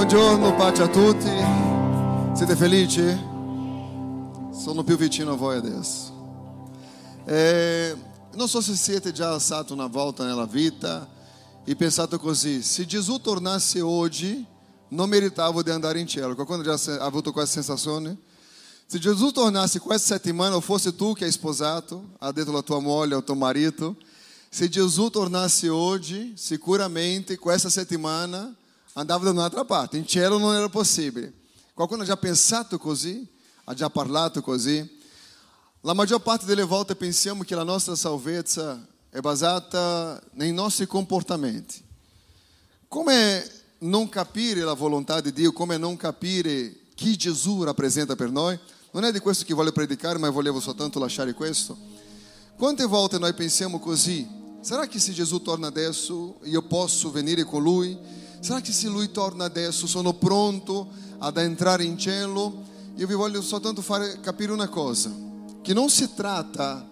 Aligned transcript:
Buongiorno, 0.00 0.54
pace 0.54 0.80
a 0.80 0.88
tutti. 0.88 1.28
Siete 2.34 2.56
felici? 2.56 3.02
Sono 4.50 4.82
più 4.82 4.96
vicino 4.96 5.32
a 5.32 5.36
voi 5.36 5.58
adesso. 5.58 6.10
Eh, 7.26 7.94
non 8.32 8.48
so 8.48 8.62
se 8.62 8.76
siete 8.76 9.12
già 9.12 9.32
alzati 9.32 9.74
una 9.74 9.88
volta 9.88 10.24
nella 10.24 10.46
vita 10.46 11.06
e 11.66 11.76
pensato 11.76 12.18
così: 12.18 12.62
se 12.62 12.86
Gesù 12.86 13.20
tornasse 13.20 13.82
oggi, 13.82 14.42
non 14.88 15.10
meritavo 15.10 15.62
di 15.62 15.68
andare 15.68 16.00
in 16.00 16.06
cielo. 16.06 16.34
Qualcuno 16.34 16.62
già 16.62 16.80
ha 16.98 17.04
avuto 17.04 17.30
questa 17.30 17.60
sensazione? 17.60 18.16
Se 18.86 18.98
Gesù 18.98 19.30
tornasse 19.32 19.80
questa 19.80 20.14
settimana, 20.14 20.54
ou 20.54 20.62
fosse 20.62 20.96
tu 20.96 21.12
que 21.12 21.26
é 21.26 21.28
esposato, 21.28 22.02
ha 22.18 22.32
detto 22.32 22.52
la 22.52 22.62
tua 22.62 22.80
moglie 22.80 23.16
o 23.16 23.22
tuo 23.22 23.34
marito, 23.34 23.98
se 24.48 24.66
Gesù 24.66 25.10
tornasse 25.10 25.68
oggi, 25.68 26.32
sicuramente 26.36 27.36
questa 27.36 27.68
settimana 27.68 28.56
andava 29.00 29.24
da 29.24 29.30
un'altra 29.30 29.64
parte, 29.64 29.96
in 29.96 30.06
cielo 30.06 30.38
non 30.38 30.54
era 30.54 30.68
possibile. 30.68 31.32
Qualcuno 31.74 32.02
ha 32.02 32.06
già 32.06 32.16
pensato 32.16 32.78
così? 32.78 33.26
Ha 33.64 33.74
già 33.74 33.88
parlato 33.88 34.42
così? 34.42 34.98
La 35.80 35.94
maggior 35.94 36.20
parte 36.20 36.44
delle 36.44 36.64
volte 36.64 36.94
pensiamo 36.94 37.42
che 37.42 37.54
la 37.54 37.62
nostra 37.62 37.94
salvezza 37.94 38.86
è 39.08 39.20
basata 39.20 40.22
nei 40.32 40.52
nostri 40.52 40.86
comportamenti. 40.86 41.82
Come 42.86 43.50
non 43.78 44.08
capire 44.10 44.60
la 44.60 44.74
volontà 44.74 45.20
di 45.20 45.32
Dio, 45.32 45.52
come 45.52 45.78
non 45.78 45.96
capire 45.96 46.80
chi 46.94 47.16
Gesù 47.16 47.62
rappresenta 47.62 48.14
per 48.14 48.30
noi? 48.30 48.58
Non 48.90 49.04
è 49.04 49.12
di 49.12 49.20
questo 49.20 49.44
che 49.44 49.54
voglio 49.54 49.72
predicare, 49.72 50.18
ma 50.18 50.28
volevo 50.28 50.60
soltanto 50.60 50.98
lasciare 50.98 51.32
questo. 51.32 51.76
Quante 52.56 52.84
volte 52.84 53.18
noi 53.18 53.32
pensiamo 53.32 53.78
così? 53.78 54.28
Será 54.60 54.86
che 54.86 54.98
se 54.98 55.12
Gesù 55.12 55.40
torna 55.40 55.68
adesso 55.68 56.36
io 56.42 56.60
posso 56.60 57.10
venire 57.10 57.44
con 57.44 57.62
Lui? 57.62 57.96
Será 58.40 58.62
che 58.62 58.72
se 58.72 58.88
Lui 58.88 59.10
torna 59.10 59.44
adesso 59.44 59.86
sono 59.86 60.14
pronto 60.14 60.88
ad 61.18 61.36
entrare 61.36 61.84
in 61.84 61.98
cielo? 61.98 62.62
Io 62.96 63.06
vi 63.06 63.12
voglio 63.12 63.42
soltanto 63.42 63.82
fare 63.82 64.18
capire 64.20 64.50
una 64.50 64.68
cosa, 64.68 65.14
che 65.60 65.74
non 65.74 65.90
si 65.90 66.08
tratta 66.14 66.88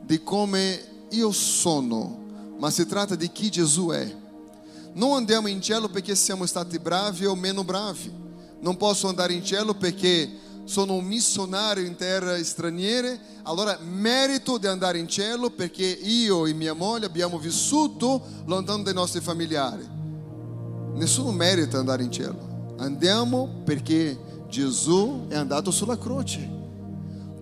di 0.00 0.22
come 0.22 1.06
io 1.10 1.32
sono, 1.32 2.54
ma 2.58 2.70
si 2.70 2.86
tratta 2.86 3.16
di 3.16 3.30
chi 3.32 3.50
Gesù 3.50 3.88
è. 3.88 4.16
Non 4.92 5.16
andiamo 5.16 5.48
in 5.48 5.60
cielo 5.60 5.88
perché 5.88 6.14
siamo 6.14 6.46
stati 6.46 6.78
bravi 6.78 7.26
o 7.26 7.34
meno 7.34 7.64
bravi. 7.64 8.12
Non 8.60 8.76
posso 8.76 9.08
andare 9.08 9.32
in 9.32 9.44
cielo 9.44 9.74
perché 9.74 10.30
sono 10.62 10.94
un 10.94 11.04
missionario 11.04 11.84
in 11.84 11.96
terre 11.96 12.42
straniere, 12.44 13.20
allora 13.42 13.76
merito 13.82 14.58
di 14.58 14.68
andare 14.68 14.98
in 14.98 15.08
cielo 15.08 15.50
perché 15.50 15.84
io 15.84 16.46
e 16.46 16.54
mia 16.54 16.72
moglie 16.72 17.06
abbiamo 17.06 17.36
vissuto 17.38 18.22
lontano 18.46 18.84
dai 18.84 18.94
nostri 18.94 19.20
familiari. 19.20 20.02
Nessuno 20.94 21.32
merita 21.32 21.78
andare 21.78 22.02
in 22.02 22.10
cielo. 22.10 22.74
Andiamo 22.78 23.62
perché 23.64 24.18
Gesù 24.48 25.26
è 25.28 25.36
andato 25.36 25.70
sulla 25.70 25.98
croce. 25.98 26.48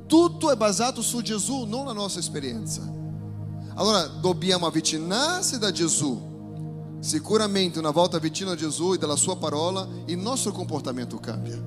Tutto 0.06 0.50
è 0.50 0.56
basato 0.56 1.02
su 1.02 1.20
Gesù, 1.22 1.64
non 1.64 1.86
la 1.86 1.92
nostra 1.92 2.20
esperienza. 2.20 2.82
Allora 3.74 4.06
dobbiamo 4.06 4.66
avvicinarsi 4.66 5.58
da 5.58 5.70
Gesù. 5.70 6.30
Sicuramente 7.00 7.78
una 7.78 7.90
volta 7.90 8.18
vicino 8.18 8.50
a 8.50 8.56
Gesù 8.56 8.92
e 8.92 8.98
dalla 8.98 9.16
sua 9.16 9.36
parola, 9.36 9.86
il 10.06 10.18
nostro 10.18 10.52
comportamento 10.52 11.18
cambia. 11.18 11.60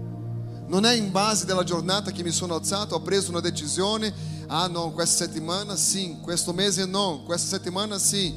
Non 0.67 0.85
è 0.85 0.93
in 0.93 1.11
base 1.11 1.45
della 1.45 1.63
giornata 1.63 2.11
che 2.11 2.23
mi 2.23 2.31
sono 2.31 2.55
alzato, 2.55 2.95
ho 2.95 3.01
preso 3.01 3.29
una 3.29 3.39
decisione, 3.39 4.13
ah 4.47 4.67
no, 4.67 4.91
questa 4.91 5.25
settimana 5.25 5.75
sì, 5.75 6.17
questo 6.21 6.53
mese 6.53 6.85
no, 6.85 7.23
questa 7.25 7.57
settimana 7.57 7.99
sì. 7.99 8.33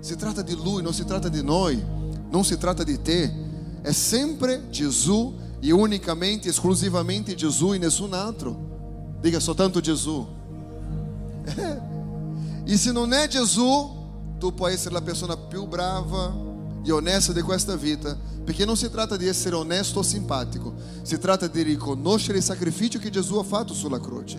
Si 0.00 0.16
tratta 0.16 0.42
di 0.42 0.54
Lui, 0.54 0.82
non 0.82 0.94
si 0.94 1.04
tratta 1.04 1.28
di 1.28 1.42
noi, 1.42 1.84
Não 2.30 2.44
se 2.44 2.56
trata 2.56 2.84
de 2.84 2.98
ter, 2.98 3.32
é 3.82 3.92
sempre 3.92 4.60
Jesus 4.70 5.34
e 5.62 5.72
unicamente, 5.72 6.48
exclusivamente 6.48 7.38
Jesus 7.38 7.76
e 7.76 7.78
nessun 7.78 8.14
altro. 8.14 8.56
Diga 9.22 9.40
soltanto 9.40 9.84
Jesus. 9.84 10.26
E 12.68 12.76
se 12.76 12.92
não 12.92 13.10
é 13.10 13.26
Jesus, 13.26 13.88
tu 14.38 14.52
pode 14.52 14.76
ser 14.76 14.94
a 14.94 15.00
pessoa 15.00 15.34
mais 15.34 15.64
brava 15.66 16.36
e 16.84 16.92
honesta 16.92 17.32
de 17.32 17.42
questa 17.42 17.74
vida, 17.78 18.18
porque 18.44 18.66
não 18.66 18.76
se 18.76 18.90
trata 18.90 19.16
de 19.16 19.32
ser 19.32 19.54
honesto 19.54 19.96
ou 19.96 20.04
simpático, 20.04 20.74
se 21.02 21.16
trata 21.16 21.48
de 21.48 21.62
reconhecer 21.64 22.36
o 22.36 22.42
sacrifício 22.42 23.00
que 23.00 23.10
Jesus 23.10 23.40
ha 23.40 23.44
fatto 23.44 23.74
sulla 23.74 23.98
croce. 23.98 24.36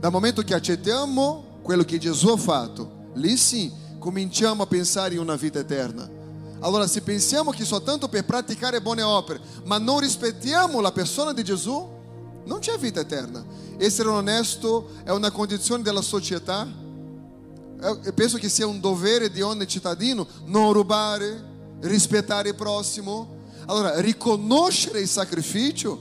Da 0.00 0.10
momento 0.10 0.44
que 0.44 0.52
aceitamos 0.52 1.44
quello 1.62 1.84
que 1.84 2.00
Jesus 2.00 2.32
ha 2.32 2.36
fatto, 2.36 2.88
lì 3.14 3.38
sim 3.38 3.70
cominciamo 4.00 4.64
a 4.64 4.66
pensar 4.66 5.12
em 5.12 5.20
uma 5.20 5.36
vida 5.36 5.60
eterna. 5.60 6.10
Allora, 6.62 6.86
se 6.86 7.02
pensiamo 7.02 7.50
che 7.50 7.64
soltanto 7.64 8.08
per 8.08 8.24
praticare 8.24 8.80
buone 8.80 9.02
opere, 9.02 9.40
ma 9.64 9.78
non 9.78 9.98
rispettiamo 9.98 10.80
la 10.80 10.92
persona 10.92 11.32
di 11.32 11.42
Gesù, 11.42 11.88
non 12.44 12.60
c'è 12.60 12.78
vita 12.78 13.00
eterna. 13.00 13.44
Essere 13.78 14.08
onesto 14.08 14.90
è 15.02 15.10
una 15.10 15.32
condizione 15.32 15.82
della 15.82 16.02
società. 16.02 16.80
Eu 17.80 18.12
penso 18.14 18.38
che 18.38 18.48
sia 18.48 18.64
un 18.64 18.78
dovere 18.78 19.28
di 19.28 19.40
ogni 19.40 19.66
cittadino 19.66 20.24
non 20.44 20.72
rubare, 20.72 21.50
rispettare 21.80 22.50
il 22.50 22.54
prossimo. 22.54 23.40
Allora, 23.66 24.00
riconoscere 24.00 25.00
il 25.00 25.08
sacrificio, 25.08 26.00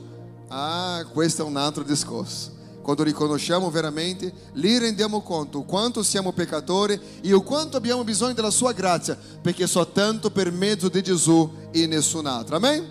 ah, 0.50 1.04
questo 1.12 1.42
è 1.42 1.46
un 1.46 1.58
altro 1.58 1.82
discorso. 1.82 2.60
Quando 2.82 3.04
riconosciamo 3.04 3.70
veramente, 3.70 4.34
lì 4.54 4.78
rendiamo 4.78 5.22
conto 5.22 5.62
quanto 5.64 6.04
siamo 6.04 6.32
peccatori 6.32 7.00
e 7.22 7.34
o 7.34 7.42
quanto 7.42 7.78
abbiamo 7.78 8.04
bisogno 8.04 8.34
della 8.34 8.50
sua 8.50 8.72
grazia, 8.74 9.18
perché 9.42 9.68
soltanto 9.68 10.32
per 10.32 10.52
mezzo 10.52 10.90
di 10.90 11.02
Gesù 11.02 11.50
e 11.72 11.86
nessun 11.86 12.26
altro. 12.26 12.56
Amém? 12.56 12.86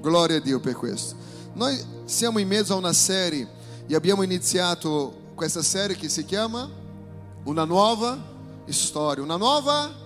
Glória 0.00 0.36
a 0.36 0.40
Dio 0.40 0.60
per 0.60 0.74
questo. 0.74 1.14
Noi 1.54 1.80
siamo 2.04 2.38
in 2.38 2.48
mezzo 2.48 2.74
a 2.74 2.76
una 2.76 2.92
serie 2.92 3.48
e 3.86 3.94
abbiamo 3.94 4.22
iniziato 4.22 5.32
questa 5.34 5.62
serie 5.62 5.96
che 5.96 6.08
si 6.08 6.24
chiama 6.24 6.68
Una 7.44 7.64
nuova 7.64 8.18
storia. 8.66 9.22
Una 9.22 9.36
nuova 9.36 10.02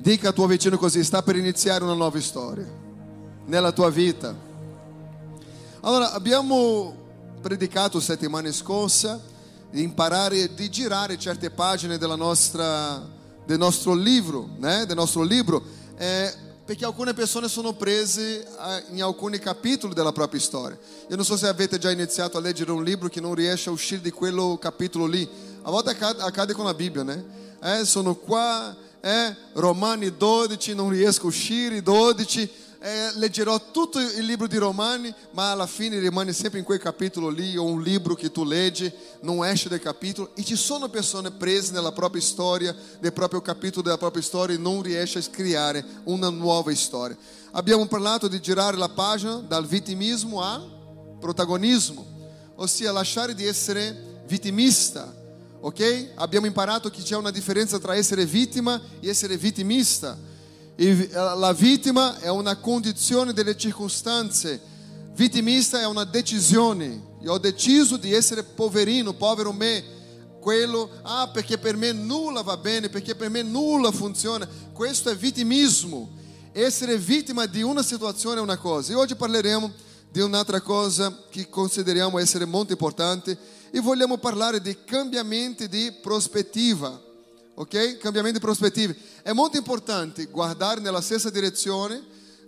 Dica 0.00 0.28
al 0.28 0.34
tuo 0.34 0.46
vicino 0.46 0.78
così, 0.78 1.02
sta 1.02 1.22
per 1.22 1.34
iniziare 1.34 1.82
una 1.82 1.94
nuova 1.94 2.20
storia 2.20 2.66
nella 3.46 3.72
tua 3.72 3.90
vita. 3.90 4.34
Allora, 5.80 6.12
abbiamo 6.12 6.94
predicato 7.40 8.00
settimana 8.00 8.50
scorsa 8.52 9.36
imparare 9.72 10.54
di 10.54 10.70
girare 10.70 11.18
certe 11.18 11.50
pagine 11.50 11.98
nostra, 11.98 13.06
del 13.44 13.58
nostro 13.58 13.94
libro, 13.94 14.48
né? 14.58 14.86
del 14.86 14.96
nostro 14.96 15.22
libro, 15.22 15.62
eh, 15.96 16.32
perché 16.64 16.84
alcune 16.84 17.14
persone 17.14 17.48
sono 17.48 17.72
prese 17.72 18.46
in 18.90 19.02
alcuni 19.02 19.38
capitoli 19.38 19.94
della 19.94 20.12
propria 20.12 20.40
storia. 20.40 20.78
Io 21.08 21.16
non 21.16 21.24
so 21.24 21.36
se 21.36 21.46
avete 21.46 21.78
già 21.78 21.90
iniziato 21.90 22.36
a 22.36 22.40
leggere 22.40 22.72
un 22.72 22.84
libro 22.84 23.08
che 23.08 23.20
non 23.20 23.34
riesce 23.34 23.68
a 23.68 23.72
uscire 23.72 24.02
di 24.02 24.10
quello 24.10 24.58
capitolo 24.60 25.06
lì. 25.06 25.26
A 25.62 25.70
volte 25.70 25.90
accade, 25.90 26.22
accade 26.22 26.52
con 26.52 26.66
la 26.66 26.74
Bibbia, 26.74 27.02
né? 27.02 27.24
Eh, 27.62 27.84
sono 27.84 28.14
qua 28.14 28.76
eh, 29.00 29.34
Romani 29.54 30.14
12, 30.14 30.74
non 30.74 30.90
riesco 30.90 31.24
a 31.24 31.28
uscire, 31.28 31.82
12, 31.82 32.50
eh, 32.80 33.10
leggerò 33.14 33.70
tutto 33.72 33.98
il 33.98 34.24
libro 34.24 34.46
di 34.46 34.56
Romani, 34.56 35.12
ma 35.32 35.50
alla 35.50 35.66
fine 35.66 35.98
rimane 35.98 36.32
sempre 36.32 36.60
in 36.60 36.64
quel 36.64 36.78
capitolo 36.78 37.28
lì, 37.28 37.56
o 37.56 37.64
un 37.64 37.82
libro 37.82 38.14
che 38.14 38.30
tu 38.30 38.44
leggi, 38.44 38.92
non 39.22 39.44
esce 39.44 39.68
dal 39.68 39.80
capitolo, 39.80 40.30
e 40.34 40.44
ci 40.44 40.54
sono 40.54 40.88
persone 40.88 41.32
prese 41.32 41.72
nella 41.72 41.92
propria 41.92 42.22
storia, 42.22 42.74
nel 43.00 43.12
proprio 43.12 43.40
capitolo 43.40 43.82
della 43.82 43.98
propria 43.98 44.22
storia, 44.22 44.54
e 44.54 44.58
non 44.58 44.82
riesce 44.82 45.18
a 45.18 45.22
scrivere 45.22 45.84
una 46.04 46.28
nuova 46.28 46.72
storia. 46.74 47.16
Abbiamo 47.52 47.86
parlato 47.86 48.28
di 48.28 48.40
girare 48.40 48.76
la 48.76 48.88
pagina 48.88 49.36
dal 49.36 49.66
vittimismo 49.66 50.40
al 50.40 51.16
protagonismo, 51.18 52.06
ossia 52.56 52.92
lasciare 52.92 53.34
di 53.34 53.44
essere 53.44 54.20
vittimista, 54.26 55.12
ok? 55.60 56.10
Abbiamo 56.14 56.46
imparato 56.46 56.90
che 56.90 57.02
c'è 57.02 57.16
una 57.16 57.32
differenza 57.32 57.78
tra 57.78 57.96
essere 57.96 58.24
vittima 58.24 58.80
e 59.00 59.08
essere 59.08 59.36
vittimista. 59.36 60.27
E 60.80 61.08
la 61.12 61.52
vittima 61.52 62.20
è 62.20 62.30
una 62.30 62.54
condizione 62.54 63.32
delle 63.32 63.56
circostanze, 63.56 64.60
vittimista 65.12 65.80
è 65.80 65.86
una 65.86 66.04
decisione. 66.04 67.16
Io 67.20 67.32
ho 67.32 67.38
deciso 67.38 67.96
di 67.96 68.12
essere 68.12 68.44
poverino, 68.44 69.12
povero 69.12 69.52
me. 69.52 69.82
Quello, 70.40 70.88
ah, 71.02 71.30
perché 71.32 71.58
per 71.58 71.76
me 71.76 71.90
nulla 71.90 72.42
va 72.42 72.56
bene, 72.56 72.88
perché 72.90 73.16
per 73.16 73.28
me 73.28 73.42
nulla 73.42 73.90
funziona. 73.90 74.48
Questo 74.72 75.10
è 75.10 75.16
vittimismo. 75.16 76.10
Essere 76.52 76.96
vittima 76.96 77.46
di 77.46 77.60
una 77.60 77.82
situazione 77.82 78.38
è 78.38 78.42
una 78.42 78.56
cosa. 78.56 78.92
E 78.92 78.94
oggi 78.94 79.16
parleremo 79.16 79.72
di 80.12 80.20
un'altra 80.20 80.60
cosa 80.60 81.24
che 81.28 81.48
consideriamo 81.48 82.20
essere 82.20 82.44
molto 82.44 82.70
importante 82.70 83.36
e 83.72 83.80
vogliamo 83.80 84.16
parlare 84.18 84.60
di 84.60 84.76
cambiamenti 84.84 85.68
di 85.68 85.90
prospettiva, 86.00 87.02
ok? 87.58 87.98
Cambiamenti 87.98 88.38
di 88.38 88.44
prospettiva. 88.44 88.94
È 89.20 89.32
molto 89.32 89.56
importante 89.56 90.26
guardare 90.26 90.80
nella 90.80 91.00
stessa 91.00 91.28
direzione. 91.28 92.00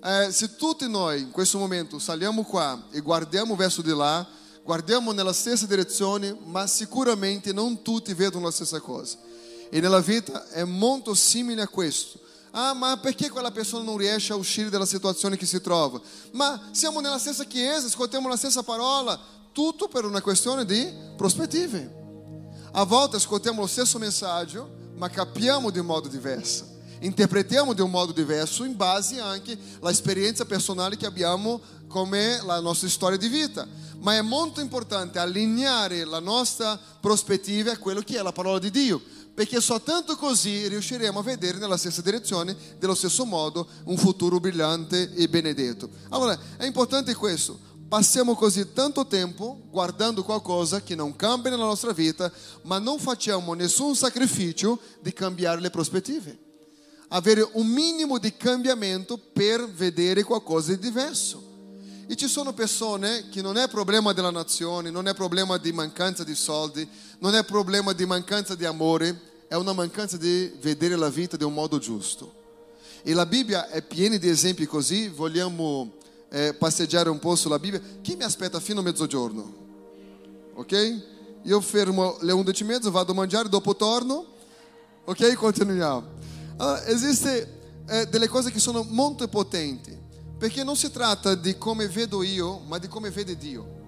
Eh, 0.03 0.31
se 0.31 0.55
tutti 0.55 0.89
noi 0.89 1.21
in 1.21 1.31
questo 1.31 1.59
momento 1.59 1.99
saliamo 1.99 2.45
qua 2.45 2.87
e 2.91 3.01
guardiamo 3.01 3.57
verso 3.57 3.83
di 3.83 3.91
là, 3.91 4.27
guardiamo 4.63 5.11
nella 5.11 5.33
stessa 5.33 5.67
direzione, 5.67 6.37
ma 6.45 6.67
sicuramente 6.69 7.53
non 7.53 7.83
tutti 7.83 8.15
vedono 8.15 8.45
la 8.45 8.51
stessa 8.53 8.79
cosa. 8.79 9.19
E 9.69 9.81
nella 9.81 10.01
vita 10.01 10.49
è 10.49 10.63
molto 10.63 11.15
simile 11.15 11.63
a 11.63 11.69
questo. 11.69 12.19
Ah, 12.53 12.73
ma 12.73 12.97
perché 12.97 13.31
quella 13.31 13.51
persona 13.51 13.85
non 13.85 13.97
riesce 13.97 14.33
a 14.33 14.37
uscire 14.37 14.71
dalla 14.71 14.87
situazione 14.87 15.37
che 15.37 15.47
si 15.47 15.61
trova? 15.61 16.01
Ma 16.33 16.69
siamo 16.71 17.01
nella 17.01 17.19
stessa 17.19 17.45
chiesa, 17.45 17.87
ascoltiamo 17.87 18.29
la 18.29 18.37
stessa 18.37 18.63
parola, 18.63 19.19
tutto 19.53 19.89
per 19.89 20.05
una 20.05 20.21
questione 20.21 20.65
di 20.65 20.89
prospettive. 21.17 21.99
A 22.73 22.85
volte 22.85 23.17
ascoltiamo 23.17 23.61
lo 23.61 23.67
stesso 23.67 23.99
messaggio, 23.99 24.79
ma 25.01 25.09
capiamo 25.09 25.71
di 25.71 25.79
un 25.79 25.87
modo 25.87 26.09
diverso. 26.09 26.69
Interpretiamo 27.01 27.73
di 27.73 27.81
un 27.81 27.89
modo 27.89 28.13
diverso 28.13 28.65
in 28.65 28.77
base 28.77 29.19
anche 29.19 29.57
all'esperienza 29.81 30.45
personale 30.45 30.99
che 30.99 31.07
abbiamo 31.07 31.59
come 31.89 32.39
la 32.45 32.61
nostra 32.61 32.87
storia 32.87 33.17
di 33.17 33.29
vita. 33.29 33.67
Ma 34.01 34.17
è 34.17 34.21
molto 34.21 34.61
importante 34.61 35.19
allineare 35.19 36.05
la 36.05 36.19
nostra 36.19 36.79
prospettiva 37.01 37.73
a 37.73 37.79
quello 37.79 38.03
che 38.03 38.19
è 38.19 38.23
la 38.23 38.33
parola 38.33 38.59
di 38.59 38.71
Dio 38.71 39.01
perché 39.33 39.59
soltanto 39.63 40.17
così 40.17 40.69
riusciremo 40.69 41.21
a 41.21 41.23
vedere 41.23 41.57
nella 41.57 41.79
stessa 41.79 42.03
direzione, 42.03 42.55
dello 42.79 42.95
stesso 42.95 43.25
modo, 43.25 43.67
un 43.85 43.97
futuro 43.97 44.39
brillante 44.39 45.15
e 45.15 45.29
benedetto. 45.31 45.89
Allora, 46.11 46.39
è 46.59 46.67
importante 46.67 47.15
questo. 47.15 47.59
Passiamo 47.91 48.37
così 48.37 48.73
tanto 48.73 49.05
tempo 49.05 49.63
guardando 49.69 50.23
qualcosa 50.23 50.81
che 50.81 50.95
non 50.95 51.17
cambia 51.17 51.51
nella 51.51 51.65
nostra 51.65 51.91
vita, 51.91 52.31
ma 52.63 52.79
non 52.79 53.01
facciamo 53.01 53.53
nessun 53.55 53.97
sacrificio 53.97 54.79
di 55.01 55.13
cambiare 55.13 55.61
le 55.61 55.71
prospettive. 55.71 56.39
Avere 57.09 57.49
un 57.55 57.67
minimo 57.67 58.19
di 58.19 58.37
cambiamento 58.37 59.19
per 59.19 59.69
vedere 59.69 60.23
qualcosa 60.23 60.71
di 60.71 60.79
diverso. 60.79 61.43
E 62.07 62.15
ci 62.15 62.29
sono 62.29 62.53
persone 62.53 63.29
che 63.29 63.43
non 63.43 63.57
è 63.57 63.69
problema 63.69 64.13
della 64.13 64.31
nazione, 64.31 64.91
non 64.91 65.09
è 65.09 65.15
problema 65.15 65.57
di 65.57 65.73
mancanza 65.73 66.23
di 66.23 66.37
soldi, 66.37 66.89
non 67.19 67.35
è 67.35 67.43
problema 67.43 67.93
di 67.93 68.07
mancanza 68.07 68.55
di 68.55 68.67
amore, 68.67 69.21
è 69.49 69.57
una 69.57 69.73
mancanza 69.73 70.17
di 70.17 70.53
vedere 70.61 70.95
la 70.95 71.11
vita 71.11 71.37
di 71.37 71.43
un 71.43 71.55
modo 71.55 71.79
giusto. 71.79 72.35
E 73.03 73.13
la 73.15 73.27
Bibbia 73.27 73.69
è 73.69 73.83
piena 73.83 74.17
di 74.17 74.29
esempi 74.29 74.65
così, 74.65 75.09
vogliamo 75.09 75.99
eh, 76.31 76.55
passeggiare 76.55 77.11
un 77.11 77.19
po' 77.19 77.35
sulla 77.35 77.59
Bibbia. 77.59 77.81
Chi 78.01 78.15
mi 78.15 78.23
aspetta 78.23 78.61
fino 78.61 78.81
a 78.81 78.83
mezzogiorno? 78.83 79.55
Ok? 80.55 81.03
Io 81.43 81.61
fermo 81.61 82.17
le 82.21 82.33
11.30, 82.33 82.91
vado 82.91 83.13
a 83.13 83.15
mangiare, 83.15 83.49
dopo 83.49 83.75
torno. 83.75 84.27
Ok? 85.05 85.35
Continuiamo. 85.35 86.19
Allora, 86.57 86.87
esiste 86.87 87.59
eh, 87.87 88.07
delle 88.07 88.29
cose 88.29 88.51
che 88.51 88.61
sono 88.61 88.85
molto 88.89 89.27
potenti. 89.29 89.99
Perché 90.39 90.65
non 90.65 90.77
si 90.77 90.91
tratta 90.91 91.35
di 91.35 91.59
come 91.59 91.89
vedo 91.89 92.23
io, 92.23 92.61
ma 92.61 92.79
di 92.79 92.89
come 92.89 93.11
vede 93.11 93.37
Dio. 93.37 93.79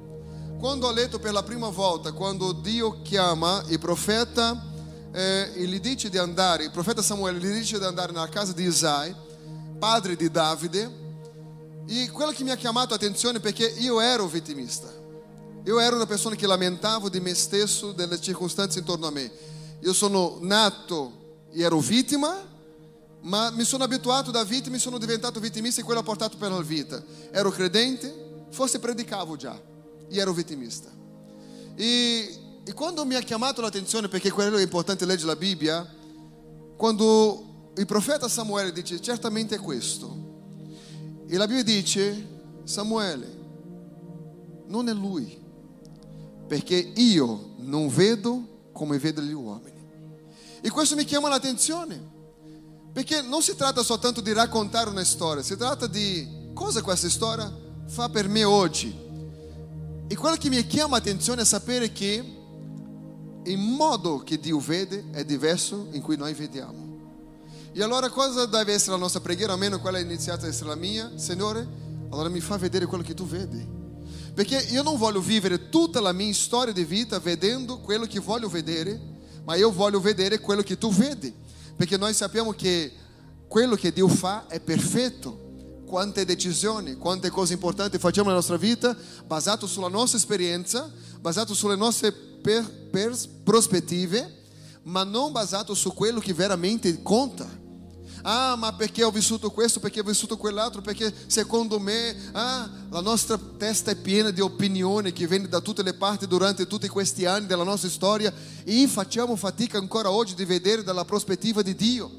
Quando 0.59 0.87
ho 0.87 0.93
letto 0.93 1.19
per 1.19 1.33
la 1.33 1.43
prima 1.43 1.69
volta, 1.69 2.13
quando 2.13 2.53
Dio 2.53 3.01
chiama 3.03 3.63
il 3.69 3.79
profeta 3.79 4.71
eh, 5.13 5.51
e 5.55 5.65
gli 5.65 5.81
dice 5.81 6.11
di 6.11 6.19
andare, 6.19 6.65
il 6.65 6.71
profeta 6.71 7.03
Samuele 7.03 7.39
gli 7.39 7.53
dice 7.53 7.79
di 7.79 7.85
andare 7.85 8.13
nella 8.13 8.29
casa 8.29 8.53
di 8.53 8.65
Isai, 8.65 9.15
padre 9.79 10.15
di 10.15 10.31
Davide, 10.31 11.02
e 11.87 12.11
quello 12.11 12.33
che 12.33 12.45
mi 12.45 12.51
ha 12.51 12.57
chiamato 12.57 12.91
l'attenzione 12.91 13.41
perché 13.41 13.67
io 13.67 14.01
ero 14.01 14.27
vittimista. 14.27 15.01
Io 15.65 15.79
ero 15.79 15.97
una 15.97 16.07
persona 16.07 16.35
che 16.35 16.47
lamentavo 16.47 17.09
di 17.09 17.21
me 17.21 17.35
stesso, 17.35 17.93
delle 17.93 18.21
circostanze 18.21 18.81
intorno 18.81 19.07
a 19.07 19.11
me. 19.11 19.31
Io 19.81 19.93
sono 19.93 20.39
nato 20.41 21.47
e 21.53 21.63
ero 21.63 21.79
vittima, 21.79 22.51
ma 23.23 23.51
mi 23.51 23.65
sono 23.65 23.85
abituato 23.85 24.31
da 24.31 24.43
vittima 24.43 24.77
e 24.77 24.81
sono 24.81 24.99
diventato 24.99 25.39
vittimista 25.39 25.81
e 25.81 25.85
quello 25.85 26.01
ha 26.01 26.05
portato 26.05 26.37
per 26.37 26.51
la 26.51 26.61
vita. 26.61 27.03
Ero 27.31 27.51
credente, 27.51 28.47
forse 28.51 28.81
predicavo 28.81 29.37
già 29.37 29.61
e 30.09 30.19
ero 30.19 30.33
vittimista. 30.33 30.91
E, 31.77 32.39
e 32.65 32.73
quando 32.75 33.05
mi 33.05 33.15
ha 33.15 33.21
chiamato 33.21 33.61
l'attenzione, 33.61 34.09
perché 34.09 34.31
quello 34.31 34.57
è 34.57 34.63
importante 34.63 35.07
leggere 35.07 35.29
la 35.29 35.37
Bibbia, 35.37 35.95
quando 36.77 37.71
il 37.77 37.87
profeta 37.87 38.29
Samuele 38.29 38.73
dice 38.73 39.01
certamente 39.01 39.55
è 39.55 39.59
questo, 39.59 40.32
e 41.33 41.39
la 41.39 41.47
Bibbia 41.47 41.63
dice 41.63 42.29
Samuele, 42.65 43.27
non 44.67 44.87
è 44.91 44.93
lui, 44.93 45.41
perché 46.47 46.75
io 46.77 47.55
non 47.61 47.89
vedo 47.89 48.69
come 48.73 48.99
vedono 48.99 49.27
gli 49.27 49.33
uomini. 49.33 49.81
E 50.61 50.69
questo 50.69 50.95
mi 50.95 51.05
chiama 51.05 51.31
l'attenzione. 51.31 52.11
Perché 52.93 53.23
non 53.23 53.41
si 53.41 53.57
tratta 53.57 53.83
soltanto 53.83 54.21
di 54.21 54.31
raccontare 54.35 54.91
una 54.91 55.05
storia, 55.05 55.43
si 55.43 55.57
tratta 55.57 55.87
di 55.87 56.51
cosa 56.53 56.83
questa 56.83 57.09
storia 57.09 57.51
fa 57.87 58.11
per 58.11 58.29
me 58.29 58.45
oggi. 58.45 58.95
E 60.09 60.15
quello 60.15 60.37
che 60.37 60.51
mi 60.51 60.67
chiama 60.67 60.97
l'attenzione 60.97 61.41
è 61.41 61.47
sapere 61.47 61.93
che 61.93 62.23
il 63.45 63.59
modo 63.59 64.19
che 64.19 64.39
Dio 64.39 64.59
vede 64.59 65.07
è 65.13 65.25
diverso 65.25 65.89
in 65.93 66.03
cui 66.03 66.19
noi 66.19 66.35
vediamo. 66.35 66.82
E 67.73 67.83
allora 67.83 68.11
cosa 68.11 68.47
deve 68.47 68.73
essere 68.75 68.93
la 68.93 68.99
nostra 68.99 69.21
preghiera, 69.21 69.53
almeno 69.53 69.81
quella 69.81 69.99
iniziata 69.99 70.47
a 70.47 70.49
essere 70.49 70.69
la 70.69 70.77
mia? 70.77 71.13
Signore, 71.17 71.67
allora 72.11 72.29
mi 72.29 72.41
fa 72.41 72.57
vedere 72.57 72.87
quello 72.87 73.03
che 73.03 73.15
tu 73.15 73.27
vedi. 73.27 73.67
Perché 74.35 74.67
io 74.71 74.83
non 74.83 74.97
voglio 74.97 75.21
vivere 75.21 75.69
tutta 75.69 76.01
la 76.01 76.13
mia 76.13 76.33
storia 76.35 76.73
di 76.73 76.85
vita 76.85 77.19
vedendo 77.19 77.79
quello 77.81 78.07
che 78.07 78.21
voglio 78.21 78.49
vedere, 78.49 79.01
ma 79.45 79.55
io 79.55 79.73
voglio 79.73 80.01
vedere 80.01 80.41
quello 80.41 80.63
che 80.63 80.79
tu 80.79 80.93
vedi 80.93 81.41
perché 81.77 81.97
noi 81.97 82.15
sappiamo 82.15 82.53
che 82.53 82.93
quello 83.49 83.75
che 83.75 83.93
Dio 83.93 84.09
fa 84.09 84.47
è 84.47 84.61
perfetto. 84.61 85.41
Quante 85.85 86.25
decisioni, 86.25 86.95
quante 86.95 87.29
cose 87.29 87.53
importanti 87.53 87.99
facciamo 87.99 88.29
nella 88.29 88.39
nostra 88.39 88.57
vita 88.57 88.97
basato 89.27 89.67
sulla 89.67 89.89
nostra 89.89 90.17
esperienza, 90.17 90.91
basato 91.21 91.53
sulle 91.53 91.77
nostre 91.77 92.13
per, 92.13 92.65
per 92.91 93.15
prospettive, 93.43 94.41
ma 94.85 95.05
non 95.05 95.33
basato 95.33 95.75
su 95.75 95.93
quello 95.93 96.19
che 96.19 96.33
veramente 96.33 97.03
conta. 97.03 97.47
Ah, 98.23 98.55
ma 98.57 98.73
perché 98.73 99.03
ho 99.03 99.11
vissuto 99.11 99.51
questo, 99.51 99.81
perché 99.81 100.01
ho 100.01 100.05
vissuto 100.05 100.37
quell'altro, 100.37 100.81
perché 100.81 101.13
secondo 101.27 101.79
me, 101.81 102.17
ah, 102.33 102.71
la 102.91 103.01
nostra 103.01 103.39
testa 103.59 103.91
è 103.91 103.97
piena 103.97 104.31
di 104.31 104.41
opinioni 104.41 105.13
che 105.13 105.27
vengono 105.27 105.51
da 105.51 105.61
tutte 105.61 105.83
le 105.83 105.95
parti 105.95 106.27
durante 106.27 106.67
tutti 106.67 106.87
questi 106.89 107.27
anni 107.27 107.47
della 107.47 107.65
nostra 107.65 107.89
storia 107.89 108.33
e 108.65 108.87
facciamo 108.87 109.35
fatica 109.35 109.79
ancora 109.79 110.11
oggi 110.11 110.35
di 110.35 110.45
vedere 110.45 110.85
dalla 110.85 111.05
prospettiva 111.05 111.63
di 111.63 111.75
Dio. 111.75 112.11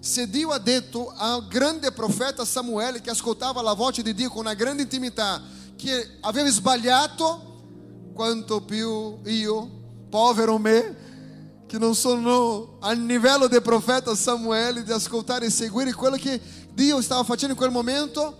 Se 0.00 0.28
Dio 0.28 0.50
ha 0.50 0.58
detto 0.58 1.12
al 1.14 1.46
grande 1.46 1.92
profeta 1.92 2.44
Samuele 2.44 3.00
che 3.00 3.10
ascoltava 3.10 3.62
la 3.62 3.74
voce 3.74 4.02
di 4.02 4.14
Dio 4.14 4.30
con 4.30 4.40
una 4.40 4.54
grande 4.54 4.82
intimità, 4.82 5.40
che 5.76 6.16
aveva 6.20 6.48
sbagliato, 6.50 8.10
quanto 8.14 8.62
più 8.62 9.18
io, 9.24 9.70
povero 10.08 10.58
me, 10.58 11.01
che 11.72 11.78
non 11.78 11.94
sono 11.94 12.76
a 12.80 12.92
livello 12.92 13.46
del 13.46 13.62
profeta 13.62 14.14
Samuele 14.14 14.82
di 14.82 14.92
ascoltare 14.92 15.46
e 15.46 15.50
seguire 15.50 15.94
quello 15.94 16.16
che 16.16 16.38
Dio 16.74 17.00
stava 17.00 17.24
facendo 17.24 17.54
in 17.54 17.58
quel 17.58 17.70
momento, 17.70 18.36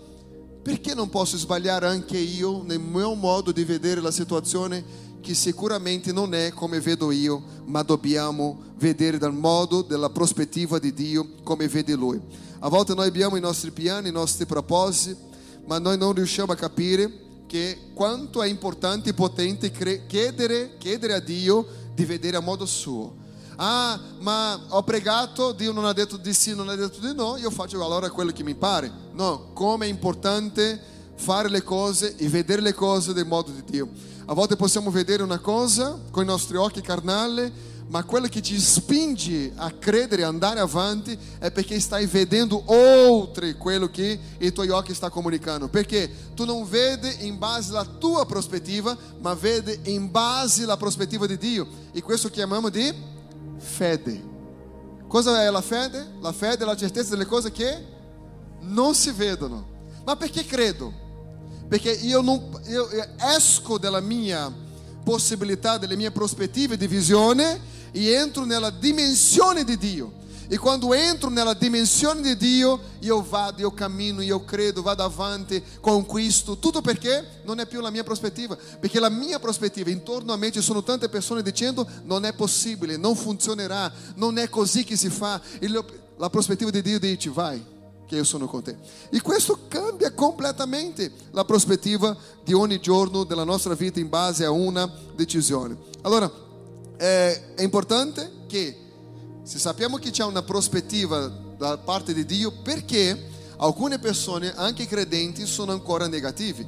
perché 0.61 0.93
non 0.93 1.09
posso 1.09 1.35
sbagliare 1.35 1.87
anche 1.87 2.15
io 2.15 2.61
nel 2.61 2.79
mio 2.79 3.15
modo 3.15 3.51
di 3.51 3.63
vedere 3.63 4.01
la 4.01 4.11
situazione 4.11 4.85
che 5.19 5.33
sicuramente 5.33 6.11
non 6.11 6.35
è 6.35 6.51
come 6.53 6.79
vedo 6.79 7.09
io, 7.09 7.41
ma 7.65 7.81
dobbiamo 7.81 8.65
vedere 8.77 9.17
dal 9.17 9.33
modo, 9.33 9.81
della 9.81 10.11
prospettiva 10.11 10.77
di 10.77 10.93
Dio 10.93 11.29
come 11.41 11.67
vede 11.67 11.95
Lui. 11.95 12.21
A 12.59 12.69
volte 12.69 12.93
noi 12.93 13.07
abbiamo 13.07 13.35
i 13.35 13.41
nostri 13.41 13.71
piani, 13.71 14.09
i 14.09 14.11
nostri 14.11 14.45
propositi, 14.45 15.19
ma 15.65 15.79
noi 15.79 15.97
non 15.97 16.13
riusciamo 16.13 16.51
a 16.51 16.55
capire 16.55 17.11
che 17.47 17.89
quanto 17.95 18.43
è 18.43 18.47
importante 18.47 19.09
e 19.09 19.13
potente 19.15 19.71
chiedere, 19.71 20.77
chiedere 20.77 21.13
a 21.15 21.19
Dio 21.19 21.65
di 21.95 22.05
vedere 22.05 22.37
a 22.37 22.41
modo 22.41 22.67
suo 22.67 23.21
Ah, 23.65 23.97
ma 24.19 24.59
ho 24.67 24.83
pregato, 24.83 25.53
Dio 25.53 25.71
non 25.71 25.85
ha 25.85 25.93
detto 25.93 26.17
di 26.17 26.33
sì, 26.33 26.53
non 26.53 26.67
ha 26.67 26.75
detto 26.75 26.99
di 26.99 27.15
no, 27.15 27.37
io 27.37 27.49
faccio 27.49 27.81
allora 27.81 28.09
quello 28.09 28.33
che 28.33 28.43
mi 28.43 28.55
pare. 28.55 28.91
No, 29.13 29.51
come 29.53 29.85
è 29.85 29.89
importante 29.89 30.77
fare 31.15 31.47
le 31.47 31.63
cose 31.63 32.17
e 32.17 32.27
vedere 32.27 32.61
le 32.61 32.73
cose 32.73 33.13
del 33.13 33.25
modo 33.25 33.51
di 33.51 33.63
Dio. 33.63 33.87
A 34.25 34.33
volte 34.33 34.57
possiamo 34.57 34.91
vedere 34.91 35.23
una 35.23 35.39
cosa 35.39 35.97
con 36.11 36.23
i 36.23 36.25
nostri 36.25 36.57
occhi 36.57 36.81
carnali, 36.81 37.49
ma 37.87 38.03
quello 38.03 38.27
che 38.27 38.41
ci 38.41 38.59
spinge 38.59 39.53
a 39.55 39.71
credere 39.71 40.25
andare 40.25 40.59
avanti 40.59 41.17
è 41.39 41.49
perché 41.49 41.79
stai 41.79 42.05
vedendo 42.05 42.63
oltre 42.65 43.55
quello 43.55 43.89
che 43.89 44.19
i 44.39 44.51
tuoi 44.51 44.67
occhi 44.71 44.93
stanno 44.93 45.13
comunicando. 45.13 45.69
Perché 45.69 46.33
tu 46.33 46.43
non 46.43 46.67
vedi 46.67 47.27
in 47.27 47.37
base 47.37 47.69
alla 47.69 47.85
tua 47.85 48.25
prospettiva, 48.25 48.97
ma 49.21 49.33
vedi 49.35 49.93
in 49.93 50.11
base 50.11 50.63
alla 50.63 50.75
prospettiva 50.75 51.25
di 51.25 51.37
Dio. 51.37 51.65
E 51.93 52.01
questo 52.01 52.29
chiamiamo 52.29 52.67
di 52.67 53.11
fede. 53.63 54.31
Cosa 55.07 55.43
è 55.43 55.49
la 55.49 55.61
fede? 55.61 56.13
La 56.19 56.31
fede 56.31 56.63
è 56.63 56.65
la 56.65 56.75
certezza 56.75 57.11
delle 57.11 57.25
cose 57.25 57.51
che 57.51 57.85
non 58.61 58.93
si 58.93 59.11
vedono. 59.11 59.67
Ma 60.05 60.15
perché 60.15 60.45
credo? 60.45 60.91
Perché 61.67 61.91
io, 61.91 62.21
non, 62.21 62.61
io 62.67 62.87
esco 63.35 63.77
dalla 63.77 64.01
mia 64.01 64.51
possibilità, 65.03 65.77
delle 65.77 65.95
mie 65.95 66.11
prospettive 66.11 66.77
di 66.77 66.87
visione 66.87 67.59
e 67.91 68.11
entro 68.11 68.43
nella 68.43 68.69
dimensione 68.69 69.63
di 69.63 69.77
Dio. 69.77 70.21
E 70.47 70.57
quando 70.57 70.93
entro 70.93 71.29
nella 71.29 71.53
dimensione 71.53 72.21
di 72.21 72.37
Dio, 72.37 72.79
io 72.99 73.21
vado, 73.21 73.61
io 73.61 73.71
cammino, 73.71 74.21
io 74.21 74.43
credo, 74.43 74.81
vado 74.81 75.03
avanti, 75.03 75.63
conquisto. 75.79 76.57
Tutto 76.57 76.81
perché 76.81 77.41
non 77.43 77.59
è 77.59 77.65
più 77.65 77.81
la 77.81 77.89
mia 77.89 78.03
prospettiva. 78.03 78.57
Perché 78.79 78.99
la 78.99 79.09
mia 79.09 79.39
prospettiva, 79.39 79.89
intorno 79.89 80.33
a 80.33 80.37
me 80.37 80.51
ci 80.51 80.61
sono 80.61 80.83
tante 80.83 81.09
persone 81.09 81.41
dicendo 81.41 81.87
non 82.03 82.25
è 82.25 82.33
possibile, 82.33 82.97
non 82.97 83.15
funzionerà, 83.15 83.91
non 84.15 84.37
è 84.37 84.49
così 84.49 84.83
che 84.83 84.97
si 84.97 85.09
fa. 85.09 85.41
la 86.17 86.29
prospettiva 86.29 86.69
di 86.69 86.81
Dio 86.81 86.99
dice 86.99 87.29
vai, 87.29 87.63
che 88.05 88.15
io 88.15 88.23
sono 88.23 88.47
con 88.47 88.61
te. 88.61 88.77
E 89.09 89.21
questo 89.21 89.61
cambia 89.67 90.13
completamente 90.13 91.11
la 91.31 91.45
prospettiva 91.45 92.15
di 92.43 92.53
ogni 92.53 92.79
giorno 92.79 93.23
della 93.23 93.43
nostra 93.43 93.73
vita 93.73 93.99
in 93.99 94.09
base 94.09 94.45
a 94.45 94.51
una 94.51 94.91
decisione. 95.15 95.75
Allora, 96.01 96.31
è, 96.97 97.53
è 97.55 97.63
importante 97.63 98.31
che 98.47 98.77
se 99.43 99.59
sappiamo 99.59 99.97
che 99.97 100.09
c'è 100.09 100.23
una 100.23 100.41
prospettiva 100.41 101.27
da 101.57 101.77
parte 101.77 102.13
di 102.13 102.25
Dio, 102.25 102.51
perché 102.63 103.29
alcune 103.57 103.99
persone, 103.99 104.53
anche 104.55 104.87
credenti, 104.87 105.45
sono 105.45 105.73
ancora 105.73 106.07
negativi. 106.07 106.65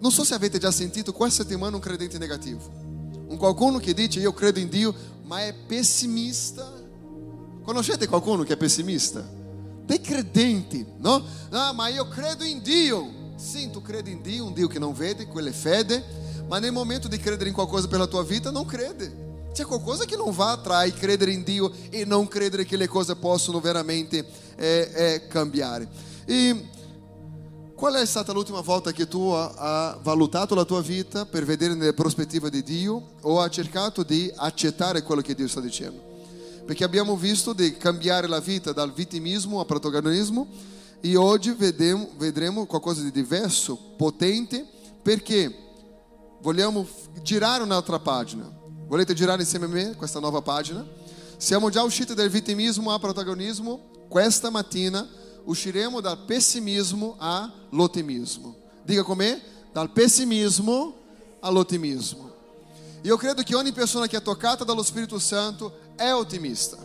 Non 0.00 0.10
so 0.10 0.24
se 0.24 0.34
avete 0.34 0.58
già 0.58 0.72
sentito 0.72 1.12
questa 1.12 1.44
settimana 1.44 1.76
un 1.76 1.82
credente 1.82 2.18
negativo. 2.18 2.60
Un 3.28 3.36
qualcuno 3.36 3.78
che 3.78 3.94
dice 3.94 4.18
io 4.18 4.32
credo 4.32 4.58
in 4.58 4.68
Dio, 4.68 4.92
ma 5.22 5.44
è 5.44 5.54
pessimista. 5.54 6.70
Conoscete 7.62 8.08
qualcuno 8.08 8.42
che 8.42 8.54
è 8.54 8.56
pessimista? 8.56 9.26
Dei 9.84 10.00
credenti, 10.00 10.84
no? 10.98 11.24
Ah, 11.50 11.72
ma 11.72 11.88
io 11.88 12.08
credo 12.08 12.42
in 12.42 12.60
Dio. 12.60 13.22
Sim, 13.36 13.70
tu 13.70 13.80
crede 13.82 14.10
in 14.10 14.20
Dio, 14.20 14.46
un 14.46 14.52
Dio 14.52 14.66
che 14.66 14.80
non 14.80 14.94
vede, 14.94 15.26
quella 15.26 15.50
è 15.50 15.52
fede, 15.52 16.04
ma 16.48 16.58
nel 16.58 16.72
momento 16.72 17.06
di 17.06 17.18
credere 17.18 17.48
in 17.48 17.54
qualcosa 17.54 17.86
per 17.86 18.00
la 18.00 18.06
tua 18.06 18.24
vita 18.24 18.50
non 18.50 18.64
crede. 18.64 19.23
C'è 19.54 19.64
qualcosa 19.66 20.04
che 20.04 20.16
non 20.16 20.32
va 20.32 20.58
tra 20.60 20.82
il 20.82 20.94
credere 20.94 21.30
in 21.30 21.44
Dio 21.44 21.70
e 21.88 22.04
non 22.04 22.26
credere 22.26 22.64
che 22.64 22.76
le 22.76 22.88
cose 22.88 23.14
possono 23.14 23.60
veramente 23.60 24.26
eh, 24.56 24.90
eh, 24.92 25.26
cambiare. 25.28 25.88
E 26.24 26.70
qual 27.76 27.94
è 27.94 28.04
stata 28.04 28.32
l'ultima 28.32 28.62
volta 28.62 28.90
che 28.90 29.06
tu 29.06 29.28
hai 29.28 29.94
valutato 30.02 30.56
la 30.56 30.64
tua 30.64 30.82
vita 30.82 31.24
per 31.24 31.44
vedere 31.44 31.74
nelle 31.74 31.94
prospettive 31.94 32.50
di 32.50 32.64
Dio 32.64 33.12
o 33.20 33.40
hai 33.40 33.48
cercato 33.48 34.02
di 34.02 34.28
accettare 34.34 35.04
quello 35.04 35.20
che 35.20 35.36
Dio 35.36 35.46
sta 35.46 35.60
dicendo? 35.60 36.02
Perché 36.66 36.82
abbiamo 36.82 37.14
visto 37.14 37.52
di 37.52 37.76
cambiare 37.76 38.26
la 38.26 38.40
vita 38.40 38.72
dal 38.72 38.92
vittimismo 38.92 39.60
al 39.60 39.66
protagonismo 39.66 40.48
e 41.00 41.14
oggi 41.14 41.52
vedremo, 41.52 42.08
vedremo 42.16 42.66
qualcosa 42.66 43.02
di 43.02 43.12
diverso, 43.12 43.78
potente, 43.96 44.66
perché 45.00 45.54
vogliamo 46.40 46.84
girare 47.22 47.62
un'altra 47.62 48.00
pagina. 48.00 48.62
Volete 48.94 49.12
girare 49.12 49.42
insieme 49.42 49.64
a 49.64 49.68
me 49.68 49.96
questa 49.96 50.20
nuova 50.20 50.40
pagina? 50.40 50.86
Siamo 51.36 51.68
già 51.68 51.82
usciti 51.82 52.14
dal 52.14 52.28
vittimismo 52.28 52.92
al 52.92 53.00
protagonismo. 53.00 54.06
Questa 54.06 54.50
mattina 54.50 55.04
usciremo 55.42 56.00
dal 56.00 56.18
pessimismo 56.18 57.16
all'ottimismo. 57.18 58.54
Diga 58.84 59.02
com 59.02 59.18
me, 59.18 59.42
dal 59.72 59.90
pessimismo 59.90 60.94
all'ottimismo. 61.40 62.32
Io 63.02 63.16
credo 63.16 63.42
che 63.42 63.56
ogni 63.56 63.72
persona 63.72 64.06
che 64.06 64.18
è 64.18 64.22
toccata 64.22 64.62
dallo 64.62 64.84
Spirito 64.84 65.18
Santo 65.18 65.76
è 65.96 66.12
ottimista. 66.12 66.76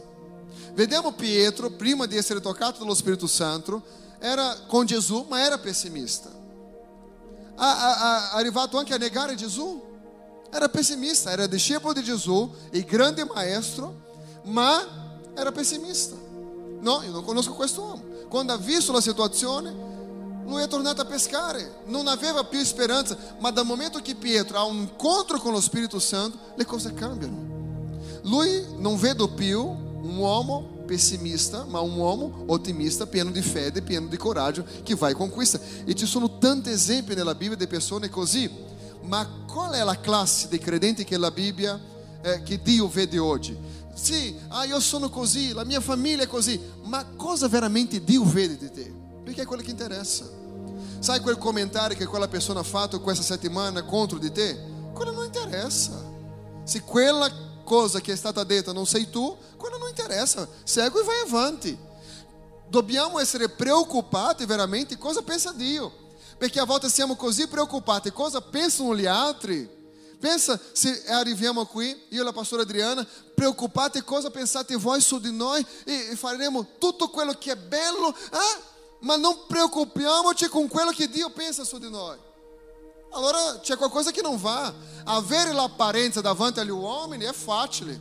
Vediamo 0.73 1.11
Pietro, 1.11 1.69
prima 1.69 2.07
di 2.07 2.17
essere 2.17 2.41
toccato 2.41 2.79
dallo 2.79 2.95
Spirito 2.95 3.27
Santo, 3.27 3.83
era 4.17 4.61
con 4.65 4.87
Gesù, 4.87 5.27
ma 5.29 5.45
era 5.45 5.59
pessimista. 5.59 6.31
Ha, 7.53 7.77
ha, 7.77 7.99
ha 7.99 8.31
arrivato 8.31 8.79
anche 8.79 8.95
a 8.95 8.97
negare 8.97 9.35
Gesù. 9.35 9.88
Era 10.51 10.67
pessimista, 10.67 11.31
era 11.31 11.47
discepolo 11.47 11.93
di 11.93 12.03
Gesù, 12.03 12.51
il 12.71 12.83
grande 12.83 13.23
maestro, 13.25 14.07
ma 14.45 14.81
era 15.35 15.51
pessimista. 15.51 16.15
No, 16.79 17.01
io 17.03 17.11
non 17.11 17.23
conosco 17.23 17.53
quest'uomo. 17.53 18.03
Quando 18.29 18.53
ha 18.53 18.57
visto 18.57 18.91
la 18.91 19.01
situazione, 19.01 19.73
lui 20.45 20.63
è 20.63 20.67
tornato 20.67 21.01
a 21.01 21.05
pescare, 21.05 21.81
non 21.85 22.07
aveva 22.07 22.43
più 22.43 22.63
speranza, 22.63 23.15
ma 23.39 23.51
dal 23.51 23.65
momento 23.65 23.99
che 23.99 24.15
Pietro 24.15 24.57
ha 24.57 24.63
un 24.63 24.77
incontro 24.77 25.39
con 25.39 25.51
lo 25.51 25.61
Spirito 25.61 25.99
Santo, 25.99 26.37
le 26.55 26.65
cose 26.65 26.93
cambiano. 26.93 27.57
Lui 28.23 28.65
non 28.77 28.97
vede 28.97 29.27
più 29.29 29.61
un 29.61 30.17
uomo 30.17 30.77
pessimista, 30.87 31.65
ma 31.65 31.79
un 31.81 31.95
uomo 31.95 32.45
ottimista, 32.47 33.05
pieno 33.05 33.29
di 33.29 33.43
fede, 33.43 33.83
pieno 33.83 34.07
di 34.07 34.17
coraggio, 34.17 34.65
che 34.81 34.95
vai 34.95 35.11
e 35.11 35.15
conquista. 35.15 35.59
E 35.85 35.93
ci 35.93 36.07
sono 36.07 36.39
tanti 36.39 36.71
esempi 36.71 37.13
nella 37.13 37.35
Bibbia 37.35 37.55
di 37.55 37.67
persone 37.67 38.09
così. 38.09 38.49
Ma 39.01 39.27
qual 39.47 39.73
è 39.73 39.83
la 39.83 39.99
classe 39.99 40.47
dei 40.47 40.59
credenti 40.59 41.03
che 41.03 41.17
la 41.17 41.31
Bibbia, 41.31 41.79
eh, 42.21 42.43
che 42.43 42.61
Dio 42.61 42.87
vede 42.87 43.17
oggi? 43.17 43.57
Sì, 43.93 44.37
ah, 44.49 44.63
io 44.65 44.79
sono 44.79 45.09
così, 45.09 45.51
la 45.51 45.63
mia 45.63 45.81
famiglia 45.81 46.23
è 46.23 46.27
così, 46.27 46.59
ma 46.83 47.05
cosa 47.15 47.47
veramente 47.47 48.03
Dio 48.03 48.23
vede 48.23 48.57
di 48.57 48.71
te? 48.71 48.93
Perché 49.23 49.41
è 49.41 49.45
quello 49.45 49.61
che 49.61 49.71
interessa. 49.71 50.25
Sai 50.99 51.19
quel 51.19 51.37
commentario 51.37 51.97
che 51.97 52.05
quella 52.05 52.27
persona 52.27 52.59
ha 52.61 52.63
fatto 52.63 52.99
questa 53.01 53.23
settimana 53.23 53.83
contro 53.83 54.17
di 54.17 54.31
te? 54.31 54.57
Quello 54.93 55.11
non 55.11 55.25
interessa. 55.25 56.01
Se 56.63 56.81
quella 56.81 57.29
cosa 57.63 58.01
che 58.01 58.13
è 58.13 58.15
stata 58.15 58.43
detta 58.43 58.73
non 58.73 58.85
sei 58.85 59.09
tu, 59.09 59.35
quello 59.55 59.77
non 59.77 59.89
interessa. 59.89 60.47
Segue 60.63 61.01
e 61.01 61.03
vai 61.03 61.19
avanti. 61.25 61.77
Dobbiamo 62.67 63.19
essere 63.19 63.49
preoccupati 63.49 64.45
veramente 64.45 64.97
cosa 64.97 65.21
pensa 65.21 65.51
Dio. 65.51 66.07
Perché 66.39 66.61
a 66.61 66.65
volte 66.65 66.89
siamo 66.89 67.17
così 67.17 67.47
preoccupati 67.47 68.13
cosa 68.13 68.39
pensano 68.39 68.95
gli 68.95 69.05
altri. 69.05 69.69
Pensa 70.17 70.57
se 70.71 71.03
arriviamo 71.07 71.65
qui, 71.65 71.87
io 72.09 72.21
e 72.21 72.23
la 72.23 72.31
pastora 72.31 72.61
Adriana, 72.61 73.05
preoccupati 73.35 74.01
cosa 74.03 74.29
pensate 74.29 74.75
voi 74.77 75.01
su 75.01 75.19
di 75.19 75.33
noi 75.33 75.65
e, 75.83 76.15
faremo 76.15 76.65
tutto 76.77 77.09
quello 77.09 77.33
che 77.33 77.51
è 77.51 77.55
bello, 77.57 78.07
ah, 78.07 78.61
ma 79.01 79.17
non 79.17 79.45
preoccupiamoci 79.47 80.47
con 80.47 80.69
quello 80.69 80.91
che 80.91 81.09
Dio 81.09 81.29
pensa 81.29 81.65
su 81.65 81.77
di 81.77 81.89
noi. 81.89 82.17
Allora 83.11 83.59
c'è 83.59 83.75
qualcosa 83.75 84.11
che 84.11 84.21
non 84.21 84.37
va. 84.37 84.73
Avere 85.05 85.51
l'apparenza 85.51 86.21
davanti 86.21 86.61
agli 86.61 86.69
uomini 86.69 87.25
è 87.25 87.33
facile. 87.33 87.99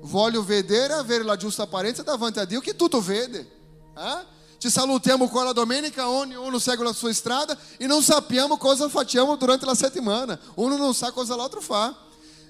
Voglio 0.00 0.42
vedere 0.42 0.94
avere 0.94 1.22
la 1.22 1.36
giusta 1.36 1.64
apparenza 1.64 2.02
davanti 2.02 2.38
a 2.38 2.46
Dio 2.46 2.60
che 2.60 2.76
tutto 2.76 3.02
vede. 3.02 3.50
Eh? 3.94 4.32
Ci 4.64 4.70
salutiamo 4.70 5.28
qua 5.28 5.44
la 5.44 5.52
domenica, 5.52 6.08
ognuno 6.08 6.58
segue 6.58 6.86
la 6.86 6.94
sua 6.94 7.12
strada 7.12 7.54
e 7.76 7.86
non 7.86 8.02
sappiamo 8.02 8.56
cosa 8.56 8.88
facciamo 8.88 9.36
durante 9.36 9.66
la 9.66 9.74
settimana. 9.74 10.40
Uno 10.54 10.78
non 10.78 10.94
sa 10.94 11.12
cosa 11.12 11.36
l'altro 11.36 11.60
fa. 11.60 11.94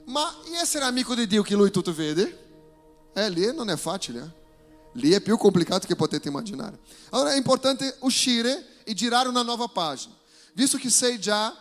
Ma 0.05 0.33
e 0.45 0.55
essere 0.63 0.85
amico 0.85 1.17
di 1.17 1.27
Dio 1.27 1.43
che 1.43 1.57
lui 1.57 1.73
tutto 1.73 1.93
vede? 1.93 3.11
Eh, 3.15 3.29
lì 3.31 3.53
non 3.53 3.69
è 3.69 3.77
facile. 3.77 4.21
Eh? 4.21 5.01
Lì 5.01 5.11
è 5.11 5.21
più 5.21 5.37
complicato 5.37 5.89
che 5.89 5.97
potete 5.97 6.29
immaginare. 6.29 6.79
Allora 7.11 7.33
è 7.33 7.37
importante 7.37 7.97
uscire 8.03 8.65
e 8.85 8.95
girare 8.95 9.29
una 9.29 9.43
nuova 9.43 9.67
pagina. 9.67 10.15
Visto 10.53 10.77
che 10.77 10.91
sei 10.91 11.19
già 11.19 11.53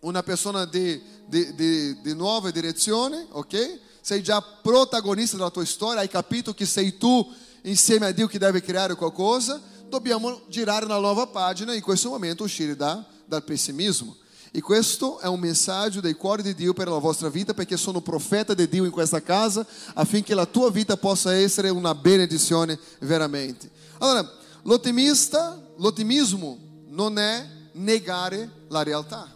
una 0.00 0.22
persona 0.22 0.64
di, 0.64 0.98
di, 1.26 1.54
di, 1.54 2.00
di 2.00 2.14
nuova 2.14 2.48
ok? 2.48 3.80
Sei 4.00 4.22
già 4.22 4.40
protagonista 4.40 5.36
della 5.36 5.50
tua 5.50 5.66
storia, 5.66 6.00
hai 6.00 6.08
capito 6.08 6.54
che 6.54 6.64
sei 6.64 6.96
tu 6.96 7.30
insieme 7.64 8.06
a 8.06 8.12
Dio 8.12 8.26
che 8.26 8.38
deve 8.38 8.62
creare 8.62 8.94
qualcosa, 8.94 9.60
dobbiamo 9.94 10.42
girare 10.48 10.84
una 10.84 10.98
nuova 10.98 11.26
pagina 11.26 11.74
in 11.74 11.80
questo 11.80 12.10
momento 12.10 12.44
uscire 12.44 12.76
da, 12.76 13.04
dal 13.24 13.44
pessimismo. 13.44 14.16
E 14.50 14.60
questo 14.60 15.18
è 15.18 15.26
un 15.26 15.40
messaggio 15.40 16.00
del 16.00 16.16
cuore 16.16 16.42
di 16.42 16.54
Dio 16.54 16.72
per 16.72 16.88
la 16.88 16.98
vostra 16.98 17.28
vita, 17.28 17.54
perché 17.54 17.76
sono 17.76 18.00
profeta 18.00 18.54
di 18.54 18.68
Dio 18.68 18.84
in 18.84 18.90
questa 18.90 19.20
casa, 19.20 19.66
affinché 19.94 20.34
la 20.34 20.46
tua 20.46 20.70
vita 20.70 20.96
possa 20.96 21.34
essere 21.34 21.68
una 21.70 21.94
benedizione 21.94 22.78
veramente. 23.00 23.70
Allora, 23.98 24.30
l'ottimista, 24.62 25.60
l'ottimismo 25.76 26.58
non 26.88 27.18
è 27.18 27.46
negare 27.72 28.66
la 28.68 28.82
realtà 28.82 29.34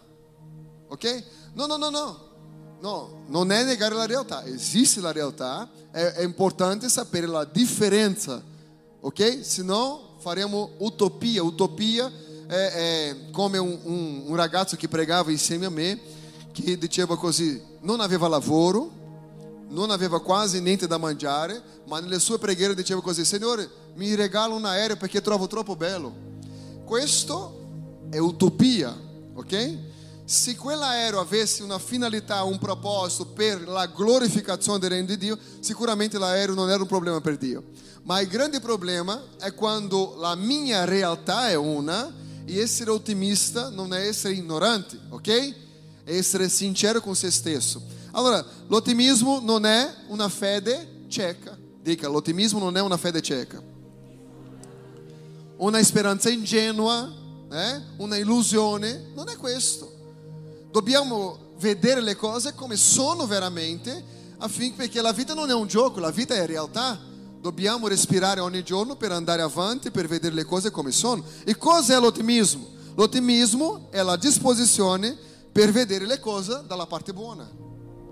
ok? 0.89 1.23
No, 1.53 1.65
no, 1.67 1.77
no, 1.77 1.89
no. 1.89 2.27
No, 2.81 3.23
non 3.27 3.51
è 3.51 3.65
negare 3.65 3.93
la 3.93 4.05
realtà, 4.05 4.45
esiste 4.45 5.01
la 5.01 5.11
realtà, 5.11 5.69
è 5.91 6.21
importante 6.21 6.87
sapere 6.87 7.27
la 7.27 7.43
differenza, 7.43 8.41
ok? 9.01 9.39
Senão 9.43 10.08
faremo 10.19 10.71
utopia. 10.77 11.41
Utopia 11.41 12.11
è, 12.47 12.53
è 12.53 13.15
come 13.31 13.57
un, 13.57 13.79
un, 13.83 14.23
un 14.27 14.35
ragazzo 14.35 14.75
che 14.75 14.87
pregava 14.87 15.31
insieme 15.31 15.65
a 15.65 15.69
me, 15.69 15.99
che 16.51 16.77
diceva 16.77 17.17
così, 17.17 17.61
non 17.81 17.99
aveva 17.99 18.27
lavoro, 18.27 18.97
non 19.69 19.91
aveva 19.91 20.21
quasi 20.21 20.61
niente 20.61 20.87
da 20.87 20.97
mangiare, 20.97 21.61
ma 21.85 21.99
nelle 21.99 22.19
sue 22.19 22.37
preghiere 22.37 22.75
diceva 22.75 23.01
così, 23.01 23.23
Signore, 23.25 23.69
mi 23.95 24.13
regala 24.15 24.53
un 24.53 24.65
aereo 24.65 24.97
perché 24.97 25.21
trovo 25.21 25.47
troppo 25.47 25.75
bello. 25.75 26.13
Questo 26.85 28.07
è 28.09 28.17
utopia, 28.17 28.95
ok? 29.33 29.77
Se 30.29 30.55
quell'aereo 30.55 31.19
avesse 31.19 31.63
una 31.63 31.79
finalità, 31.79 32.43
un 32.43 32.59
proposito 32.59 33.25
per 33.25 33.67
la 33.67 33.87
glorificazione 33.87 34.77
del 34.77 34.91
regno 34.91 35.07
di 35.07 35.17
Dio, 35.17 35.39
sicuramente 35.59 36.19
l'aereo 36.19 36.53
non 36.53 36.69
era 36.69 36.83
un 36.83 36.87
problema 36.87 37.19
per 37.19 37.35
Dio. 37.35 37.63
Ma 38.03 38.21
il 38.21 38.27
grande 38.27 38.59
problema 38.59 39.19
è 39.39 39.55
quando 39.55 40.17
la 40.19 40.35
mia 40.35 40.85
realtà 40.85 41.49
è 41.49 41.55
una 41.55 42.13
e 42.45 42.59
essere 42.59 42.91
ottimista 42.91 43.69
non 43.69 43.91
è 43.91 44.05
essere 44.05 44.35
ignorante, 44.35 44.99
ok? 45.09 45.55
È 46.03 46.13
essere 46.13 46.47
sincero 46.47 47.01
con 47.01 47.15
se 47.15 47.31
stesso. 47.31 47.81
Allora, 48.11 48.45
l'ottimismo 48.67 49.39
non 49.41 49.65
è 49.65 49.91
una 50.09 50.29
fede 50.29 51.05
cieca. 51.07 51.57
Dica, 51.81 52.07
l'ottimismo 52.07 52.59
non 52.59 52.77
è 52.77 52.81
una 52.81 52.97
fede 52.97 53.23
cieca. 53.23 53.59
Una 55.57 55.81
speranza 55.81 56.29
ingenua, 56.29 57.11
eh? 57.51 57.81
una 57.97 58.15
illusione, 58.15 59.09
non 59.15 59.27
è 59.27 59.35
questo 59.35 59.97
dobbiamo 60.71 61.47
vedere 61.57 62.01
le 62.01 62.15
cose 62.15 62.53
come 62.53 62.75
sono 62.75 63.25
veramente, 63.25 64.03
affinché 64.37 64.75
perché 64.75 65.01
la 65.01 65.11
vita 65.11 65.33
non 65.33 65.49
è 65.49 65.53
un 65.53 65.67
gioco, 65.67 65.99
la 65.99 66.11
vita 66.11 66.33
è 66.33 66.45
realtà. 66.45 66.99
Dobbiamo 67.41 67.87
respirare 67.87 68.41
ogni 68.41 68.63
giorno 68.63 68.95
per 68.95 69.11
andare 69.11 69.41
avanti, 69.41 69.91
per 69.91 70.07
vedere 70.07 70.35
le 70.35 70.43
cose 70.43 70.71
come 70.71 70.91
sono. 70.91 71.23
E 71.45 71.55
cosa 71.57 71.95
è 71.95 71.99
l'ottimismo? 71.99 72.67
L'ottimismo 72.95 73.87
è 73.91 74.01
la 74.01 74.17
disposizione 74.17 75.17
per 75.51 75.71
vedere 75.71 76.05
le 76.05 76.19
cose 76.19 76.63
dalla 76.67 76.85
parte 76.85 77.13
buona. 77.13 77.49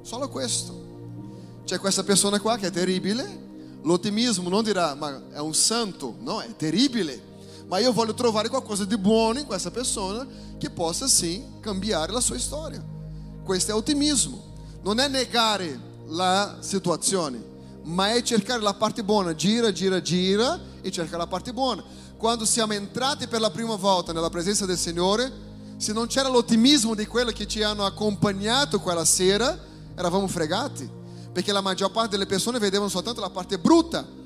Solo 0.01 0.29
questo. 0.29 0.85
C'è 1.65 1.77
questa 1.79 2.03
persona 2.03 2.39
qua 2.39 2.55
che 2.55 2.67
è 2.67 2.71
terribile. 2.71 3.45
L'ottimismo 3.83 4.47
non 4.47 4.63
dirà, 4.63 4.95
ma 4.95 5.21
è 5.33 5.39
un 5.39 5.53
santo. 5.53 6.15
No, 6.19 6.39
è 6.39 6.55
terribile. 6.55 7.21
Ma 7.67 7.79
io 7.79 7.91
voglio 7.91 8.13
trovare 8.13 8.47
qualcosa 8.47 8.85
di 8.85 8.97
buono 8.97 9.39
in 9.39 9.45
questa 9.45 9.71
persona 9.71 10.25
che 10.57 10.69
possa 10.69 11.07
sì 11.07 11.43
cambiare 11.59 12.11
la 12.11 12.21
sua 12.21 12.39
storia. 12.39 12.83
Questo 13.43 13.71
è 13.71 13.75
ottimismo. 13.75 14.55
Non 14.83 14.99
è 14.99 15.07
negare 15.09 15.79
la 16.07 16.57
situazione, 16.61 17.43
ma 17.83 18.13
è 18.13 18.21
cercare 18.21 18.61
la 18.61 18.73
parte 18.73 19.03
buona. 19.03 19.35
Gira, 19.35 19.71
gira, 19.73 20.01
gira 20.01 20.59
e 20.81 20.91
cerca 20.91 21.17
la 21.17 21.27
parte 21.27 21.51
buona. 21.51 21.83
Quando 22.17 22.45
siamo 22.45 22.73
entrati 22.73 23.27
per 23.27 23.41
la 23.41 23.51
prima 23.51 23.75
volta 23.75 24.13
nella 24.13 24.29
presenza 24.29 24.65
del 24.65 24.77
Signore, 24.77 25.31
se 25.77 25.93
non 25.93 26.07
c'era 26.07 26.29
l'ottimismo 26.29 26.95
di 26.95 27.05
quello 27.05 27.31
che 27.31 27.47
ci 27.47 27.61
hanno 27.61 27.85
accompagnato 27.85 28.79
quella 28.79 29.05
sera, 29.05 29.57
eravamo 29.95 30.27
fregati, 30.27 30.89
perché 31.31 31.51
la 31.51 31.61
maggior 31.61 31.91
parte 31.91 32.11
delle 32.11 32.25
persone 32.25 32.59
vedevano 32.59 32.89
soltanto 32.89 33.19
la 33.21 33.29
parte 33.29 33.59
brutta. 33.59 34.16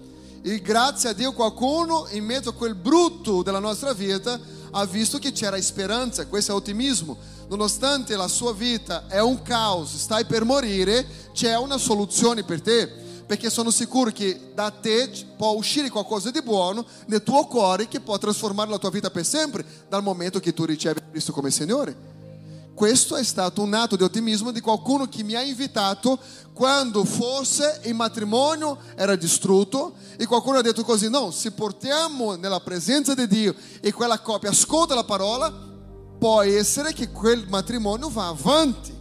E 0.44 0.60
grazie 0.60 1.10
a 1.10 1.14
Dio 1.14 1.34
qualcuno 1.34 2.08
in 2.12 2.26
mezzo 2.26 2.50
a 2.50 2.54
quel 2.54 2.74
brutto 2.74 3.44
della 3.44 3.60
nostra 3.60 3.94
vita 3.94 4.40
ha 4.72 4.86
visto 4.86 5.20
che 5.20 5.32
c'era 5.34 5.62
speranza, 5.62 6.26
questo 6.26 6.52
è 6.52 6.56
ottimismo. 6.56 7.16
Nonostante 7.48 8.16
la 8.16 8.28
sua 8.28 8.52
vita 8.52 9.06
è 9.08 9.22
un 9.22 9.44
caos, 9.44 9.96
stai 9.96 10.26
per 10.26 10.44
morire, 10.44 11.06
c'è 11.32 11.56
una 11.56 11.78
soluzione 11.78 12.44
per 12.44 12.60
te. 12.60 12.88
Perché 13.28 13.52
sono 13.52 13.70
sicuro 13.70 14.10
che 14.12 14.52
da 14.56 14.72
te 14.72 15.12
può 15.38 15.52
uscire 15.52 15.90
qualcosa 15.90 16.32
di 16.32 16.42
buono 16.42 16.86
nel 17.06 17.22
tuo 17.22 17.46
cuore 17.46 17.88
che 17.88 18.00
può 18.00 18.18
trasformare 18.18 18.70
la 18.70 18.80
tua 18.80 18.90
vita 18.90 19.12
per 19.12 19.26
sempre 19.26 19.64
dal 19.88 20.02
momento 20.02 20.40
che 20.40 20.54
tu 20.54 20.66
ricevi 20.66 21.02
Cristo 21.12 21.32
come 21.32 21.52
Signore. 21.52 22.21
Questo 22.82 23.16
è 23.16 23.24
stato 23.24 23.62
un 23.62 23.76
atto 23.76 23.96
di 23.96 24.02
ottimismo 24.02 24.50
di 24.50 24.60
qualcuno 24.60 25.08
che 25.08 25.22
mi 25.22 25.36
ha 25.36 25.44
invitato 25.44 26.18
quando 26.52 27.06
forse 27.06 27.80
il 27.84 27.94
matrimonio 27.94 28.76
era 28.96 29.16
distrutto 29.16 29.94
e 30.18 30.26
qualcuno 30.26 30.58
ha 30.58 30.62
detto 30.64 30.84
così, 30.84 31.08
no, 31.08 31.30
se 31.30 31.52
portiamo 31.52 32.34
nella 32.38 32.60
presenza 32.60 33.14
di 33.14 33.28
Dio 33.28 33.54
e 33.82 33.94
quella 33.94 34.18
coppia 34.18 34.50
ascolta 34.50 34.96
la 34.96 35.04
parola, 35.04 35.54
può 36.18 36.42
essere 36.42 36.92
che 36.92 37.12
quel 37.12 37.46
matrimonio 37.48 38.10
va 38.10 38.30
avanti. 38.30 38.98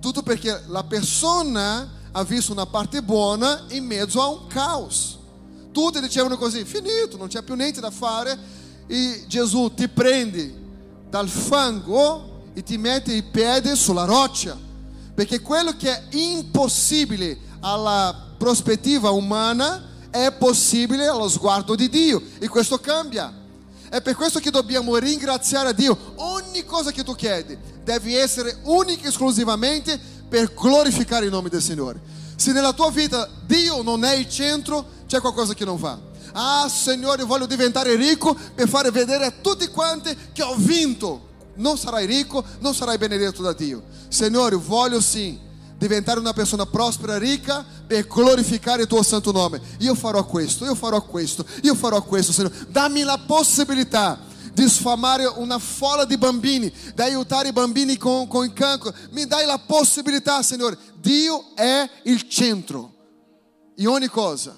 Tutto 0.00 0.24
perché 0.24 0.64
la 0.66 0.82
persona 0.82 1.88
ha 2.10 2.24
visto 2.24 2.50
una 2.50 2.66
parte 2.66 3.00
buona 3.00 3.62
in 3.68 3.84
mezzo 3.84 4.20
a 4.20 4.26
un 4.26 4.48
caos. 4.48 5.18
Tutti 5.70 6.00
dicevano 6.00 6.36
così, 6.36 6.64
finito, 6.64 7.16
non 7.16 7.28
c'è 7.28 7.42
più 7.42 7.54
niente 7.54 7.80
da 7.80 7.92
fare 7.92 8.36
e 8.88 9.22
Gesù 9.28 9.72
ti 9.72 9.86
prende 9.86 10.62
dal 11.08 11.28
fango 11.28 12.32
e 12.54 12.62
ti 12.62 12.78
mette 12.78 13.12
i 13.12 13.22
piedi 13.22 13.74
sulla 13.76 14.04
roccia, 14.04 14.56
perché 15.14 15.40
quello 15.40 15.76
che 15.76 15.90
è 15.90 16.02
impossibile 16.16 17.36
alla 17.60 18.32
prospettiva 18.38 19.10
umana 19.10 19.92
è 20.10 20.30
possibile 20.32 21.06
allo 21.06 21.28
sguardo 21.28 21.74
di 21.74 21.88
Dio 21.88 22.22
e 22.38 22.48
questo 22.48 22.78
cambia. 22.78 23.42
È 23.88 24.00
per 24.00 24.14
questo 24.14 24.38
che 24.38 24.50
dobbiamo 24.50 24.96
ringraziare 24.96 25.68
a 25.68 25.72
Dio. 25.72 25.96
Ogni 26.16 26.64
cosa 26.64 26.90
che 26.90 27.02
tu 27.02 27.14
chiedi 27.14 27.56
deve 27.82 28.20
essere 28.20 28.58
unica 28.62 29.04
e 29.04 29.08
esclusivamente 29.08 29.98
per 30.28 30.52
glorificare 30.54 31.24
il 31.26 31.30
nome 31.30 31.48
del 31.48 31.62
Signore. 31.62 32.00
Se 32.36 32.52
nella 32.52 32.72
tua 32.72 32.90
vita 32.90 33.28
Dio 33.44 33.82
non 33.82 34.04
è 34.04 34.14
il 34.14 34.28
centro, 34.28 34.86
c'è 35.06 35.20
qualcosa 35.20 35.54
che 35.54 35.64
non 35.64 35.78
va. 35.78 35.98
Ah, 36.32 36.68
Signore, 36.68 37.22
io 37.22 37.26
voglio 37.26 37.46
diventare 37.46 37.94
ricco 37.94 38.36
per 38.54 38.68
fare 38.68 38.90
vedere 38.90 39.26
a 39.26 39.32
tutti 39.40 39.68
quanti 39.68 40.16
che 40.32 40.42
ho 40.42 40.54
vinto. 40.56 41.32
Non 41.56 41.78
sarai 41.78 42.06
ricco, 42.06 42.44
non 42.60 42.74
sarai 42.74 42.98
benedetto 42.98 43.42
da 43.42 43.52
Dio. 43.52 43.82
Signore, 44.08 44.56
voglio 44.56 45.00
sim 45.00 45.38
diventare 45.76 46.18
una 46.18 46.32
persona 46.32 46.66
prospera, 46.66 47.18
ricca 47.18 47.64
per 47.86 48.06
glorificare 48.06 48.82
il 48.82 48.88
tuo 48.88 49.02
santo 49.02 49.32
nome. 49.32 49.60
Io 49.80 49.94
farò 49.94 50.24
questo, 50.24 50.64
io 50.64 50.74
farò 50.74 51.02
questo, 51.04 51.44
io 51.62 51.74
farò 51.74 52.02
questo, 52.02 52.32
Signore. 52.32 52.54
Dammi 52.68 53.02
la 53.02 53.18
possibilità 53.18 54.18
di 54.52 54.68
sfamare 54.68 55.26
una 55.26 55.58
folla 55.58 56.04
di 56.04 56.16
bambini, 56.16 56.72
di 56.94 57.02
aiutare 57.02 57.48
i 57.48 57.52
bambini 57.52 57.96
con, 57.96 58.28
con 58.28 58.44
il 58.44 58.52
cancro. 58.52 58.94
Mi 59.10 59.26
dai 59.26 59.44
la 59.44 59.58
possibilità, 59.58 60.42
Signore. 60.42 60.78
Dio 61.00 61.54
è 61.54 61.88
il 62.04 62.28
centro 62.28 62.92
in 63.76 63.88
ogni 63.88 64.08
cosa. 64.08 64.56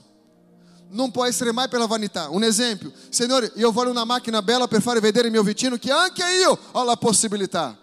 Non 0.89 1.11
può 1.11 1.25
essere 1.25 1.53
mai 1.53 1.69
per 1.69 1.81
la 1.81 1.87
vanità. 1.87 2.29
Un 2.31 2.45
esempio, 2.45 2.93
Signore, 3.09 3.51
io 3.57 3.73
voglio 3.73 3.91
una 3.91 4.05
macchina 4.05 4.41
bella 4.41 4.69
per 4.69 4.81
fare 4.81 5.01
vedere 5.01 5.27
il 5.27 5.33
mio 5.33 5.43
vicino 5.43 5.77
che 5.77 5.91
anche 5.91 6.23
io 6.41 6.59
ho 6.73 6.85
la 6.85 6.97
possibilità. 6.97 7.77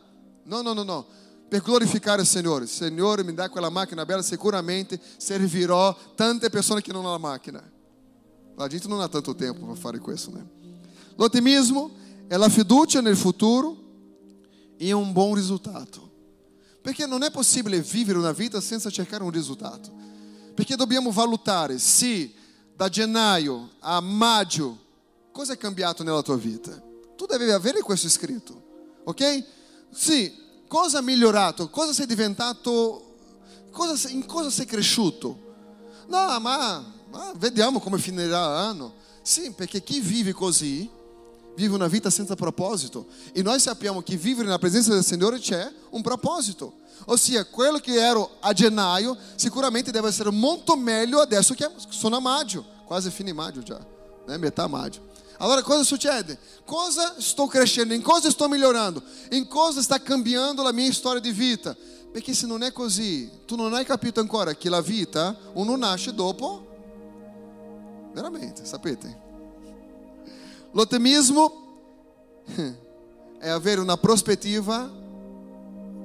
No, 0.44 0.62
no, 0.62 0.74
no, 0.74 0.84
no. 0.84 1.06
Per 1.50 1.62
glorificare 1.62 2.22
il 2.22 2.28
Signore. 2.28 2.66
Signore, 2.66 3.24
mi 3.24 3.34
dà 3.34 3.50
quella 3.50 3.70
macchina 3.70 4.06
bella, 4.06 4.22
sicuramente 4.22 5.00
servirò 5.18 5.96
tante 6.16 6.50
persone 6.50 6.82
che 6.82 6.92
non 6.92 7.02
hanno 7.02 7.12
la 7.12 7.18
macchina. 7.18 7.72
A 8.56 8.68
gente 8.68 8.88
non 8.88 9.02
ha 9.02 9.08
tanto 9.08 9.36
tempo 9.36 9.66
per 9.66 9.78
fare 9.78 10.00
questo, 10.00 10.32
né? 10.32 10.48
L'ottimismo 11.16 11.92
è 12.28 12.38
la 12.38 12.50
fiducia 12.50 13.02
nel 13.02 13.18
futuro 13.18 13.78
e 14.78 14.92
un 14.92 15.12
buon 15.12 15.36
risultato. 15.36 16.12
Perché 16.82 17.06
non 17.06 17.24
è 17.24 17.32
possibile 17.32 17.80
vivere 17.82 18.18
una 18.18 18.32
vita 18.32 18.60
senza 18.60 18.89
cercare 18.89 19.24
un 19.24 19.32
risultato. 19.32 19.92
Perché 20.54 20.76
dobbiamo 20.76 21.12
valutare 21.12 21.80
se 21.80 22.34
da 22.84 22.89
gennaio 22.89 23.69
a 23.80 24.02
maggio 24.02 24.78
cosa 25.32 25.54
è 25.54 25.58
cambiato 25.58 26.04
nella 26.04 26.22
tua 26.22 26.36
vita. 26.36 26.72
Tu 27.15 27.26
devi 27.26 27.50
avere 27.50 27.80
questo 27.80 28.10
scritto, 28.10 28.62
ok? 29.06 29.43
Sì, 29.89 30.34
cosa 30.67 30.98
ha 30.98 31.02
migliorato, 31.02 31.69
cosa 31.69 31.93
sei 31.93 32.06
diventato, 32.06 33.15
cosa, 33.72 34.10
in 34.10 34.26
cosa 34.26 34.50
sei 34.50 34.65
cresciuto. 34.65 35.52
No, 36.08 36.39
ma, 36.41 36.84
ma 37.10 37.32
vediamo 37.38 37.80
come 37.80 38.00
finirà 38.00 38.48
l'anno. 38.48 38.96
Sì, 39.22 39.52
perché 39.52 39.82
chi 39.82 40.02
vive 40.02 40.34
così 40.34 40.89
vive 41.56 41.76
una 41.76 41.88
vita 41.88 42.10
senza 42.10 42.36
proposito. 42.36 43.08
E 43.32 43.41
noi 43.41 43.62
sappiamo 43.62 44.02
che 44.02 44.17
vivere 44.17 44.46
nella 44.46 44.60
presenza 44.60 44.91
del 44.91 45.06
Signore 45.06 45.39
c'è 45.39 45.72
un 45.91 46.02
proposito. 46.02 46.82
Ossia, 47.06 47.46
quello 47.46 47.80
che 47.80 47.96
ero 47.96 48.38
a 48.41 48.52
gennaio 48.52 49.17
sicuramente 49.36 49.89
deve 49.89 50.10
essere 50.10 50.32
molto 50.32 50.76
meglio 50.76 51.19
adesso 51.19 51.54
che 51.54 51.69
sono 51.89 52.17
a 52.17 52.19
maggio. 52.19 52.72
Quase 52.86 53.12
maggio 53.34 53.62
già, 53.62 53.80
né? 54.26 54.38
metà 54.38 54.67
maggio. 54.67 55.12
Allora 55.38 55.62
cosa 55.62 55.84
succede? 55.84 56.38
Cosa 56.63 57.15
sto 57.17 57.48
crescendo? 57.48 57.93
In 57.93 58.02
cosa 58.02 58.30
sto 58.30 58.48
migliorando? 58.48 59.02
In 59.32 59.48
cosa 59.48 59.82
sta 59.82 60.02
cambiando 60.02 60.62
la 60.62 60.72
mia 60.72 60.91
storia 60.93 61.19
di 61.19 61.32
vita? 61.32 61.76
Perché 62.12 62.34
se 62.34 62.46
non 62.46 62.62
è 62.62 62.72
così, 62.72 63.30
tu 63.46 63.56
non 63.56 63.74
hai 63.74 63.84
capito 63.84 64.19
ancora 64.19 64.54
che 64.54 64.69
la 64.69 64.82
vita 64.82 65.36
uno 65.54 65.76
nasce 65.76 66.13
dopo. 66.13 66.67
Veramente, 68.13 68.65
sapete? 68.65 69.22
L'ottimismo 70.72 71.62
è 73.39 73.50
avere 73.50 73.82
una 73.82 73.98
prospettiva 73.98 74.91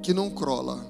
che 0.01 0.13
non 0.13 0.33
crolla, 0.33 0.83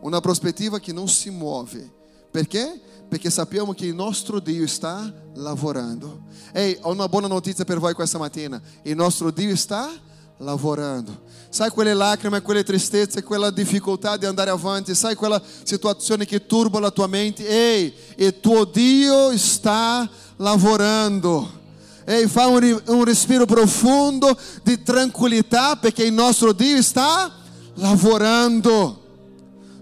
una 0.00 0.20
prospettiva 0.20 0.78
che 0.78 0.92
non 0.92 1.08
si 1.08 1.30
muove. 1.30 1.92
Perché? 2.30 2.80
Perché 3.08 3.30
sappiamo 3.30 3.72
che 3.72 3.86
il 3.86 3.94
nostro 3.94 4.38
Dio 4.38 4.66
sta 4.66 5.12
lavorando. 5.34 6.24
Ehi, 6.52 6.76
ho 6.82 6.92
una 6.92 7.08
buona 7.08 7.26
notizia 7.26 7.64
per 7.64 7.78
voi 7.78 7.94
questa 7.94 8.18
mattina. 8.18 8.60
Il 8.82 8.96
nostro 8.96 9.30
Dio 9.30 9.56
sta 9.56 9.90
lavorando. 10.38 11.22
Sai 11.48 11.70
quelle 11.70 11.94
lacrime, 11.94 12.42
quelle 12.42 12.62
tristezze, 12.62 13.22
quella 13.22 13.50
difficoltà 13.50 14.16
di 14.16 14.26
andare 14.26 14.50
avanti, 14.50 14.94
sai 14.94 15.14
quella 15.14 15.40
situazione 15.62 16.26
che 16.26 16.46
turba 16.46 16.78
la 16.78 16.90
tua 16.90 17.06
mente? 17.06 17.46
Ehi, 17.48 17.94
il 18.16 18.38
tuo 18.40 18.64
Dio 18.64 19.36
sta 19.36 20.08
lavorando. 20.36 21.56
Ei, 22.04 22.26
fa 22.26 22.46
um, 22.46 22.82
um 22.86 23.04
respiro 23.04 23.44
profundo 23.44 24.36
de 24.64 24.78
tranquilidade, 24.78 25.80
porque 25.80 26.04
o 26.04 26.10
nosso 26.10 26.52
Dio 26.52 26.78
está 26.78 27.30
lavorando. 27.76 29.07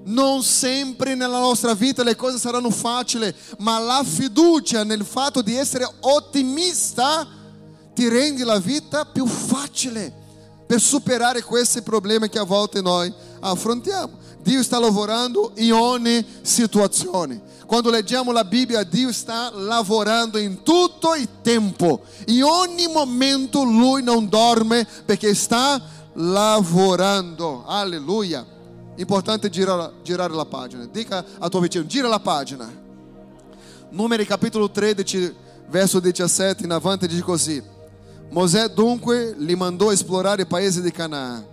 Non 0.07 0.43
sempre 0.43 1.15
nella 1.17 1.41
nostra 1.41 1.75
vita 1.75 2.05
le 2.05 2.15
cose 2.15 2.39
saranno 2.39 2.71
facili, 2.71 3.33
ma 3.59 3.79
la 3.79 4.05
fiducia 4.05 4.85
nel 4.85 5.05
fatto 5.05 5.43
di 5.43 5.57
essere 5.57 5.89
ottimista 6.01 7.27
ti 7.93 8.09
rende 8.09 8.45
la 8.45 8.59
vita 8.59 9.05
più 9.05 9.27
facile 9.27 10.13
per 10.67 10.81
superare 10.81 11.43
questi 11.43 11.83
problemi 11.83 12.29
che 12.29 12.39
a 12.39 12.45
volte 12.45 12.81
noi 12.81 13.13
affrontiamo. 13.41 14.25
Dio 14.43 14.63
sta 14.63 14.79
lavorando 14.79 15.53
in 15.57 15.73
ogni 15.73 16.25
situazione. 16.43 17.43
Quando 17.67 17.91
leggiamo 17.91 18.31
la 18.31 18.45
Bibbia, 18.45 18.85
Dio 18.85 19.13
sta 19.13 19.51
lavorando 19.53 20.39
in 20.39 20.63
tutto 20.63 21.17
il 21.17 21.29
tempo. 21.43 22.03
In 22.27 22.45
ogni 22.45 22.87
momento 22.87 23.65
Lui 23.65 24.05
non 24.05 24.29
dorme 24.29 24.87
perché 25.05 25.35
sta 25.35 25.83
lavorando. 26.13 27.65
Alleluia. 27.67 28.55
Importante 28.97 29.51
girare, 29.51 29.93
girare 30.03 30.33
la 30.33 30.47
pagina. 30.47 30.87
Dica 30.87 31.25
a 31.39 31.49
tuo 31.49 31.61
vicino, 31.61 31.85
gira 31.85 32.09
la 32.09 32.21
pagina. 32.21 32.85
Numeri 33.91 34.25
capítulo 34.25 34.71
13, 34.71 35.35
verso 35.69 36.01
17 36.01 36.65
in 36.65 36.71
avanti 36.71 37.07
dice 37.07 37.23
così. 37.23 37.63
Mosè 38.31 38.69
dunque 38.69 39.35
li 39.37 39.55
mandò 39.55 39.93
esplorare 39.93 40.43
i 40.43 40.47
paesi 40.47 40.81
di 40.81 40.91
Canaã. 40.91 41.45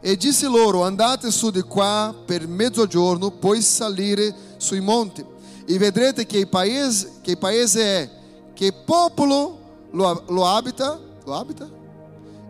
E 0.00 0.16
disse 0.16 0.46
loro: 0.46 0.84
Andate 0.84 1.30
su 1.30 1.50
di 1.50 1.62
qua 1.62 2.14
per 2.24 2.46
mezzogiorno, 2.46 3.30
poi 3.32 3.60
salire 3.60 4.34
sui 4.56 4.80
monti, 4.80 5.24
e 5.66 5.78
vedrete 5.78 6.26
che 6.26 6.38
il 6.38 6.48
paese, 6.48 7.14
che 7.20 7.32
il 7.32 7.38
paese 7.38 7.82
è, 7.82 8.10
che 8.54 8.72
popolo 8.72 9.58
lo, 9.90 10.22
lo 10.28 10.46
abita, 10.46 10.98
lo 11.24 11.34
abita, 11.34 11.68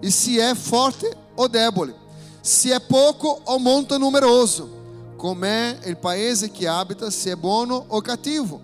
e 0.00 0.10
se 0.10 0.50
è 0.50 0.54
forte 0.54 1.16
o 1.34 1.48
debole, 1.48 1.94
se 2.48 2.74
è 2.74 2.80
poco 2.80 3.42
o 3.44 3.58
molto 3.58 3.98
numeroso, 3.98 5.12
com'è 5.16 5.80
il 5.84 5.98
paese 5.98 6.50
che 6.50 6.66
abita, 6.66 7.10
se 7.10 7.32
è 7.32 7.36
buono 7.36 7.84
o 7.88 8.00
cattivo. 8.00 8.58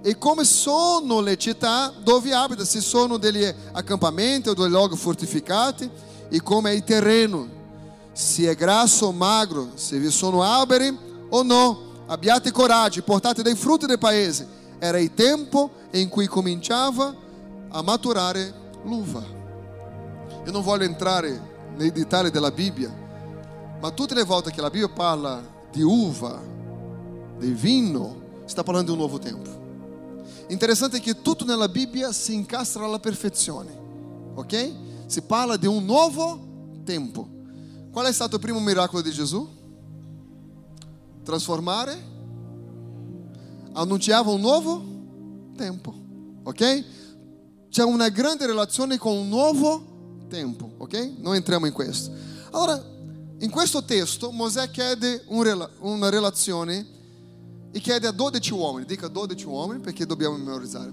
E 0.00 0.16
come 0.16 0.44
sono 0.44 1.20
le 1.20 1.36
città 1.36 1.92
dove 2.02 2.32
abita, 2.32 2.64
se 2.64 2.80
sono 2.80 3.18
degli 3.18 3.46
acampamenti 3.72 4.48
o 4.48 4.54
dei 4.54 4.70
luoghi 4.70 4.96
fortificati, 4.96 5.90
e 6.30 6.42
come 6.42 6.70
è 6.70 6.74
il 6.74 6.82
terreno, 6.82 7.46
se 8.10 8.48
è 8.48 8.54
grasso 8.54 9.08
o 9.08 9.12
magro, 9.12 9.72
se 9.74 9.98
vi 9.98 10.10
sono 10.10 10.42
alberi 10.42 10.96
o 11.28 11.42
no. 11.42 11.88
Abbiate 12.06 12.50
coraggio, 12.50 13.02
portate 13.02 13.42
dei 13.42 13.54
frutti 13.54 13.84
del 13.84 13.98
paese. 13.98 14.48
Era 14.78 14.98
il 14.98 15.12
tempo 15.12 15.70
in 15.90 16.08
cui 16.08 16.26
cominciava 16.26 17.14
a 17.68 17.82
maturare 17.82 18.54
l'uva. 18.84 19.22
Eu 20.46 20.52
não 20.54 20.62
voglio 20.62 20.84
entrare 20.84 21.38
nei 21.76 21.92
dettagli 21.92 22.30
della 22.30 22.50
Bibbia, 22.50 22.99
ma 23.80 23.90
tutte 23.90 24.14
le 24.14 24.24
volte 24.24 24.50
che 24.50 24.60
la 24.60 24.70
Bibbia 24.70 24.88
parla 24.88 25.42
di 25.72 25.82
uva, 25.82 26.40
di 27.38 27.52
vino, 27.52 28.42
sta 28.44 28.62
parlando 28.62 28.92
di 28.92 28.98
un 28.98 29.04
nuovo 29.04 29.18
tempo. 29.18 29.58
Interessante 30.48 30.98
è 30.98 31.00
che 31.00 31.22
tutto 31.22 31.44
nella 31.44 31.68
Bibbia 31.68 32.12
si 32.12 32.34
incastra 32.34 32.84
alla 32.84 32.98
perfezione, 32.98 33.70
ok? 34.34 34.72
Si 35.06 35.22
parla 35.22 35.56
di 35.56 35.66
un 35.66 35.84
nuovo 35.84 36.48
tempo. 36.84 37.26
Qual 37.90 38.06
è 38.06 38.12
stato 38.12 38.36
il 38.36 38.40
primo 38.40 38.60
miracolo 38.60 39.00
di 39.00 39.10
Gesù? 39.10 39.48
Trasformare, 41.22 41.96
annunciava 43.72 44.30
un 44.30 44.40
nuovo 44.40 44.82
tempo, 45.56 45.94
ok? 46.42 46.84
C'è 47.70 47.84
una 47.84 48.08
grande 48.08 48.46
relazione 48.46 48.98
con 48.98 49.16
un 49.16 49.28
nuovo 49.28 49.82
tempo, 50.28 50.72
ok? 50.78 51.12
Non 51.18 51.34
entriamo 51.34 51.66
in 51.66 51.72
questo. 51.72 52.10
Allora, 52.50 52.82
in 53.40 53.50
questo 53.50 53.82
testo 53.84 54.30
Mosè 54.30 54.70
chiede 54.70 55.24
un, 55.28 55.68
una 55.78 56.08
relazione 56.10 56.86
e 57.72 57.80
chiede 57.80 58.06
a 58.06 58.10
12 58.10 58.52
uomini, 58.52 58.84
dica 58.84 59.08
12 59.08 59.46
uomini 59.46 59.80
perché 59.80 60.04
dobbiamo 60.04 60.36
memorizzare. 60.36 60.92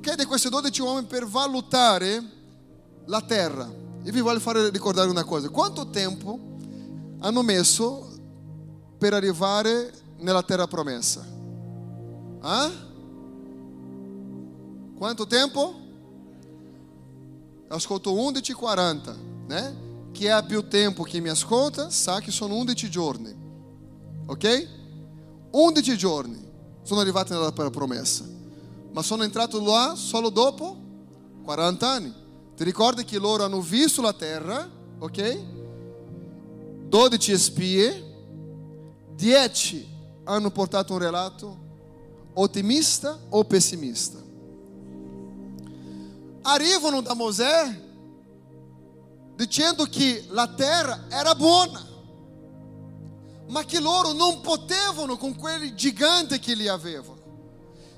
Chiede 0.00 0.22
a 0.22 0.26
questi 0.26 0.48
12 0.48 0.82
uomini 0.82 1.06
per 1.06 1.26
valutare 1.26 2.22
la 3.04 3.20
terra. 3.20 3.70
E 4.02 4.10
vi 4.10 4.20
voglio 4.20 4.40
fare 4.40 4.70
ricordare 4.70 5.10
una 5.10 5.22
cosa: 5.22 5.48
quanto 5.48 5.90
tempo 5.90 6.38
hanno 7.20 7.42
messo 7.42 8.08
per 8.98 9.14
arrivare 9.14 9.92
nella 10.18 10.42
terra 10.42 10.66
promessa? 10.66 11.24
Ah? 12.40 12.70
Quanto 14.96 15.26
tempo? 15.26 15.74
Ascolto 17.68 18.12
11:40, 18.12 19.16
né? 19.46 19.88
Chi 20.12 20.28
ha 20.28 20.42
più 20.42 20.68
tempo 20.68 21.02
che 21.02 21.20
mi 21.20 21.28
ascolta 21.28 21.90
sa 21.90 22.20
che 22.20 22.30
sono 22.30 22.56
11 22.56 22.90
giorni. 22.90 23.34
Ok? 24.26 24.68
11 25.50 25.96
giorni 25.96 26.48
sono 26.82 27.00
arrivati 27.00 27.32
nella 27.32 27.52
promessa, 27.52 28.24
ma 28.92 29.02
sono 29.02 29.24
entrato 29.24 29.62
là 29.62 29.94
solo 29.96 30.30
dopo 30.30 30.76
40 31.44 31.88
anni. 31.88 32.14
Ti 32.56 32.64
ricordi 32.64 33.04
che 33.04 33.18
loro 33.18 33.44
hanno 33.44 33.60
visto 33.60 34.02
la 34.02 34.12
terra, 34.12 34.68
ok? 34.98 35.38
12 36.88 37.38
spie, 37.38 38.04
10 39.14 39.88
hanno 40.24 40.50
portato 40.50 40.92
un 40.92 40.98
relato 40.98 41.58
ottimista 42.34 43.18
o 43.30 43.44
pessimista. 43.44 44.18
Arrivano 46.42 47.00
da 47.00 47.14
Mosè 47.14 47.88
dicendo 49.40 49.86
che 49.86 50.26
la 50.28 50.48
terra 50.48 51.04
era 51.08 51.34
buona, 51.34 51.82
ma 53.48 53.64
che 53.64 53.80
loro 53.80 54.12
non 54.12 54.42
potevano 54.42 55.16
con 55.16 55.34
quel 55.34 55.74
gigante 55.74 56.38
che 56.38 56.52
li 56.54 56.68
avevano. 56.68 57.18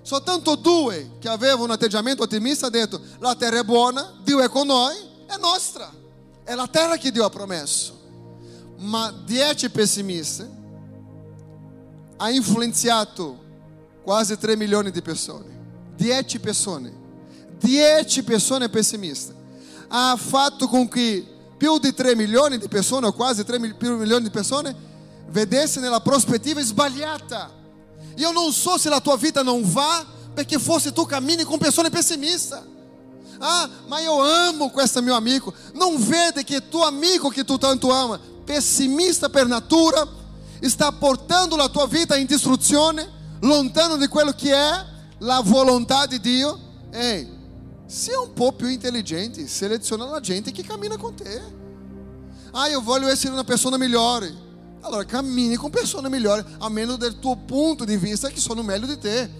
Soltanto 0.02 0.54
due 0.54 1.16
che 1.18 1.28
avevano 1.28 1.64
un 1.64 1.70
atteggiamento 1.72 2.22
ottimista 2.22 2.66
hanno 2.66 2.78
detto: 2.78 3.00
La 3.18 3.34
terra 3.34 3.58
è 3.58 3.64
buona, 3.64 4.20
Dio 4.22 4.40
è 4.40 4.48
con 4.48 4.68
noi, 4.68 4.94
è 5.26 5.36
nostra. 5.36 5.92
È 6.44 6.54
la 6.54 6.68
terra 6.68 6.96
che 6.96 7.10
Dio 7.10 7.24
ha 7.24 7.30
promesso. 7.30 8.00
Ma 8.78 9.12
dieci 9.24 9.68
pessimisti 9.68 10.48
ha 12.18 12.30
influenzato 12.30 13.42
quasi 14.04 14.38
3 14.38 14.56
milioni 14.56 14.92
di 14.92 15.02
persone. 15.02 15.58
Dieci 15.96 16.38
persone. 16.38 16.92
Dieci 17.58 18.22
persone 18.22 18.68
pessimiste. 18.68 19.34
Ha 19.88 20.16
fatto 20.16 20.68
con 20.68 20.88
che 20.88 21.31
più 21.62 21.78
di 21.78 21.94
3 21.94 22.16
milioni 22.16 22.58
di 22.58 22.66
persone, 22.66 23.06
o 23.06 23.12
quasi 23.12 23.44
3 23.44 23.56
milioni 23.56 24.24
di 24.24 24.30
persone, 24.30 24.72
né? 24.72 24.76
vedesse 25.28 25.78
nella 25.78 26.00
prospettiva 26.00 26.60
sbagliata. 26.60 27.48
Eu 28.16 28.32
não 28.32 28.50
sou 28.50 28.80
se 28.80 28.88
a 28.88 29.00
tua 29.00 29.16
vida 29.16 29.44
não 29.44 29.64
vá, 29.64 30.04
porque 30.34 30.58
fosse 30.58 30.90
tu 30.90 31.06
caminhe 31.06 31.44
com 31.44 31.56
pessoas 31.56 31.88
pessimistas. 31.88 32.60
Ah, 33.40 33.70
mas 33.86 34.04
eu 34.04 34.20
amo 34.20 34.70
com 34.70 34.80
esse 34.80 35.00
meu 35.00 35.14
amigo. 35.14 35.54
Não 35.72 35.98
vede 35.98 36.42
que 36.42 36.60
tu 36.60 36.82
amigo 36.82 37.30
que 37.30 37.44
tu 37.44 37.56
tanto 37.56 37.92
ama, 37.92 38.20
pessimista 38.44 39.30
per 39.30 39.46
natura, 39.46 40.08
está 40.60 40.90
portando 40.90 41.54
a 41.62 41.68
tua 41.68 41.86
vida 41.86 42.18
em 42.18 42.26
distruzione, 42.26 43.04
né? 43.04 43.12
lontano 43.40 43.96
de 43.98 44.08
quello 44.08 44.34
que 44.34 44.50
é 44.52 44.84
a 45.20 45.40
vontade 45.40 46.18
de 46.18 46.38
Deus. 46.38 46.58
Ei, 46.92 47.28
se 47.86 48.10
é 48.10 48.18
um 48.18 48.28
pouco 48.28 48.66
inteligente, 48.66 49.46
seleciona 49.48 50.06
a 50.06 50.22
gente 50.22 50.52
que 50.52 50.62
caminha 50.62 50.96
com 50.96 51.12
te. 51.12 51.24
Ah, 52.52 52.70
eu 52.70 52.80
voglio 52.80 53.14
ser 53.16 53.30
uma 53.30 53.44
pessoa 53.44 53.76
melhor. 53.78 54.22
Agora 54.82 55.04
camine 55.04 55.56
com 55.56 55.70
pessoa 55.70 56.08
melhor, 56.08 56.44
a 56.60 56.68
menos 56.68 56.98
do 56.98 57.14
teu 57.14 57.36
ponto 57.36 57.86
de 57.86 57.96
vista 57.96 58.30
que 58.30 58.40
sono 58.40 58.64
mérito 58.64 58.88
de 58.88 58.96
ter 58.96 59.30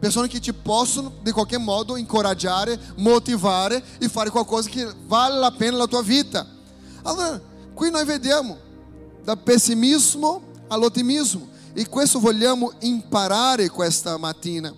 pessoa 0.00 0.28
que 0.28 0.38
te 0.38 0.52
possa 0.52 1.10
de 1.22 1.32
qualquer 1.32 1.58
modo, 1.58 1.98
encorajar, 1.98 2.68
motivar 2.96 3.72
e 4.00 4.08
fazer 4.08 4.30
qualquer 4.30 4.50
coisa 4.50 4.70
que 4.70 4.84
vale 5.08 5.44
a 5.44 5.50
pena 5.50 5.78
na 5.78 5.88
tua 5.88 6.02
vida. 6.02 6.46
Agora, 7.04 7.42
aqui 7.74 7.90
nós 7.90 8.06
vemos 8.06 8.58
da 9.24 9.36
pessimismo 9.36 10.42
ao 10.68 10.82
otimismo 10.82 11.48
E 11.74 11.84
com 11.84 12.00
isso, 12.00 12.20
vogliamo 12.20 12.72
com 13.70 13.82
esta 13.82 14.16
matina. 14.16 14.74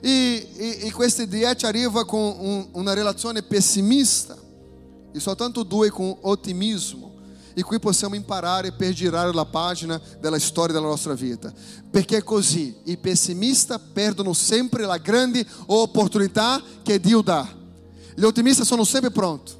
E, 0.00 0.48
e, 0.56 0.78
e 0.82 0.92
questa 0.92 1.22
idea 1.22 1.54
ci 1.54 1.66
arriva 1.66 2.04
un, 2.10 2.68
una 2.72 2.92
relazione 2.92 3.42
pessimista 3.42 4.36
e 5.12 5.20
soltanto 5.20 5.62
due 5.62 5.90
con 5.90 6.16
ottimismo. 6.20 7.16
E 7.54 7.62
qui 7.62 7.80
possiamo 7.80 8.14
imparare 8.14 8.70
per 8.70 8.92
girare 8.92 9.32
la 9.32 9.44
pagina 9.44 10.00
della 10.20 10.38
storia 10.38 10.74
della 10.74 10.86
nostra 10.86 11.14
vita. 11.14 11.52
Perché 11.90 12.22
così, 12.22 12.76
i 12.84 12.96
pessimisti 12.98 13.74
perdono 13.92 14.32
sempre 14.32 14.84
la 14.84 14.98
grande 14.98 15.44
opportunità 15.66 16.62
che 16.84 17.00
Dio 17.00 17.20
dà. 17.20 17.48
Gli 18.14 18.22
ottimisti 18.22 18.64
sono 18.64 18.84
sempre 18.84 19.10
pronti. 19.10 19.52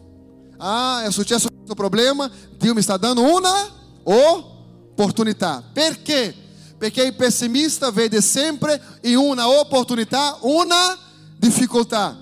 Ah, 0.59 1.03
è 1.03 1.11
successo 1.11 1.49
questo 1.49 1.75
problema, 1.75 2.31
Dio 2.57 2.73
mi 2.73 2.83
sta 2.83 2.97
dando 2.97 3.23
una 3.23 3.69
opportunità. 4.05 5.63
Perché? 5.73 6.35
Perché 6.79 7.03
il 7.03 7.15
pessimista 7.15 7.91
vede 7.91 8.21
sempre 8.21 8.81
in 9.03 9.17
una 9.17 9.49
opportunità 9.49 10.39
una 10.43 10.97
difficoltà. 11.37 12.17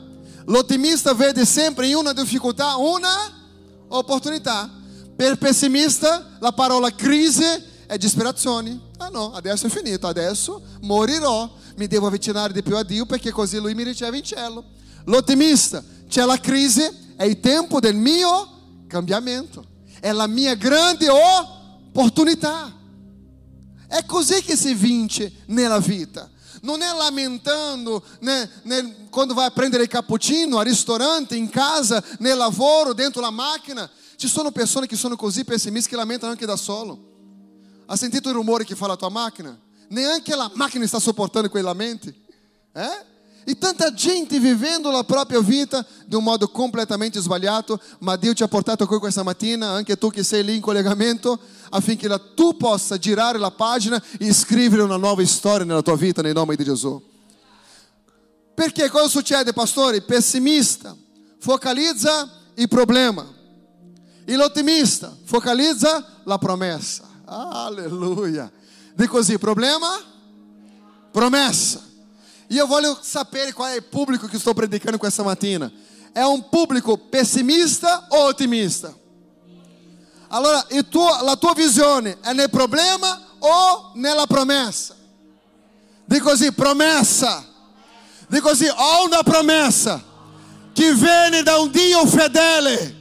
L'ottimista 0.46 1.12
vede 1.12 1.44
sempre 1.44 1.88
in 1.88 1.96
una 1.96 2.12
difficoltà 2.12 2.76
una 2.76 3.32
opportunità. 3.88 4.70
Per 5.14 5.38
pessimista 5.38 6.36
la 6.40 6.52
parola 6.52 6.90
crisi 6.94 7.44
è 7.86 7.96
disperazione. 7.98 8.80
Ah 8.98 9.08
no, 9.08 9.32
adesso 9.32 9.66
è 9.66 9.70
finito, 9.70 10.06
adesso 10.06 10.62
morirò, 10.82 11.50
mi 11.76 11.86
devo 11.86 12.06
avvicinare 12.06 12.52
di 12.52 12.62
più 12.62 12.76
a 12.76 12.82
Dio 12.82 13.06
perché 13.06 13.30
così 13.30 13.58
Lui 13.58 13.74
mi 13.74 13.82
riceve 13.82 14.16
in 14.18 14.24
cielo. 14.24 14.64
L'ottimista, 15.04 15.82
c'è 16.08 16.24
la 16.24 16.38
crisi, 16.38 16.82
è 17.16 17.24
il 17.24 17.40
tempo 17.40 17.80
del 17.80 17.94
mio 17.94 18.84
cambiamento, 18.86 19.64
è 20.00 20.12
la 20.12 20.26
mia 20.26 20.54
grande 20.54 21.06
opportunità. 21.08 22.72
È 23.88 24.04
così 24.04 24.42
che 24.42 24.56
si 24.56 24.74
vince 24.74 25.32
nella 25.46 25.78
vita. 25.78 26.30
Non 26.62 26.82
è 26.82 26.92
lamentando 26.92 28.02
né, 28.20 28.50
né, 28.62 29.06
quando 29.10 29.34
vai 29.34 29.46
a 29.46 29.50
prendere 29.50 29.84
il 29.84 29.88
cappuccino 29.88 30.58
al 30.58 30.64
ristorante, 30.64 31.36
in 31.36 31.48
casa, 31.48 32.02
nel 32.18 32.36
lavoro, 32.36 32.92
dentro 32.92 33.20
la 33.20 33.30
macchina. 33.30 33.88
Ci 34.16 34.26
sono 34.28 34.50
persone 34.50 34.86
che 34.86 34.96
sono 34.96 35.16
così 35.16 35.44
pessimiste 35.44 35.90
che 35.90 35.96
lamentano 35.96 36.32
anche 36.32 36.46
da 36.46 36.56
solo. 36.56 37.14
Ha 37.86 37.96
sentito 37.96 38.28
i 38.28 38.32
rumori 38.32 38.64
che 38.64 38.74
fa 38.74 38.86
la 38.86 38.96
tua 38.96 39.10
macchina? 39.10 39.56
Neanche 39.88 40.34
la 40.34 40.50
macchina 40.54 40.86
sta 40.86 40.98
sopportando 40.98 41.48
quei 41.48 41.62
lamenti. 41.62 42.12
Eh? 42.72 43.14
E 43.48 43.56
tanta 43.56 43.94
gente 43.94 44.40
vivendo 44.40 44.90
la 44.90 45.04
propria 45.04 45.40
vita 45.40 45.86
de 46.04 46.16
um 46.16 46.22
modo 46.24 46.48
completamente 46.48 47.20
sbagliato, 47.20 47.80
ma 48.00 48.16
Dio 48.16 48.34
ti 48.34 48.42
ha 48.42 48.48
portato 48.48 48.88
qui 48.88 48.98
questa 48.98 49.22
mattina, 49.22 49.68
anche 49.68 49.96
tu 49.96 50.10
che 50.10 50.24
sei 50.24 50.42
lì 50.42 50.56
in 50.56 50.60
collegamento, 50.60 51.38
affinché 51.70 52.08
tu 52.34 52.56
possa 52.56 52.98
girare 52.98 53.38
la 53.38 53.50
pagina 53.50 54.02
e 54.18 54.32
scrivere 54.32 54.82
una 54.82 54.96
nuova 54.96 55.24
storia 55.24 55.64
nella 55.64 55.82
tua 55.82 55.96
vita, 55.96 56.22
nel 56.22 56.34
nome 56.34 56.56
di 56.56 56.64
Gesù. 56.64 57.02
Perché 58.54 58.88
cosa 58.88 59.08
succede, 59.08 59.52
pastore? 59.52 59.96
Il 59.96 60.04
pessimista 60.04 60.96
focalizza 61.38 62.30
il 62.54 62.68
problema. 62.68 63.26
E 64.24 64.34
l'ottimista 64.34 65.14
focalizza 65.24 66.22
la 66.24 66.38
promessa. 66.38 67.04
Alleluia. 67.26 68.50
Dico 68.94 69.16
così, 69.16 69.38
problema, 69.38 70.00
promessa. 71.12 71.82
E 72.48 72.56
eu 72.56 72.66
voglio 72.66 72.96
sapere 73.02 73.52
qual 73.52 73.68
é 73.68 73.78
o 73.78 73.82
público 73.82 74.28
que 74.28 74.36
estou 74.36 74.54
predicando 74.54 74.98
com 74.98 75.06
essa 75.06 75.22
matina. 75.22 75.72
É 76.14 76.26
um 76.26 76.40
público 76.40 76.96
pessimista 76.96 78.06
ou 78.10 78.28
otimista? 78.28 78.94
Allora, 80.28 80.66
e 80.66 80.88
tua, 80.88 81.22
la 81.22 81.36
tua 81.36 81.52
visione 81.54 82.18
è 82.20 82.32
nel 82.32 82.50
problema 82.50 83.20
o 83.38 83.92
nella 83.94 84.26
promessa? 84.26 84.94
Dico 86.04 86.30
così, 86.30 86.52
promessa. 86.52 87.44
Dico 88.28 88.48
così, 88.48 88.66
ho 88.66 89.04
una 89.04 89.22
promessa 89.22 90.02
che 90.72 90.94
viene 90.94 91.42
da 91.42 91.58
un 91.58 91.70
Dio 91.70 92.06
fedele. 92.06 92.96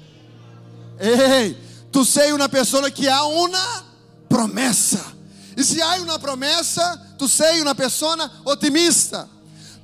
Ei, 0.97 1.55
tu 1.89 2.03
sei 2.03 2.31
una 2.31 2.47
persona 2.47 2.89
che 2.89 3.09
ha 3.09 3.25
una 3.25 3.83
promessa. 4.27 5.13
E 5.55 5.63
se 5.63 5.81
hai 5.81 6.01
una 6.01 6.17
promessa, 6.17 7.13
tu 7.17 7.27
sei 7.27 7.59
una 7.59 7.73
persona 7.73 8.29
ottimista. 8.43 9.27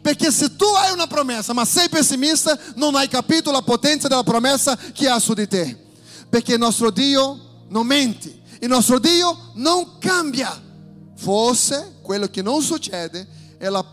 Perché 0.02 0.32
se 0.32 0.56
tu 0.56 0.66
hai 0.66 0.92
una 0.92 1.08
promessa, 1.08 1.54
ma 1.54 1.64
sei 1.64 1.88
pessimista, 1.90 2.58
non 2.76 2.96
hai 2.96 3.08
capito 3.08 3.52
la 3.52 3.62
potenza 3.62 4.08
della 4.08 4.24
promessa 4.24 4.76
che 4.76 5.08
ha 5.08 5.20
su 5.20 5.34
di 5.34 5.48
te. 5.48 5.91
Perché 6.32 6.54
il 6.54 6.60
nostro 6.60 6.92
Dio 6.92 7.66
non 7.68 7.86
mente, 7.86 8.42
il 8.62 8.70
nostro 8.70 9.00
Dio 9.00 9.52
non 9.56 9.98
cambia. 10.00 10.70
Forse 11.16 11.98
quello 12.02 12.28
che 12.28 12.42
non 12.42 12.62
succede 12.62 13.28
è 13.58 13.68
la 13.68 13.84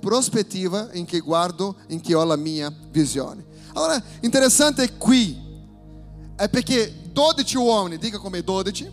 prospettiva 0.00 0.88
in 0.94 1.06
cui 1.06 1.20
guardo, 1.20 1.76
in 1.86 2.02
cui 2.02 2.14
ho 2.14 2.24
la 2.24 2.34
mia 2.34 2.74
visione. 2.90 3.46
Allora, 3.74 4.02
interessante 4.22 4.96
qui 4.96 5.40
è 6.34 6.48
perché 6.48 7.10
12 7.12 7.56
uomini, 7.56 7.96
dica 7.96 8.18
come 8.18 8.42
12, 8.42 8.90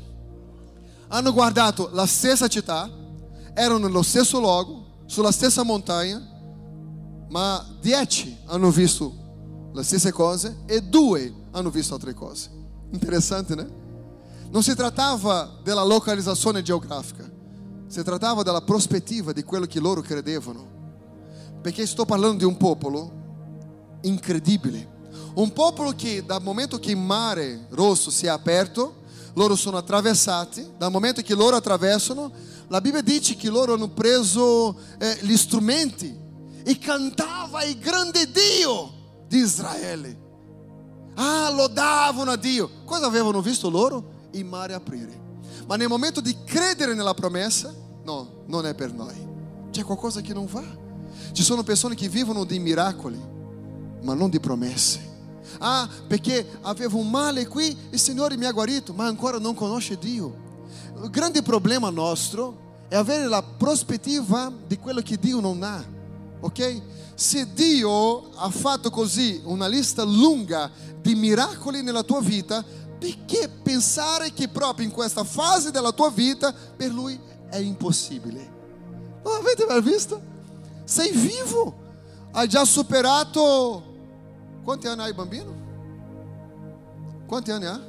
hanno 1.07 1.33
guardato 1.33 1.89
la 1.91 2.05
stessa 2.05 2.47
città, 2.47 2.87
erano 3.55 3.87
nello 3.87 4.03
stesso 4.03 4.39
luogo, 4.39 4.83
sulla 5.07 5.31
stessa 5.31 5.63
montagna, 5.63 6.21
ma 7.29 7.65
dieci 7.81 8.37
hanno 8.45 8.69
visto 8.69 9.23
le 9.73 9.81
stesse 9.81 10.11
cose 10.11 10.57
e 10.67 10.81
due 10.83 11.33
hanno 11.51 11.71
visto 11.71 11.95
altre 11.95 12.13
cose. 12.13 12.63
Interessante, 12.95 13.55
né? 13.55 13.67
Non 14.49 14.63
si 14.63 14.73
trattava 14.73 15.59
della 15.61 15.83
localizzazione 15.83 16.61
geografica, 16.61 17.29
si 17.87 18.01
trattava 18.03 18.41
della 18.41 18.61
prospettiva 18.61 19.33
di 19.33 19.43
quello 19.43 19.65
che 19.65 19.81
loro 19.81 19.99
credevano. 19.99 20.73
Perché 21.61 21.85
sto 21.85 22.05
parlando 22.05 22.37
di 22.37 22.43
un 22.45 22.55
popolo 22.55 23.11
incredibile. 24.01 24.93
Un 25.33 25.51
popolo 25.51 25.91
che 25.91 26.23
dal 26.25 26.41
momento 26.41 26.79
che 26.79 26.91
il 26.91 26.97
mare 26.97 27.67
rosso 27.71 28.09
si 28.09 28.27
è 28.27 28.29
aperto, 28.29 29.03
loro 29.33 29.57
sono 29.57 29.75
attraversati, 29.75 30.75
dal 30.77 30.91
momento 30.91 31.21
che 31.21 31.35
loro 31.35 31.57
attraversano, 31.57 32.31
la 32.69 32.79
Bibbia 32.79 33.01
dice 33.01 33.35
che 33.35 33.49
loro 33.49 33.73
hanno 33.73 33.89
preso 33.89 34.77
eh, 34.97 35.17
gli 35.21 35.35
strumenti 35.35 36.17
e 36.63 36.77
cantava 36.77 37.63
il 37.63 37.77
grande 37.77 38.31
Dio 38.31 39.25
di 39.27 39.39
Israele. 39.39 40.24
Ah, 41.15 41.49
lodavano 41.51 42.31
a 42.31 42.35
Dio. 42.35 42.69
Cosa 42.85 43.05
avevano 43.05 43.41
visto 43.41 43.69
loro? 43.69 44.27
Il 44.31 44.45
mare 44.45 44.73
aprire. 44.73 45.23
Ma 45.67 45.75
nel 45.75 45.87
momento 45.87 46.21
di 46.21 46.35
credere 46.43 46.93
nella 46.93 47.13
promessa, 47.13 47.73
no, 48.03 48.43
non 48.45 48.65
è 48.65 48.73
per 48.73 48.93
noi. 48.93 49.15
C'è 49.71 49.83
qualcosa 49.83 50.21
che 50.21 50.33
non 50.33 50.45
va. 50.45 50.63
Ci 51.31 51.43
sono 51.43 51.63
persone 51.63 51.95
che 51.95 52.09
vivono 52.09 52.43
di 52.43 52.59
miracoli, 52.59 53.19
ma 54.01 54.13
non 54.13 54.29
di 54.29 54.39
promesse. 54.39 55.13
Ah, 55.59 55.87
perché 56.07 56.45
avevo 56.61 56.97
un 56.97 57.09
male 57.09 57.47
qui 57.47 57.75
il 57.89 57.99
Signore 57.99 58.37
mi 58.37 58.45
ha 58.45 58.51
guarito, 58.51 58.93
ma 58.93 59.05
ancora 59.05 59.39
non 59.39 59.53
conosce 59.53 59.97
Dio. 59.97 60.43
Il 61.01 61.09
grande 61.09 61.41
problema 61.41 61.89
nostro 61.89 62.63
è 62.87 62.95
avere 62.95 63.27
la 63.27 63.41
prospettiva 63.41 64.51
di 64.67 64.77
quello 64.77 65.01
che 65.01 65.17
Dio 65.17 65.39
non 65.39 65.63
ha 65.63 65.93
ok? 66.45 66.81
Se 67.15 67.47
Dio 67.53 68.29
ha 68.35 68.49
fatto 68.49 68.89
così 68.89 69.41
una 69.45 69.67
lista 69.67 70.03
lunga 70.03 70.69
di 71.05 71.13
miracoli 71.13 71.83
nella 71.83 72.01
tua 72.01 72.19
vita, 72.19 72.65
perché 72.97 73.47
pensare 73.47 74.33
che 74.33 74.47
proprio 74.47 74.87
in 74.87 74.91
questa 74.91 75.23
fase 75.23 75.69
della 75.69 75.91
tua 75.91 76.09
vita 76.09 76.51
per 76.51 76.91
Lui 76.91 77.19
è 77.47 77.57
impossibile? 77.57 78.53
Non 79.23 79.35
avete 79.35 79.67
mai 79.67 79.83
visto? 79.83 80.19
Sei 80.83 81.11
vivo, 81.11 81.75
hai 82.31 82.47
già 82.47 82.65
superato... 82.65 83.93
Quanti 84.63 84.87
anni 84.87 85.01
hai 85.01 85.13
bambino? 85.13 85.53
Quanti 87.27 87.51
anni 87.51 87.65
ha? 87.65 87.79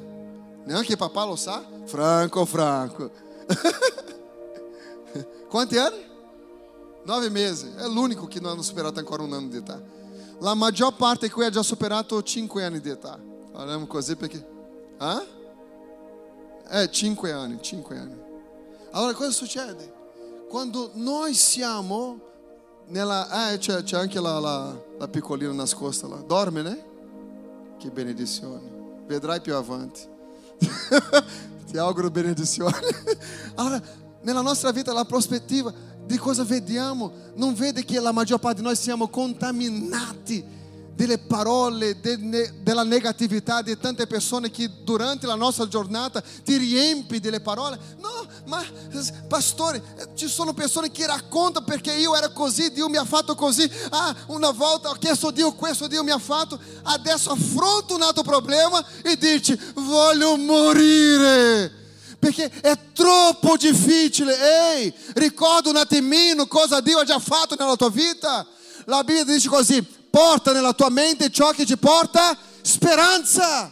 Neanche 0.65 0.95
papà 0.95 1.25
lo 1.25 1.35
sa? 1.35 1.65
Franco, 1.85 2.45
Franco. 2.45 3.09
Quanti 5.49 5.75
anni? 5.75 6.05
Nove 7.03 7.29
mesi, 7.29 7.67
è 7.77 7.87
l'unico 7.87 8.27
che 8.27 8.39
non 8.39 8.51
hanno 8.51 8.61
superato 8.61 8.99
ancora 8.99 9.23
un 9.23 9.33
anno 9.33 9.47
di 9.47 9.57
età. 9.57 9.81
La 10.39 10.53
maggior 10.53 10.93
parte 10.95 11.31
qui 11.31 11.45
ha 11.45 11.49
già 11.49 11.63
superato 11.63 12.21
cinque 12.21 12.63
anni 12.63 12.79
di 12.79 12.89
età. 12.89 13.17
Parliamo 13.51 13.87
così 13.87 14.15
perché... 14.15 14.45
Ah? 14.97 15.23
Eh, 16.69 16.91
cinque 16.91 17.31
anni, 17.31 17.57
cinque 17.61 17.97
anni. 17.97 18.15
Allora 18.91 19.13
cosa 19.13 19.31
succede? 19.31 19.93
Quando 20.47 20.91
noi 20.93 21.33
siamo 21.33 22.19
nella... 22.87 23.51
Eh, 23.51 23.57
c'è, 23.57 23.81
c'è 23.81 23.97
anche 23.97 24.19
la, 24.19 24.39
la, 24.39 24.79
la 24.97 25.07
piccolina 25.07 25.51
nascosta 25.51 26.07
là. 26.07 26.17
Dorme, 26.17 26.61
né? 26.61 26.85
Che 27.79 27.89
benedizione. 27.89 29.03
Vedrai 29.07 29.41
più 29.41 29.55
avanti. 29.55 30.01
Ti 31.65 31.77
auguro 31.77 32.11
benedizione. 32.11 32.77
Allora, 33.55 33.81
nella 34.21 34.41
nostra 34.41 34.71
vita 34.71 34.93
la 34.93 35.05
prospettiva 35.05 35.73
di 36.07 36.17
cosa 36.17 36.43
vediamo, 36.43 37.11
non 37.35 37.53
vede 37.53 37.83
che 37.83 37.99
la 37.99 38.11
maggior 38.11 38.39
parte 38.39 38.61
di 38.61 38.65
noi 38.65 38.75
siamo 38.75 39.09
contaminati 39.09 40.55
delle 40.95 41.19
parole, 41.19 41.99
de, 41.99 42.53
della 42.63 42.83
negatività 42.83 43.61
di 43.61 43.77
tante 43.77 44.07
persone 44.07 44.49
che 44.49 44.67
durante 44.83 45.27
la 45.27 45.35
nostra 45.35 45.67
giornata 45.67 46.23
ti 46.43 46.57
riempi 46.57 47.19
delle 47.19 47.39
parole. 47.39 47.77
No, 47.99 48.25
ma 48.45 48.63
pastore, 49.27 49.83
ci 50.15 50.27
sono 50.27 50.53
persone 50.53 50.89
che 50.89 51.05
raccontano 51.05 51.65
perché 51.65 51.93
io 51.93 52.15
ero 52.15 52.31
così, 52.31 52.71
Dio 52.71 52.89
mi 52.89 52.97
ha 52.97 53.05
fatto 53.05 53.35
così. 53.35 53.69
Ah, 53.89 54.15
una 54.27 54.49
volta 54.49 54.89
ho 54.89 54.93
chiesto 54.93 55.27
a 55.27 55.31
Dio 55.31 55.53
questo, 55.53 55.87
Dio 55.87 56.03
mi 56.03 56.11
ha 56.11 56.17
fatto. 56.17 56.59
Adesso 56.81 57.29
affronto 57.29 57.93
un 57.93 58.01
altro 58.01 58.23
problema 58.23 58.83
e 59.03 59.15
dici, 59.17 59.57
voglio 59.75 60.35
morire 60.35 61.85
perché 62.19 62.51
è 62.61 62.77
troppo 62.93 63.57
difficile. 63.57 64.75
Ehi, 64.75 64.93
ricorda 65.15 65.69
un 65.69 65.77
attimino 65.77 66.47
cosa 66.47 66.79
Dio 66.81 66.99
ha 66.99 67.03
già 67.03 67.19
fatto 67.19 67.55
nella 67.57 67.75
tua 67.75 67.89
vita. 67.89 68.45
La 68.85 69.03
Bibbia 69.03 69.23
dice 69.23 69.47
così: 69.47 69.81
porta 70.09 70.51
nella 70.51 70.73
tua 70.73 70.89
mente 70.89 71.29
ciò 71.29 71.51
che 71.51 71.65
ti 71.65 71.77
porta 71.77 72.37
speranza. 72.61 73.71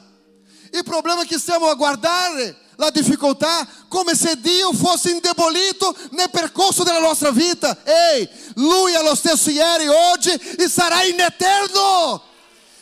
Il 0.71 0.83
problema 0.83 1.23
è 1.23 1.25
che 1.25 1.39
stiamo 1.39 1.67
a 1.67 1.75
guardare 1.75 2.57
la 2.77 2.89
difficoltà 2.89 3.65
come 3.87 4.13
se 4.15 4.39
Dio 4.41 4.73
fosse 4.73 5.11
indebolito 5.11 5.95
nel 6.11 6.29
percorso 6.29 6.83
della 6.83 6.99
nostra 6.99 7.31
vita. 7.31 7.77
Ehi, 7.83 8.29
Lui 8.55 8.91
è 8.91 9.01
lo 9.01 9.15
stesso 9.15 9.49
ieri, 9.49 9.87
oggi 9.87 10.31
e 10.31 10.67
sarà 10.67 11.03
in 11.03 11.19
eterno. 11.19 12.21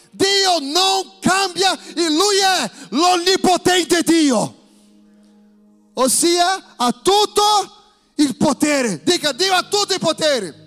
Dio 0.10 0.60
non 0.60 1.19
cambia 1.19 1.78
e 1.95 2.10
Lui 2.10 2.38
è 2.38 2.71
l'onnipotente 2.89 4.04
Dio 4.04 4.62
ossia 5.93 6.75
ha 6.75 6.91
tutto 6.91 7.82
il 8.15 8.36
potere. 8.36 9.01
Dica, 9.03 9.32
Dio 9.32 9.53
ha 9.53 9.63
tutto 9.63 9.93
il 9.93 9.99
potere. 9.99 10.62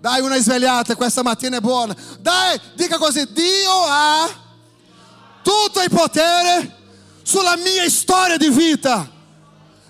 Dai 0.00 0.20
una 0.20 0.38
svegliata, 0.38 0.94
questa 0.94 1.22
mattina 1.22 1.56
è 1.56 1.60
buona. 1.60 1.96
Dai, 2.20 2.60
dica 2.74 2.98
così, 2.98 3.26
Dio 3.32 3.72
ha 3.86 4.28
tutto 5.42 5.80
il 5.80 5.90
potere 5.90 6.74
sulla 7.22 7.56
mia 7.56 7.88
storia 7.88 8.36
di 8.36 8.50
vita. 8.50 9.10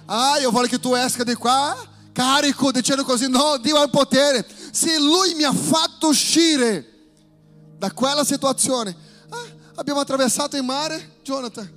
Ah, 0.07 0.39
io 0.39 0.51
voglio 0.51 0.69
che 0.69 0.79
tu 0.79 0.95
esca 0.95 1.25
di 1.25 1.35
qua 1.35 1.95
carico 2.17 2.73
dicendo 2.73 3.05
così, 3.05 3.29
no, 3.29 3.59
Dio 3.59 3.77
ha 3.77 3.83
il 3.83 3.91
potere. 3.91 4.47
Se 4.71 4.99
Lui 4.99 5.35
mi 5.35 5.43
ha 5.43 5.53
fatto 5.53 6.09
uscire 6.09 6.93
da 7.77 7.93
quella 7.93 8.25
situazione, 8.25 8.97
ah, 9.29 9.45
abbiamo 9.75 10.01
attraversato 10.01 10.57
il 10.57 10.63
mare, 10.63 11.19
Jonathan. 11.23 11.76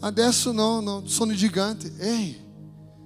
Adesso 0.00 0.52
não, 0.52 0.82
não, 0.82 1.06
sono 1.06 1.34
gigante. 1.34 1.92
Ei, 1.98 2.40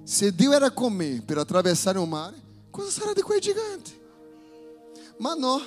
se 0.03 0.31
Dio 0.31 0.51
era 0.51 0.69
com 0.69 0.89
me 0.89 1.21
per 1.21 1.37
attraversare 1.37 1.97
un 1.97 2.09
mare, 2.09 2.35
cosa 2.69 2.91
sarà 2.91 3.13
di 3.13 3.21
quel 3.21 3.39
gigante? 3.39 3.99
Ma 5.17 5.33
no, 5.33 5.61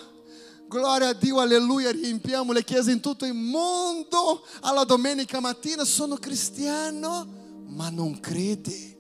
gloria 0.68 1.08
a 1.08 1.12
Dio, 1.12 1.38
alleluia, 1.38 1.92
riempiamo 1.92 2.52
le 2.52 2.62
chiese 2.64 2.92
in 2.92 3.00
tutto 3.00 3.24
il 3.24 3.34
mondo. 3.34 4.44
Alla 4.60 4.84
domenica 4.84 5.40
mattina 5.40 5.84
sono 5.84 6.16
cristiano, 6.16 7.26
ma 7.68 7.88
non 7.88 8.20
crede. 8.20 8.92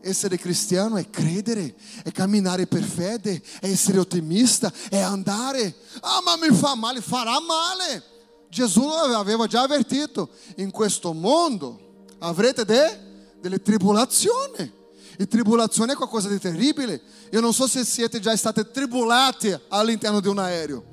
Essere 0.00 0.36
cristiano 0.36 0.96
è 0.96 1.08
credere, 1.08 1.74
è 2.02 2.12
camminare 2.12 2.66
per 2.66 2.82
fede, 2.82 3.42
è 3.60 3.68
essere 3.68 3.98
ottimista, 3.98 4.70
è 4.90 4.98
andare. 4.98 5.74
Ah, 6.00 6.20
ma 6.22 6.36
mi 6.36 6.54
fa 6.54 6.74
male, 6.74 7.00
farà 7.00 7.40
male. 7.40 8.12
Gesù 8.54 8.86
aveva 8.86 9.48
già 9.48 9.62
avvertito, 9.62 10.28
in 10.58 10.70
questo 10.70 11.12
mondo 11.12 12.06
avrete 12.20 12.64
de, 12.64 12.98
delle 13.40 13.60
tribolazioni. 13.60 14.82
E 15.16 15.26
tribolazione 15.26 15.92
è 15.92 15.96
qualcosa 15.96 16.28
di 16.28 16.38
terribile. 16.38 17.02
Io 17.32 17.40
non 17.40 17.52
so 17.52 17.66
se 17.66 17.84
siete 17.84 18.20
già 18.20 18.34
stati 18.36 18.64
tribulati 18.70 19.52
all'interno 19.68 20.20
di 20.20 20.28
un 20.28 20.38
aereo. 20.38 20.84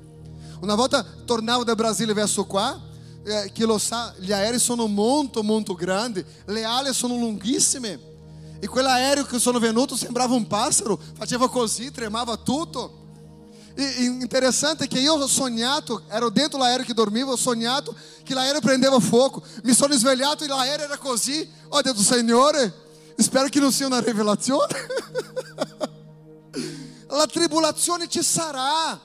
Una 0.60 0.74
volta 0.74 1.04
tornavo 1.24 1.62
da 1.62 1.76
Brasile 1.76 2.12
verso 2.12 2.46
qua, 2.46 2.80
eh, 3.24 3.50
chi 3.52 3.64
lo 3.64 3.78
sa, 3.78 4.12
gli 4.18 4.32
aerei 4.32 4.58
sono 4.58 4.88
molto 4.88 5.44
molto 5.44 5.74
grandi, 5.74 6.24
le 6.46 6.64
ali 6.64 6.92
sono 6.92 7.14
lunghissime. 7.14 8.10
E 8.58 8.66
quell'aereo 8.66 9.24
che 9.24 9.38
sono 9.38 9.60
venuto 9.60 9.96
sembrava 9.96 10.34
un 10.34 10.48
pássaro, 10.48 11.00
faceva 11.14 11.48
così, 11.48 11.92
tremava 11.92 12.36
tutto. 12.36 13.01
E, 13.74 14.04
interessante 14.04 14.86
che 14.86 14.98
io 14.98 15.14
ho 15.14 15.26
sognato, 15.26 16.02
ero 16.08 16.30
dentro 16.30 16.58
l'aereo 16.58 16.84
che 16.84 16.94
dormiva, 16.94 17.32
ho 17.32 17.36
sognato 17.36 17.94
che 18.22 18.34
l'aereo 18.34 18.60
prendeva 18.60 18.98
fuoco. 19.00 19.42
Mi 19.62 19.74
sono 19.74 19.94
svegliato 19.94 20.44
e 20.44 20.46
l'aereo 20.46 20.86
era 20.86 20.98
così. 20.98 21.48
Ho 21.68 21.80
detto, 21.80 22.00
Signore, 22.00 22.72
spero 23.16 23.48
che 23.48 23.60
non 23.60 23.72
sia 23.72 23.86
una 23.86 24.00
rivelazione. 24.00 24.86
la 27.08 27.26
tribolazione 27.26 28.08
ci 28.08 28.22
sarà, 28.22 28.98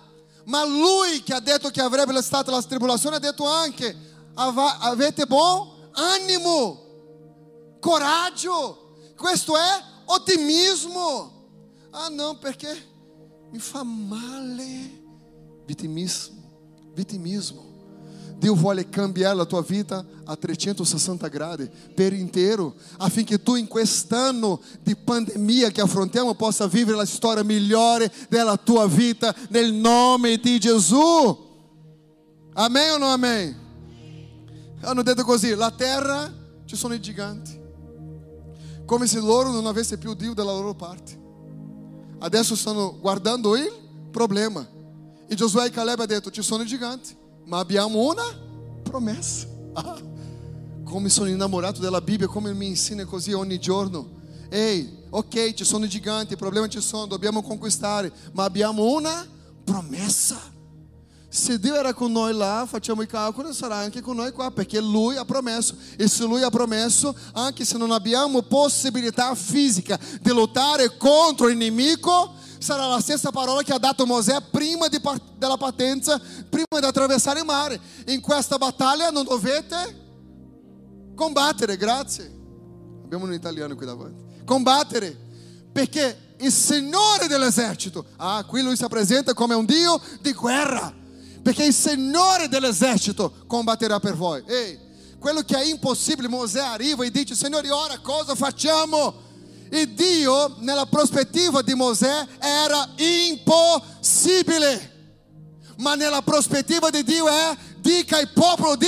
ma 0.46 0.66
lui 0.66 1.24
che 1.24 1.34
ha 1.34 1.40
detto 1.40 1.70
che 1.70 1.82
avrebbe 1.82 2.22
stata 2.22 2.52
la 2.52 2.62
tribolazione 2.62 3.18
ha 3.18 3.20
detto 3.20 3.46
anche, 3.46 3.96
avete 4.34 5.26
buon 5.26 5.90
animo, 5.94 7.78
coraggio. 7.80 8.96
Questo 9.16 9.58
è 9.58 9.84
ottimismo. 10.06 11.34
Ah, 11.92 12.10
não, 12.10 12.36
perché 12.36 12.78
mi 13.52 13.60
fa 13.60 13.84
male. 13.84 15.06
Vitimismo, 15.66 16.92
vitimismo. 16.94 17.66
Deus 18.38 18.60
vuole 18.60 18.88
cambiare 18.88 19.42
a 19.42 19.46
tua 19.46 19.64
vida 19.64 20.06
a 20.26 20.36
360 20.36 21.28
gradi 21.28 21.70
per 21.96 22.14
inteiro, 22.14 22.76
affinché 22.98 23.42
tu 23.42 23.56
in 23.56 23.68
quest'anno 23.68 24.62
di 24.84 24.96
pandemia 24.96 25.72
che 25.72 25.82
affrontiamo 25.82 26.36
possa 26.36 26.68
vivere 26.68 26.98
la 26.98 27.06
storia 27.06 27.44
migliore 27.44 28.12
della 28.30 28.56
tua 28.56 28.88
vita 28.88 29.34
nel 29.50 29.74
nome 29.74 30.38
di 30.38 30.60
Gesù. 30.60 31.46
Amém 32.54 32.92
ou 32.92 33.00
não 33.00 33.08
amém? 33.08 33.56
Hanno 34.82 35.04
detto 35.04 35.24
così, 35.24 35.56
la 35.56 35.72
terra 35.72 36.32
ci 36.66 36.76
sono 36.76 36.94
i 36.94 37.00
giganti 37.00 37.66
come 38.88 39.06
se 39.06 39.20
loro 39.20 39.52
non 39.52 39.68
avesse 39.68 39.98
più 39.98 40.14
Dio 40.14 40.34
dalla 40.34 40.54
loro 40.54 40.74
parte. 40.74 41.27
Adesso 42.20 42.56
stanno 42.56 42.98
guardando 43.00 43.56
il 43.56 43.72
problema. 44.12 44.68
E 45.28 45.36
Giosuè 45.36 45.66
e 45.66 45.70
Caleb 45.70 46.00
ha 46.00 46.06
detto, 46.06 46.32
ci 46.32 46.42
sono 46.42 46.64
i 46.64 46.66
giganti, 46.66 47.16
ma 47.46 47.60
abbiamo 47.60 48.10
una 48.10 48.26
promessa. 48.84 49.48
Ah, 49.78 49.96
come 50.84 51.08
sono 51.08 51.30
innamorato 51.30 51.82
della 51.82 52.02
Bibbia, 52.02 52.26
come 52.26 52.52
mi 52.52 52.66
insina 52.66 53.06
così 53.06 53.32
ogni 53.32 53.60
giorno. 53.60 54.10
Ehi, 54.50 55.04
ok, 55.08 55.54
ci 55.54 55.64
sono 55.64 55.86
i 55.86 55.88
giganti, 55.88 56.34
i 56.34 56.36
problemi 56.36 56.68
ci 56.68 56.82
sono, 56.82 57.06
dobbiamo 57.06 57.44
conquistare, 57.44 58.12
ma 58.32 58.46
abbiamo 58.46 58.96
una 58.96 59.24
promessa. 59.64 60.40
Se 61.38 61.60
Dio 61.60 61.76
era 61.76 61.94
con 61.94 62.12
noi 62.12 62.34
là, 62.34 62.66
facciamo 62.68 63.04
i 63.04 63.06
calcoli, 63.06 63.54
sarà 63.54 63.76
anche 63.76 64.02
con 64.02 64.16
noi 64.16 64.32
qua, 64.32 64.50
perché 64.50 64.82
Lui 64.82 65.18
ha 65.18 65.24
promesso. 65.24 65.76
E 65.96 66.08
se 66.08 66.24
Lui 66.24 66.42
ha 66.42 66.50
promesso, 66.50 67.16
anche 67.34 67.64
se 67.64 67.78
non 67.78 67.92
abbiamo 67.92 68.42
possibilità 68.42 69.36
fisica 69.36 70.00
di 70.20 70.32
lottare 70.32 70.98
contro 70.98 71.48
il 71.48 71.56
nemico, 71.56 72.34
sarà 72.58 72.88
la 72.88 73.00
stessa 73.00 73.30
parola 73.30 73.62
che 73.62 73.72
ha 73.72 73.78
dato 73.78 74.08
Mosè 74.08 74.36
prima 74.50 74.88
di, 74.88 75.00
della 75.38 75.58
partenza, 75.58 76.20
prima 76.50 76.80
di 76.80 76.86
attraversare 76.86 77.42
il 77.42 77.46
mare. 77.46 77.80
In 78.08 78.20
questa 78.20 78.58
battaglia 78.58 79.12
non 79.12 79.24
dovete 79.24 80.06
combattere, 81.14 81.78
grazie. 81.78 82.34
Abbiamo 83.04 83.26
un 83.26 83.34
italiano 83.34 83.76
qui 83.76 83.86
davanti. 83.86 84.24
Combattere, 84.44 85.16
perché 85.72 86.34
il 86.40 86.52
Signore 86.52 87.28
dell'esercito, 87.28 88.06
ah, 88.16 88.44
qui 88.44 88.64
lui 88.64 88.76
si 88.76 88.88
presenta 88.88 89.36
come 89.36 89.54
un 89.54 89.66
Dio 89.66 90.02
di 90.20 90.34
guerra 90.34 91.06
perché 91.48 91.64
il 91.64 91.74
Signore 91.74 92.50
dell'esercito 92.50 93.46
combatterà 93.48 94.02
per 94.02 94.18
voi. 94.18 94.44
Ehi, 94.46 94.78
quello 95.18 95.44
che 95.44 95.58
è 95.58 95.64
impossibile, 95.64 96.28
Mosè 96.28 96.60
arriva 96.60 97.06
e 97.06 97.10
dice, 97.10 97.36
Signore, 97.36 97.72
ora 97.72 98.00
cosa 98.00 98.36
facciamo? 98.36 99.14
E 99.70 99.94
Dio, 99.94 100.58
nella 100.60 100.86
prospettiva 100.88 101.62
di 101.62 101.74
Mosè, 101.74 102.28
era 102.38 102.90
impossibile. 102.98 104.96
Ma 105.78 105.96
nella 105.96 106.22
prospettiva 106.22 106.90
di 106.90 107.02
Dio 107.06 107.30
è, 107.30 107.56
dica 107.78 108.18
al 108.18 108.30
popolo 108.34 108.76
di, 108.76 108.86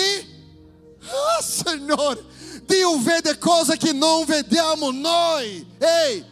ah, 1.00 1.42
Signore, 1.42 2.26
Dio 2.66 3.00
vede 3.00 3.38
cose 3.38 3.78
che 3.78 3.94
non 3.94 4.26
vediamo 4.26 4.92
noi. 4.92 5.66
Ehi, 5.78 6.26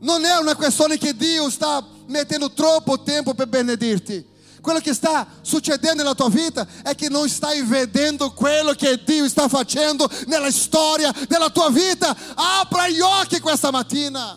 non 0.00 0.26
è 0.26 0.36
una 0.36 0.54
questione 0.54 0.98
che 0.98 1.16
Dio 1.16 1.48
sta 1.48 1.82
mettendo 2.04 2.52
troppo 2.52 3.00
tempo 3.00 3.32
per 3.32 3.46
benedirti 3.46 4.34
quello 4.66 4.80
che 4.80 4.94
sta 4.94 5.24
succedendo 5.42 6.02
nella 6.02 6.16
tua 6.16 6.28
vita 6.28 6.66
è 6.82 6.96
che 6.96 7.08
non 7.08 7.28
stai 7.28 7.62
vedendo 7.62 8.32
quello 8.32 8.72
che 8.72 9.00
Dio 9.04 9.28
sta 9.28 9.46
facendo 9.46 10.10
nella 10.26 10.50
storia 10.50 11.14
della 11.28 11.50
tua 11.50 11.70
vita. 11.70 12.16
Apra 12.34 12.88
gli 12.88 12.98
occhi 12.98 13.38
questa 13.38 13.70
mattina. 13.70 14.36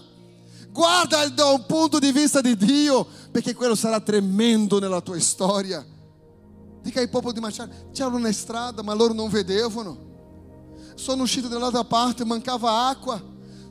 Guarda 0.69 1.27
da 1.29 1.45
un 1.47 1.65
punto 1.65 1.97
di 1.97 2.11
vista 2.11 2.41
di 2.41 2.55
Dio, 2.55 3.07
perché 3.31 3.55
quello 3.55 3.73
sarà 3.73 3.99
tremendo 4.01 4.77
nella 4.77 5.01
tua 5.01 5.19
storia. 5.19 5.83
Dica 6.83 6.99
ai 6.99 7.09
popolo 7.09 7.33
di 7.33 7.39
Machado, 7.39 7.89
c'erano 7.91 8.19
na 8.19 8.31
strada, 8.31 8.83
ma 8.83 8.93
loro 8.93 9.13
non 9.13 9.29
vedevano. 9.29 9.97
Sono 10.93 11.23
usciti 11.23 11.47
dall'altra 11.47 11.85
parte, 11.85 12.23
mancava 12.23 12.85
acqua. 12.85 13.19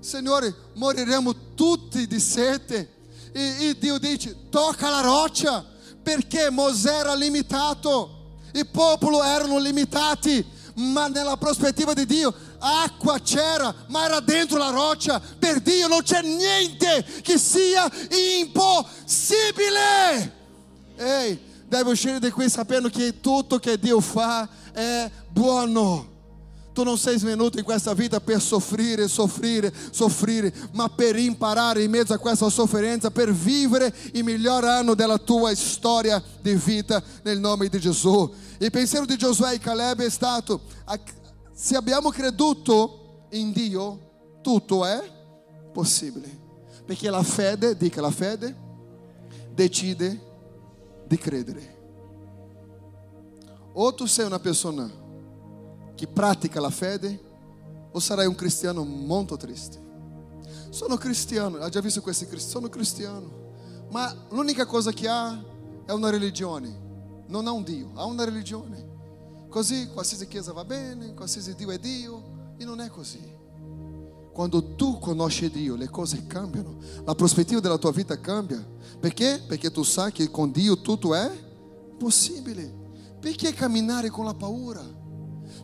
Signore, 0.00 0.52
moriremo 0.74 1.54
tutti 1.54 2.08
di 2.08 2.18
sete. 2.18 2.96
E, 3.30 3.68
e 3.68 3.76
Dio 3.78 3.98
dice, 3.98 4.48
tocca 4.50 4.90
la 4.90 5.02
roccia 5.02 5.76
perché 6.08 6.48
Mosè 6.48 7.00
era 7.00 7.14
limitato, 7.14 8.38
il 8.54 8.66
popolo 8.66 9.22
erano 9.22 9.58
limitati, 9.58 10.42
ma 10.76 11.06
nella 11.08 11.36
prospettiva 11.36 11.92
di 11.92 12.06
Dio 12.06 12.32
acqua 12.58 13.18
c'era, 13.20 13.74
ma 13.88 14.06
era 14.06 14.20
dentro 14.20 14.56
la 14.56 14.70
roccia. 14.70 15.20
Per 15.38 15.60
Dio 15.60 15.86
non 15.86 16.00
c'è 16.00 16.22
niente 16.22 17.04
che 17.20 17.36
sia 17.36 17.86
impossibile. 18.38 20.32
Ehi, 20.96 21.38
devi 21.66 21.90
uscire 21.90 22.18
di 22.18 22.30
qui 22.30 22.48
sapendo 22.48 22.88
che 22.88 23.20
tutto 23.20 23.58
che 23.58 23.78
Dio 23.78 24.00
fa 24.00 24.48
è 24.72 25.10
buono. 25.28 26.16
Tu 26.78 26.84
non 26.84 26.96
sei 26.96 27.18
venuto 27.18 27.58
in 27.58 27.64
questa 27.64 27.92
vita 27.92 28.20
per 28.20 28.40
soffrire, 28.40 29.08
soffrire, 29.08 29.74
soffrire, 29.90 30.54
ma 30.74 30.88
per 30.88 31.16
imparare 31.16 31.82
in 31.82 31.90
mezzo 31.90 32.12
a 32.12 32.18
questa 32.18 32.48
sofferenza, 32.48 33.10
per 33.10 33.32
vivere 33.32 33.92
il 34.12 34.22
miglior 34.22 34.64
anno 34.64 34.94
della 34.94 35.18
tua 35.18 35.52
storia 35.56 36.22
di 36.40 36.54
vita 36.54 37.02
nel 37.24 37.40
nome 37.40 37.66
di 37.66 37.80
Gesù. 37.80 38.32
Il 38.58 38.70
pensiero 38.70 39.06
di 39.06 39.16
Giosuè 39.16 39.54
e 39.54 39.58
Caleb 39.58 40.02
è 40.02 40.08
stato, 40.08 40.60
se 41.52 41.74
abbiamo 41.74 42.10
creduto 42.10 43.26
in 43.30 43.50
Dio, 43.50 44.38
tutto 44.40 44.84
è 44.84 45.02
possibile. 45.72 46.30
Perché 46.86 47.10
la 47.10 47.24
fede, 47.24 47.76
dica 47.76 48.00
la 48.00 48.12
fede, 48.12 48.54
decide 49.52 50.20
di 51.08 51.18
credere. 51.18 51.76
O 53.72 53.92
tu 53.94 54.06
sei 54.06 54.26
una 54.26 54.38
persona 54.38 54.97
que 55.98 56.06
pratica 56.06 56.64
a 56.64 56.70
fede, 56.70 57.20
ou 57.92 58.00
sarai 58.00 58.28
um 58.28 58.34
cristiano 58.34 58.84
muito 58.84 59.36
triste? 59.36 59.78
Sono 60.70 60.96
cristiano, 60.96 61.58
ha 61.58 61.68
già 61.68 61.80
visto 61.80 62.00
questi 62.00 62.24
cristiani? 62.24 62.52
Sono 62.52 62.68
cristiano, 62.68 63.30
ma 63.90 64.14
l'unica 64.30 64.64
cosa 64.64 64.92
che 64.92 65.08
ha 65.08 65.42
è 65.84 65.90
una 65.90 66.08
religione, 66.08 67.24
non 67.26 67.48
ha 67.48 67.50
un 67.50 67.64
Dio, 67.64 67.90
ha 67.94 68.04
una 68.04 68.24
religione. 68.24 68.86
Così 69.48 69.88
qualsiasi 69.88 70.28
chiesa 70.28 70.52
va 70.52 70.64
bene, 70.64 71.14
qualsiasi 71.14 71.54
Dio 71.56 71.70
è 71.70 71.78
Dio, 71.78 72.54
e 72.56 72.64
non 72.64 72.80
è 72.80 72.88
così. 72.88 73.36
Quando 74.32 74.76
tu 74.76 75.00
conosci 75.00 75.50
Dio, 75.50 75.74
le 75.74 75.88
cose 75.88 76.28
cambiano, 76.28 76.76
la 77.04 77.14
prospettiva 77.16 77.58
della 77.58 77.78
tua 77.78 77.90
vita 77.90 78.20
cambia. 78.20 78.64
Perché? 79.00 79.42
Perché 79.44 79.72
tu 79.72 79.82
sai 79.82 80.12
che 80.12 80.30
con 80.30 80.52
Dio 80.52 80.80
tutto 80.80 81.12
è 81.12 81.28
possibile. 81.98 82.72
Perché 83.18 83.52
camminare 83.52 84.10
con 84.10 84.26
la 84.26 84.34
paura? 84.34 84.98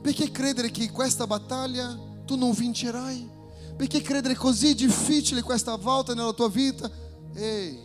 Perché 0.04 0.30
credere 0.30 0.70
che 0.70 0.90
questa 0.90 1.26
battaglia 1.26 1.98
tu 2.26 2.36
non 2.36 2.52
vincerai? 2.52 3.26
Perché 3.74 4.02
credere 4.02 4.34
così 4.34 4.74
difficile 4.74 5.40
questa 5.40 5.76
volta 5.76 6.12
nella 6.12 6.34
tua 6.34 6.50
vita? 6.50 6.90
Ehi, 7.32 7.78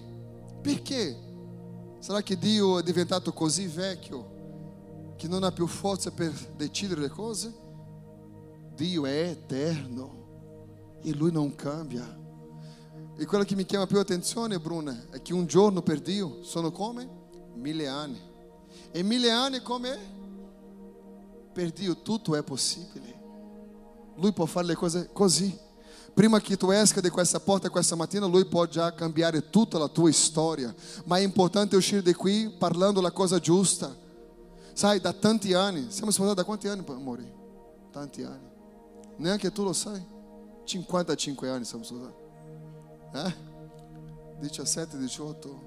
perché? 0.61 1.17
Sarà 1.99 2.21
che 2.21 2.37
Dio 2.37 2.77
è 2.77 2.83
diventato 2.83 3.31
così 3.31 3.67
vecchio 3.67 5.13
che 5.15 5.29
non 5.29 5.43
ha 5.43 5.53
più 5.53 5.65
forza 5.65 6.11
per 6.11 6.33
decidere 6.57 6.99
le 6.99 7.07
cose? 7.07 7.53
Dio 8.75 9.05
è 9.05 9.29
eterno 9.29 10.99
e 11.01 11.13
Lui 11.13 11.31
non 11.31 11.55
cambia. 11.55 12.05
E 13.15 13.25
quello 13.25 13.45
che 13.45 13.55
mi 13.55 13.65
chiama 13.65 13.87
più 13.87 13.97
attenzione, 13.97 14.59
Bruna, 14.59 15.05
è 15.09 15.21
che 15.21 15.33
un 15.33 15.45
giorno 15.45 15.81
per 15.81 16.01
Dio 16.01 16.43
sono 16.43 16.69
come? 16.73 17.07
Mille 17.53 17.87
anni. 17.87 18.19
E 18.91 19.03
mille 19.03 19.31
anni 19.31 19.61
come? 19.61 20.18
Per 21.53 21.71
Dio 21.71 21.97
tutto 22.01 22.35
è 22.35 22.43
possibile. 22.43 23.17
Lui 24.15 24.33
può 24.33 24.45
fare 24.45 24.67
le 24.67 24.75
cose 24.75 25.09
così. 25.11 25.57
Prima 26.13 26.39
che 26.41 26.57
tu 26.57 26.69
esca 26.71 26.99
di 26.99 27.09
questa 27.09 27.39
porta 27.39 27.69
questa 27.69 27.95
mattina, 27.95 28.25
Lui 28.25 28.45
può 28.45 28.65
già 28.65 28.93
cambiare 28.93 29.49
tutta 29.49 29.77
la 29.77 29.87
tua 29.87 30.11
storia. 30.11 30.73
Ma 31.05 31.17
è 31.17 31.21
importante 31.21 31.75
uscire 31.75 32.01
di 32.01 32.13
qui 32.13 32.49
parlando 32.57 32.99
la 32.99 33.11
cosa 33.11 33.39
giusta. 33.39 33.95
Sai, 34.73 34.99
da 34.99 35.13
tanti 35.13 35.53
anni, 35.53 35.87
siamo 35.89 36.11
sposati 36.11 36.35
da 36.35 36.43
quanti 36.43 36.67
anni, 36.67 36.83
amore? 36.87 37.33
Tanti 37.91 38.23
anni. 38.23 38.47
Neanche 39.17 39.51
tu 39.51 39.63
lo 39.63 39.73
sai. 39.73 40.05
55 40.63 41.49
anni 41.49 41.65
siamo 41.65 41.83
sposati. 41.83 42.27
Eh? 43.13 43.33
17, 44.39 44.97
18, 44.97 45.61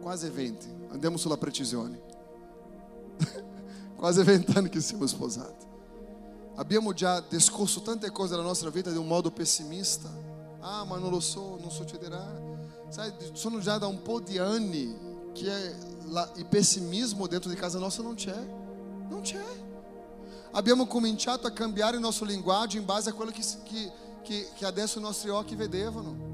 quasi 0.00 0.28
20. 0.28 0.66
Andiamo 0.88 1.16
sulla 1.16 1.36
precisione. 1.36 2.00
quasi 3.98 4.22
20 4.24 4.56
anni 4.56 4.68
che 4.68 4.80
siamo 4.80 5.06
sposati. 5.06 5.66
Abbiamo 6.54 6.92
già 6.92 7.20
discorso 7.20 7.82
tante 7.82 8.10
cose 8.10 8.32
nella 8.32 8.46
nostra 8.46 8.70
vita 8.70 8.90
di 8.90 8.96
un 8.96 9.06
modo 9.06 9.30
pessimista. 9.30 10.08
Ah, 10.60 10.84
ma 10.84 10.96
non 10.96 11.10
lo 11.10 11.20
so, 11.20 11.56
non 11.60 11.70
succederà. 11.70 12.26
Sai, 12.88 13.12
sono 13.32 13.60
già 13.60 13.78
da 13.78 13.86
un 13.86 14.02
po' 14.02 14.20
di 14.20 14.38
anni 14.38 14.96
che 15.32 15.74
il 16.34 16.46
pessimismo 16.46 17.26
dentro 17.26 17.50
di 17.50 17.56
casa 17.56 17.78
nostra 17.78 18.02
non 18.02 18.14
c'è. 18.14 18.36
Non 19.08 19.20
c'è. 19.20 19.44
Abbiamo 20.52 20.86
cominciato 20.86 21.46
a 21.46 21.52
cambiare 21.52 21.96
il 21.96 22.02
nostro 22.02 22.24
linguaggio 22.24 22.76
in 22.76 22.84
base 22.84 23.10
a 23.10 23.12
quello 23.12 23.30
che, 23.30 23.44
che, 23.64 23.92
che, 24.22 24.48
che 24.54 24.64
adesso 24.64 24.98
i 24.98 25.02
nostri 25.02 25.28
occhi 25.28 25.54
vedevano. 25.54 26.26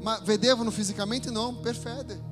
Ma 0.00 0.18
vedevano 0.24 0.70
fisicamente? 0.70 1.30
Non, 1.30 1.60
per 1.60 1.74
fede. 1.74 2.29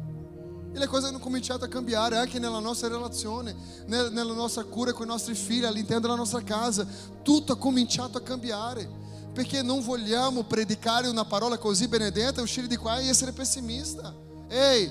E 0.72 0.78
le 0.78 0.86
cose 0.86 1.06
hanno 1.06 1.18
cominciato 1.18 1.64
a 1.64 1.68
cambiare 1.68 2.16
anche 2.16 2.38
nella 2.38 2.58
nostra 2.58 2.88
relazione, 2.88 3.54
nella 3.86 4.34
nostra 4.34 4.64
cura 4.64 4.92
con 4.92 5.06
i 5.06 5.08
nostri 5.08 5.34
figli, 5.34 5.64
all'interno 5.64 6.02
della 6.02 6.14
nostra 6.14 6.42
casa. 6.42 6.86
Tutto 7.22 7.52
ha 7.52 7.56
cominciato 7.56 8.18
a 8.18 8.22
cambiare. 8.22 9.06
Perché 9.32 9.62
non 9.62 9.82
vogliamo 9.82 10.42
predicare 10.44 11.08
una 11.08 11.24
parola 11.24 11.58
così 11.58 11.86
benedetta, 11.88 12.42
uscire 12.42 12.66
di 12.66 12.76
qua 12.76 12.98
e 12.98 13.08
essere 13.08 13.32
pessimista. 13.32 14.12
Ehi, 14.48 14.90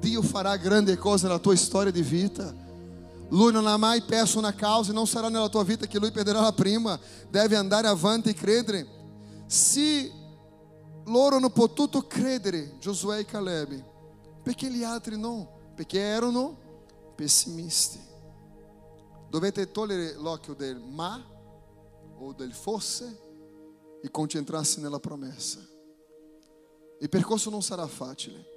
Dio 0.00 0.22
farà 0.22 0.56
grandi 0.56 0.96
cose 0.96 1.26
nella 1.26 1.38
tua 1.38 1.56
storia 1.56 1.90
di 1.90 2.02
vita. 2.02 2.54
Lui 3.30 3.52
non 3.52 3.66
ha 3.66 3.76
mai 3.76 4.02
perso 4.02 4.38
una 4.38 4.54
causa 4.54 4.90
e 4.90 4.94
non 4.94 5.06
sarà 5.06 5.28
nella 5.28 5.48
tua 5.48 5.64
vita 5.64 5.86
che 5.86 5.98
lui 5.98 6.12
perderà 6.12 6.40
la 6.40 6.52
prima. 6.52 6.98
Deve 7.28 7.56
andare 7.56 7.88
avanti 7.88 8.28
e 8.28 8.34
credere. 8.34 8.86
Se 9.46 10.12
loro 11.06 11.36
hanno 11.36 11.50
potuto 11.50 12.06
credere, 12.06 12.76
Giosuè 12.78 13.18
e 13.18 13.24
Caleb, 13.24 13.92
perché 14.44 14.70
gli 14.70 14.82
altri 14.82 15.18
no? 15.18 15.72
Perché 15.74 15.98
erano 15.98 17.12
pessimisti. 17.16 17.98
Dovete 19.30 19.70
togliere 19.70 20.14
l'occhio 20.16 20.52
del 20.52 20.78
ma 20.78 21.18
o 22.18 22.32
del 22.34 22.52
fosse 22.52 23.20
e 24.02 24.10
concentrarsi 24.10 24.82
nella 24.82 25.00
promessa. 25.00 25.66
Il 27.00 27.08
percorso 27.08 27.48
non 27.48 27.62
sarà 27.62 27.86
facile. 27.86 28.52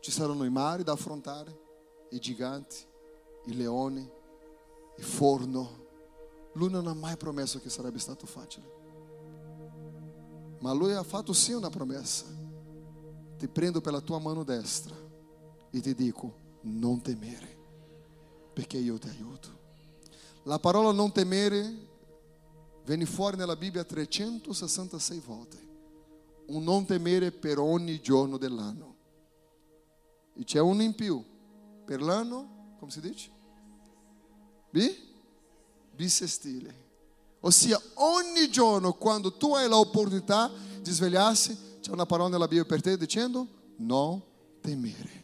Ci 0.00 0.10
saranno 0.10 0.44
i 0.44 0.50
mari 0.50 0.82
da 0.82 0.92
affrontare, 0.92 1.58
i 2.10 2.18
giganti, 2.18 2.76
i 3.46 3.56
leoni, 3.56 4.08
il 4.98 5.04
forno. 5.04 5.86
Lui 6.52 6.68
non 6.68 6.86
ha 6.86 6.94
mai 6.94 7.16
promesso 7.16 7.58
che 7.60 7.70
sarebbe 7.70 7.98
stato 7.98 8.26
facile. 8.26 8.78
Ma 10.58 10.72
lui 10.72 10.92
ha 10.92 11.02
fatto 11.02 11.32
sì 11.32 11.52
una 11.52 11.70
promessa. 11.70 12.26
Ti 13.38 13.48
prendo 13.48 13.80
per 13.80 13.94
la 13.94 14.02
tua 14.02 14.18
mano 14.18 14.44
destra 14.44 15.08
e 15.70 15.80
ti 15.80 15.94
dico 15.94 16.34
non 16.62 17.00
temere, 17.00 17.56
perché 18.52 18.78
io 18.78 18.98
ti 18.98 19.08
aiuto. 19.08 19.58
La 20.44 20.58
parola 20.58 20.92
non 20.92 21.12
temere 21.12 21.88
viene 22.84 23.06
fuori 23.06 23.36
nella 23.36 23.56
Bibbia 23.56 23.84
366 23.84 25.20
volte. 25.20 25.68
Un 26.46 26.64
non 26.64 26.84
temere 26.84 27.30
per 27.30 27.58
ogni 27.58 28.00
giorno 28.00 28.36
dell'anno. 28.36 28.96
E 30.34 30.44
c'è 30.44 30.58
uno 30.58 30.82
in 30.82 30.94
più 30.94 31.22
per 31.84 32.00
l'anno, 32.00 32.74
come 32.78 32.90
si 32.90 33.00
dice? 33.00 33.30
Bi? 34.70 35.08
Bisestile. 35.94 36.88
Ossia, 37.40 37.80
ogni 37.94 38.50
giorno 38.50 38.94
quando 38.94 39.36
tu 39.36 39.54
hai 39.54 39.68
l'opportunità 39.68 40.50
di 40.80 40.90
svegliarsi, 40.90 41.56
c'è 41.80 41.90
una 41.90 42.06
parola 42.06 42.28
nella 42.30 42.48
Bibbia 42.48 42.64
per 42.64 42.80
te 42.80 42.96
dicendo 42.96 43.46
non 43.76 44.20
temere. 44.60 45.19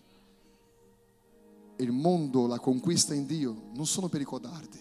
Il 1.78 1.92
mondo, 1.92 2.46
la 2.46 2.58
conquista 2.58 3.14
in 3.14 3.26
Dio 3.26 3.68
non 3.74 3.86
sono 3.86 4.08
per 4.08 4.20
i 4.20 4.24
codardi. 4.24 4.80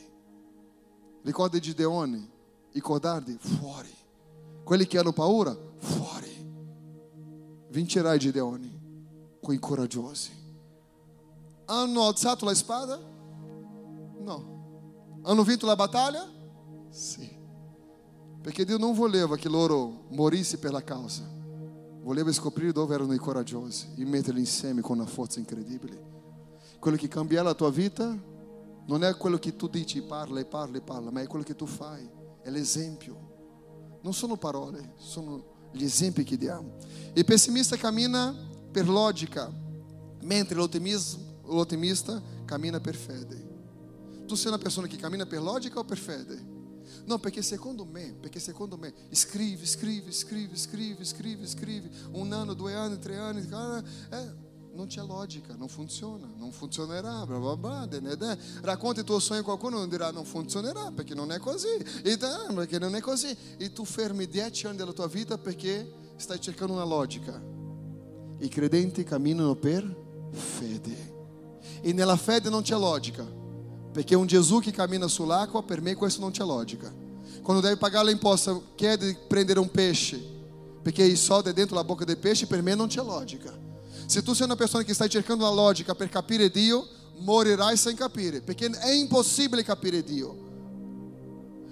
Ricorda 1.24 1.60
Gideone, 1.60 2.30
i 2.72 2.80
codardi 2.80 3.36
fuori. 3.40 3.94
Quelli 4.64 4.88
che 4.88 4.98
hanno 4.98 5.12
paura, 5.12 5.56
fuori. 5.78 6.34
Vincerai 7.70 8.18
Gideone 8.18 8.76
con 9.42 9.54
i 9.54 9.60
coraggiosi. 9.60 10.32
Hanno 11.66 12.04
alzato 12.04 12.46
la 12.46 12.54
spada? 12.54 12.98
No. 12.98 14.54
Hanno 15.24 15.44
vinto 15.44 15.66
la 15.66 15.76
battaglia? 15.76 16.28
Sì. 16.90 17.30
Perché 18.42 18.64
Dio 18.64 18.78
non 18.78 18.94
voleva 18.94 19.36
che 19.36 19.50
loro 19.50 20.06
morissero 20.10 20.62
per 20.62 20.72
la 20.72 20.84
causa. 20.84 21.24
Voleva 22.02 22.32
scoprire 22.32 22.72
dove 22.72 22.94
erano 22.94 23.14
i 23.14 23.18
coraggiosi 23.18 23.88
e 23.98 24.06
metterli 24.06 24.40
insieme 24.40 24.82
con 24.82 25.00
una 25.00 25.08
forza 25.08 25.40
incredibile. 25.40 26.15
Quello 26.86 27.00
che 27.00 27.08
cambia 27.08 27.42
la 27.42 27.56
tua 27.56 27.72
vita 27.72 28.16
non 28.86 29.04
è 29.04 29.18
quello 29.18 29.40
che 29.40 29.56
tu 29.56 29.68
dici, 29.68 30.04
parla 30.04 30.40
e 30.40 30.46
parla 30.46 30.78
e 30.78 30.82
parla, 30.82 31.10
ma 31.10 31.20
è 31.20 31.26
quello 31.26 31.44
che 31.44 31.56
tu 31.56 31.66
fai, 31.66 32.08
è 32.44 32.52
l'esempio. 32.52 33.98
Non 34.04 34.14
sono 34.14 34.38
parole, 34.38 34.94
sono 34.98 35.72
gli 35.72 35.84
esempi 35.84 36.24
che 36.24 36.38
diamo. 36.38 36.76
Il 37.16 37.26
pessimista 37.26 37.76
cammina 37.76 38.32
per 38.72 38.88
logica, 38.88 39.52
mentre 40.22 40.56
l'ottimista 40.56 42.22
cammina 42.46 42.80
per 42.80 42.96
fede. 42.96 44.24
Tu 44.28 44.36
sei 44.36 44.50
una 44.50 44.60
persona 44.60 44.86
che 44.86 44.98
cammina 44.98 45.26
per 45.26 45.42
logica 45.42 45.80
o 45.80 45.86
per 45.86 45.98
fede? 45.98 46.40
No, 47.06 47.18
perché 47.18 47.42
secondo 47.42 47.84
me, 47.84 48.16
perché 48.20 48.40
secondo 48.40 48.78
me, 48.78 48.94
scrivi, 49.10 49.66
scrivi, 49.66 50.12
scrivi, 50.12 50.56
scrivi, 50.56 51.04
scrivi, 51.04 51.48
scrivi, 51.48 51.90
un 52.12 52.32
anno, 52.32 52.54
due 52.54 52.76
anni, 52.76 53.00
tre 53.00 53.18
anni, 53.18 53.40
eh, 53.40 54.45
non 54.76 54.88
c'è 54.88 55.02
logica, 55.02 55.56
non 55.56 55.70
funziona, 55.70 56.30
non 56.38 56.52
funzionerà, 56.52 57.26
bla 57.26 57.40
bla 57.40 57.56
bla, 57.56 57.86
de, 57.86 58.02
de. 58.02 58.38
racconti 58.62 59.00
il 59.00 59.06
tuo 59.06 59.20
sogno 59.20 59.40
a 59.40 59.44
qualcuno 59.44 59.82
e 59.82 59.88
dirà 59.88 60.12
non 60.12 60.26
funzionerà 60.26 60.92
perché 60.92 61.16
non 61.16 61.32
è 61.32 61.40
così, 61.40 61.74
e 62.04 62.18
da, 62.18 62.46
perché 62.54 62.78
non 62.78 62.94
è 62.94 63.00
così, 63.00 63.36
e 63.58 63.72
tu 63.72 63.86
fermi 63.86 64.28
dieci 64.28 64.68
anni 64.68 64.76
della 64.76 64.92
tua 64.92 65.08
vita 65.08 65.38
perché 65.38 65.90
stai 66.18 66.42
cercando 66.42 66.74
una 66.74 66.84
logica. 66.84 67.42
I 68.40 68.48
credenti 68.50 69.06
camminano 69.06 69.56
per 69.56 70.30
fede, 70.32 71.14
e 71.80 71.94
nella 71.94 72.18
fede 72.18 72.50
non 72.50 72.62
c'è 72.62 72.76
logica, 72.76 73.24
perché 73.94 74.14
un 74.14 74.28
Gesù 74.28 74.60
che 74.60 74.72
cammina 74.72 75.08
sull'acqua, 75.08 75.64
per 75.64 75.80
me 75.80 75.96
questo 75.96 76.20
non 76.20 76.32
c'è 76.32 76.44
logica. 76.44 76.94
Quando 77.42 77.62
deve 77.62 77.78
pagare 77.78 78.08
l'imposta, 78.08 78.60
chiede 78.76 79.08
di 79.08 79.18
prendere 79.26 79.60
un 79.60 79.72
pesce, 79.72 80.22
perché 80.82 81.04
il 81.04 81.18
soldo 81.18 81.54
dentro 81.54 81.76
la 81.76 81.84
bocca 81.86 82.04
del 82.04 82.18
pesce, 82.18 82.46
per 82.46 82.62
me 82.62 82.76
non 82.76 82.88
c'è 82.88 83.02
logica. 83.02 83.64
Se 84.06 84.22
tu 84.22 84.34
sei 84.34 84.46
una 84.46 84.56
persona 84.56 84.84
che 84.84 84.94
stai 84.94 85.10
cercando 85.10 85.44
la 85.46 85.54
logica 85.54 85.96
per 85.96 86.10
capire 86.10 86.50
Dio, 86.50 86.88
morirai 87.18 87.78
sem 87.78 87.96
capire, 87.96 88.42
perché 88.42 88.68
è 88.68 88.92
impossibile 88.92 89.64
capire 89.64 90.04
Dio. 90.04 90.44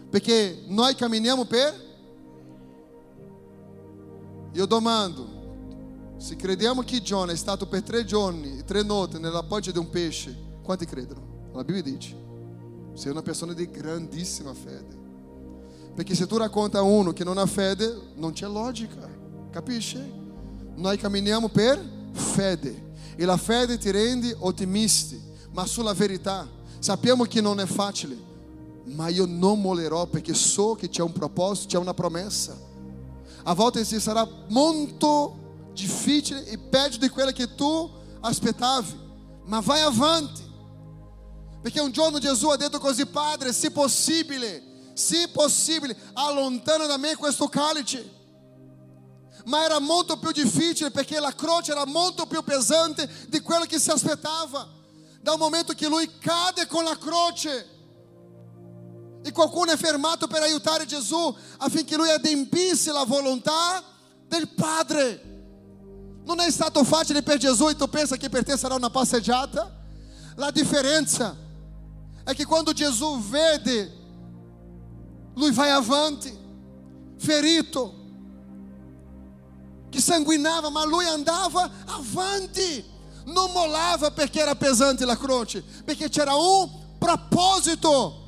Perché 0.10 0.64
noi 0.68 0.96
camminiamo 0.96 1.46
per 1.46 1.92
Io 4.56 4.66
domando, 4.68 6.16
se 6.18 6.36
crediamo 6.36 6.84
che 6.84 7.02
Giona 7.02 7.32
è 7.32 7.36
stato 7.36 7.66
per 7.66 7.82
tre 7.82 8.06
giorni 8.06 8.60
e 8.60 8.64
tre 8.64 8.84
notti 8.84 9.18
nell'appoggio 9.18 9.72
di 9.72 9.80
un 9.80 9.90
pesce, 9.90 10.36
quanti 10.62 10.86
credono? 10.86 11.50
La 11.54 11.64
Bibbia 11.64 11.82
dice, 11.82 12.16
sei 12.94 13.10
una 13.10 13.24
persona 13.24 13.54
di 13.54 13.68
grandissima 13.70 14.54
fede. 14.54 15.02
Perché 15.96 16.14
se 16.14 16.28
tu 16.28 16.38
racconta 16.38 16.78
a 16.78 16.84
uno 16.84 17.14
che 17.14 17.24
non 17.24 17.40
ha 17.40 17.48
fede, 17.48 18.12
non 18.16 18.34
c'è 18.34 18.48
logica, 18.48 19.10
capisci? 19.50 20.00
Noi 20.76 20.98
camminiamo 20.98 21.50
per 21.50 21.84
fede. 22.14 22.92
E 23.16 23.26
la 23.26 23.38
fede 23.38 23.78
ti 23.78 23.92
rende 23.92 24.36
ottimisti, 24.40 25.22
ma 25.52 25.66
sulla 25.66 25.94
verità. 25.94 26.48
Sappiamo 26.80 27.24
che 27.24 27.42
non 27.42 27.60
è 27.60 27.66
facile, 27.66 28.18
ma 28.86 29.08
io 29.08 29.26
non 29.26 29.62
mollerò 29.62 30.08
perché 30.08 30.34
so 30.34 30.76
che 30.76 30.90
c'è 30.90 31.02
un 31.02 31.12
proposito, 31.12 31.68
c'è 31.68 31.78
una 31.78 31.94
promessa. 31.94 32.58
A 33.44 33.54
volte 33.54 33.86
ci 33.86 34.00
sarà 34.00 34.28
molto 34.50 35.70
difficile 35.74 36.46
e 36.46 36.58
peggio 36.58 36.98
di 36.98 37.10
quella 37.10 37.32
che 37.32 37.56
tu 37.56 37.90
aspettavi, 38.22 39.00
ma 39.46 39.60
vai 39.60 39.82
avanti. 39.82 40.42
Perché 41.62 41.80
un 41.80 41.92
giorno 41.92 42.20
Gesù 42.20 42.50
ha 42.50 42.58
detto 42.58 42.80
così, 42.80 43.06
Padre, 43.06 43.54
se 43.54 43.72
possibile, 43.72 44.62
se 44.94 45.30
possibile, 45.30 45.96
allontana 46.14 46.86
da 46.86 46.98
me 46.98 47.16
questo 47.16 47.48
calice. 47.48 48.22
Ma 49.46 49.64
era 49.64 49.80
molto 49.80 50.18
più 50.18 50.32
difficile 50.32 50.92
perché 50.92 51.20
la 51.20 51.34
croce 51.34 51.72
era 51.72 51.86
molto 51.86 52.26
più 52.26 52.42
pesante 52.44 53.10
di 53.28 53.42
quello 53.42 53.66
che 53.66 53.80
si 53.80 53.90
aspettava. 53.90 54.68
Dal 55.22 55.38
momento 55.38 55.74
che 55.74 55.88
lui 55.88 56.10
cade 56.20 56.68
con 56.68 56.84
la 56.84 56.98
croce 56.98 57.70
e 59.26 59.32
qualcuno 59.32 59.72
è 59.72 59.78
fermato 59.78 60.28
per 60.28 60.42
aiutare 60.42 60.86
Gesù 60.86 61.34
affinché 61.58 61.96
lui 61.96 62.10
adempisse 62.10 62.92
la 62.92 63.06
volontà 63.06 63.82
del 64.28 64.50
Padre. 64.50 65.32
Non 66.26 66.40
è 66.40 66.52
stato 66.52 66.84
facile 66.84 67.24
per 67.24 67.38
Gesù 67.38 67.70
e 67.70 67.76
tu 67.76 67.88
pensa 67.90 68.18
che 68.18 68.30
per 68.30 68.44
te 68.44 68.58
sarà 68.58 68.76
una 68.76 68.90
passeggiata? 68.90 69.82
La 70.36 70.52
differenza 70.52 71.36
è 72.24 72.34
che 72.34 72.46
quando 72.46 72.74
Gesù 72.74 73.20
vede, 73.22 73.92
lui 75.36 75.52
vai 75.52 75.70
avanti, 75.70 76.38
ferito, 77.18 78.03
que 79.94 80.02
sanguinava, 80.02 80.72
ma 80.72 80.84
lui 80.86 81.06
andava 81.06 81.70
avanti, 81.86 82.84
non 83.26 83.52
mollava 83.52 84.10
perché 84.10 84.40
era 84.40 84.56
pesante 84.56 85.06
la 85.06 85.16
croce, 85.16 85.64
perché 85.86 86.10
c'era 86.10 86.34
un 86.34 86.68
proposito, 86.98 88.22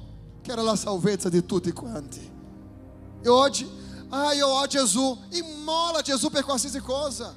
che 0.43 0.51
era 0.51 0.61
la 0.61 0.75
salvezza 0.75 1.27
di 1.27 1.43
tutti 1.43 1.71
quanti. 1.71 2.31
E 3.19 3.27
oggi, 3.27 3.67
ah, 4.09 4.31
io 4.33 4.47
ho 4.47 4.67
Gesù, 4.67 5.17
immola 5.31 6.01
Gesù 6.01 6.29
per 6.29 6.43
qualsiasi 6.43 6.79
cosa. 6.81 7.33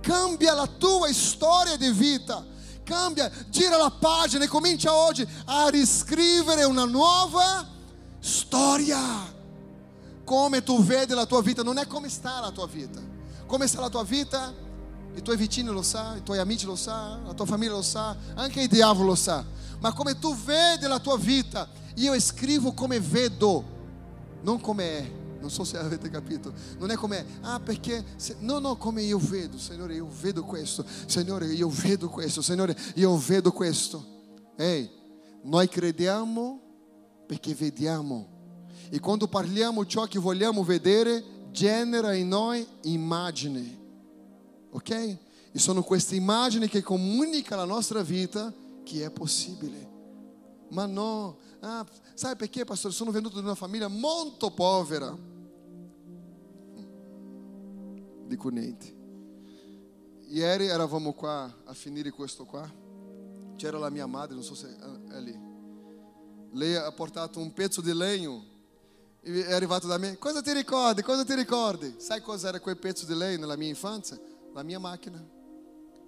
Cambia 0.00 0.54
la 0.54 0.66
tua 0.66 1.12
storia 1.12 1.76
di 1.76 1.90
vita. 1.90 2.42
Cambia, 2.84 3.30
gira 3.50 3.76
la 3.76 3.90
pagina 3.90 4.44
e 4.44 4.48
comincia 4.48 4.94
oggi 4.94 5.28
a 5.44 5.68
riscrivere 5.68 6.64
una 6.64 6.86
nuova 6.86 7.68
storia. 8.18 9.31
Come 10.24 10.62
tu 10.62 10.82
vedi 10.82 11.14
la 11.14 11.26
tua 11.26 11.42
vita, 11.42 11.62
non 11.62 11.78
è 11.78 11.86
come 11.86 12.08
sta 12.08 12.40
la 12.40 12.50
tua 12.50 12.66
vita. 12.66 13.00
Come 13.46 13.66
sta 13.66 13.80
la 13.80 13.88
tua 13.88 14.04
vita, 14.04 14.52
i 15.14 15.22
tuoi 15.22 15.36
vicini 15.36 15.68
lo 15.68 15.82
sa, 15.82 16.16
i 16.16 16.22
tuoi 16.22 16.38
amici 16.38 16.64
lo 16.64 16.76
sa, 16.76 17.18
la 17.24 17.34
tua 17.34 17.44
famiglia 17.44 17.72
lo 17.72 17.82
sa, 17.82 18.16
anche 18.34 18.62
il 18.62 18.68
diavolo 18.68 19.08
lo 19.08 19.14
sa. 19.14 19.44
Ma 19.80 19.92
come 19.92 20.18
tu 20.18 20.34
vedi 20.34 20.86
la 20.86 21.00
tua 21.00 21.16
vita, 21.18 21.68
io 21.96 22.18
scrivo 22.20 22.72
come 22.72 23.00
vedo, 23.00 23.64
non 24.42 24.60
come 24.60 24.98
è. 24.98 25.10
Non 25.40 25.50
so 25.50 25.64
se 25.64 25.76
avete 25.76 26.08
capito. 26.08 26.52
Non 26.78 26.90
è 26.92 26.94
come, 26.94 27.26
ah 27.40 27.58
perché, 27.58 28.04
se, 28.14 28.36
no, 28.38 28.60
no, 28.60 28.76
come 28.76 29.02
io 29.02 29.18
vedo, 29.18 29.58
Signore, 29.58 29.94
io 29.94 30.08
vedo 30.20 30.44
questo, 30.44 30.84
Signore, 31.06 31.46
io 31.46 31.68
vedo 31.68 32.08
questo, 32.08 32.40
Signore, 32.42 32.76
io 32.94 33.16
vedo 33.16 33.50
questo. 33.50 34.06
Ehi, 34.56 34.88
noi 35.42 35.68
crediamo 35.68 36.60
perché 37.26 37.54
vediamo. 37.54 38.31
E 38.90 39.00
quando 39.00 39.28
parliamo 39.28 39.86
ciò 39.86 40.04
che 40.06 40.18
vogliamo 40.18 40.64
vedere, 40.64 41.22
genera 41.50 42.14
in 42.14 42.28
noi 42.28 42.66
immagine. 42.82 43.80
Ok? 44.70 44.90
E 44.90 45.58
sono 45.58 45.82
queste 45.82 46.16
immagini 46.16 46.68
che 46.68 46.82
comunicano 46.82 47.62
alla 47.62 47.72
nostra 47.74 48.02
vita 48.02 48.52
che 48.82 49.04
è 49.04 49.10
possibile. 49.10 49.90
Ma 50.70 50.86
no, 50.86 51.38
ah, 51.60 51.86
sai 52.14 52.34
perché, 52.36 52.64
pastor? 52.64 52.92
Sono 52.92 53.10
venuto 53.10 53.36
da 53.36 53.42
una 53.42 53.54
famiglia 53.54 53.88
molto 53.88 54.50
povera. 54.50 55.16
Dico 58.26 58.48
niente. 58.48 59.00
Ieri 60.28 60.66
eravamo 60.66 61.12
qua 61.12 61.54
a 61.64 61.74
finire 61.74 62.10
questo 62.10 62.46
qua. 62.46 62.66
C'era 63.56 63.78
la 63.78 63.90
mia 63.90 64.06
madre, 64.06 64.34
non 64.34 64.42
so 64.42 64.54
se 64.54 64.74
è 65.10 65.20
lì. 65.20 65.38
Lei 66.52 66.74
ha 66.74 66.90
portato 66.92 67.38
un 67.38 67.52
pezzo 67.52 67.82
di 67.82 67.92
legno 67.92 68.51
arrivato 69.24 69.86
da 69.86 69.98
me, 69.98 70.18
cosa 70.18 70.42
ti 70.42 70.52
ricordi, 70.52 71.02
cosa 71.02 71.24
ti 71.24 71.34
ricordi? 71.34 71.94
Sai 71.98 72.20
cosa 72.20 72.48
era 72.48 72.58
quel 72.58 72.76
pezzo 72.76 73.06
di 73.06 73.14
legno 73.14 73.40
nella 73.40 73.56
mia 73.56 73.68
infanzia? 73.68 74.18
La 74.52 74.64
mia 74.64 74.80
macchina, 74.80 75.24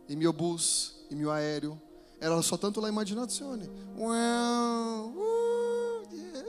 il 0.06 0.16
mio 0.16 0.32
bus, 0.32 1.04
il 1.08 1.16
mio 1.16 1.30
aereo. 1.30 1.92
Era 2.18 2.40
soltanto 2.40 2.80
la 2.80 2.88
immaginazione. 2.88 3.68
Wow, 3.94 5.12
uh, 5.14 6.06
yeah. 6.10 6.44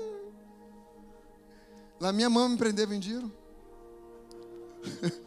La 2.00 2.12
mia 2.12 2.30
mamma 2.30 2.48
mi 2.48 2.56
prendeva 2.56 2.94
in 2.94 3.00
giro. 3.00 3.44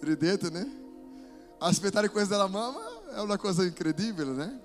Ridete, 0.00 0.50
né? 0.50 0.84
Aspettare 1.58 2.08
questo 2.08 2.30
dalla 2.34 2.48
mamma 2.48 3.10
è 3.14 3.20
una 3.20 3.36
cosa 3.36 3.62
incredibile, 3.62 4.30
né? 4.32 4.60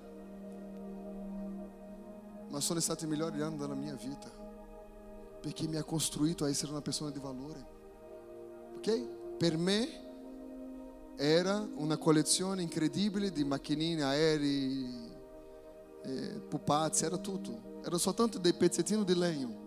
Ma 2.48 2.60
sono 2.60 2.80
stati 2.80 3.04
i 3.04 3.08
migliori 3.08 3.40
anni 3.40 3.56
della 3.56 3.74
mia 3.74 3.94
vita 3.94 4.41
perché 5.42 5.66
mi 5.66 5.76
ha 5.76 5.82
costruito 5.82 6.44
a 6.44 6.48
essere 6.48 6.70
una 6.70 6.80
persona 6.80 7.10
di 7.10 7.18
valore. 7.18 7.66
Ok? 8.76 9.36
Per 9.36 9.56
me 9.58 10.00
era 11.16 11.68
una 11.74 11.96
collezione 11.96 12.62
incredibile 12.62 13.32
di 13.32 13.42
macchinine, 13.42 14.04
aerei, 14.04 15.10
eh, 16.04 16.40
pupazzi, 16.48 17.04
era 17.04 17.18
tutto. 17.18 17.80
Era 17.84 17.98
soltanto 17.98 18.38
dei 18.38 18.54
pezzettini 18.54 19.04
di 19.04 19.16
legno. 19.16 19.60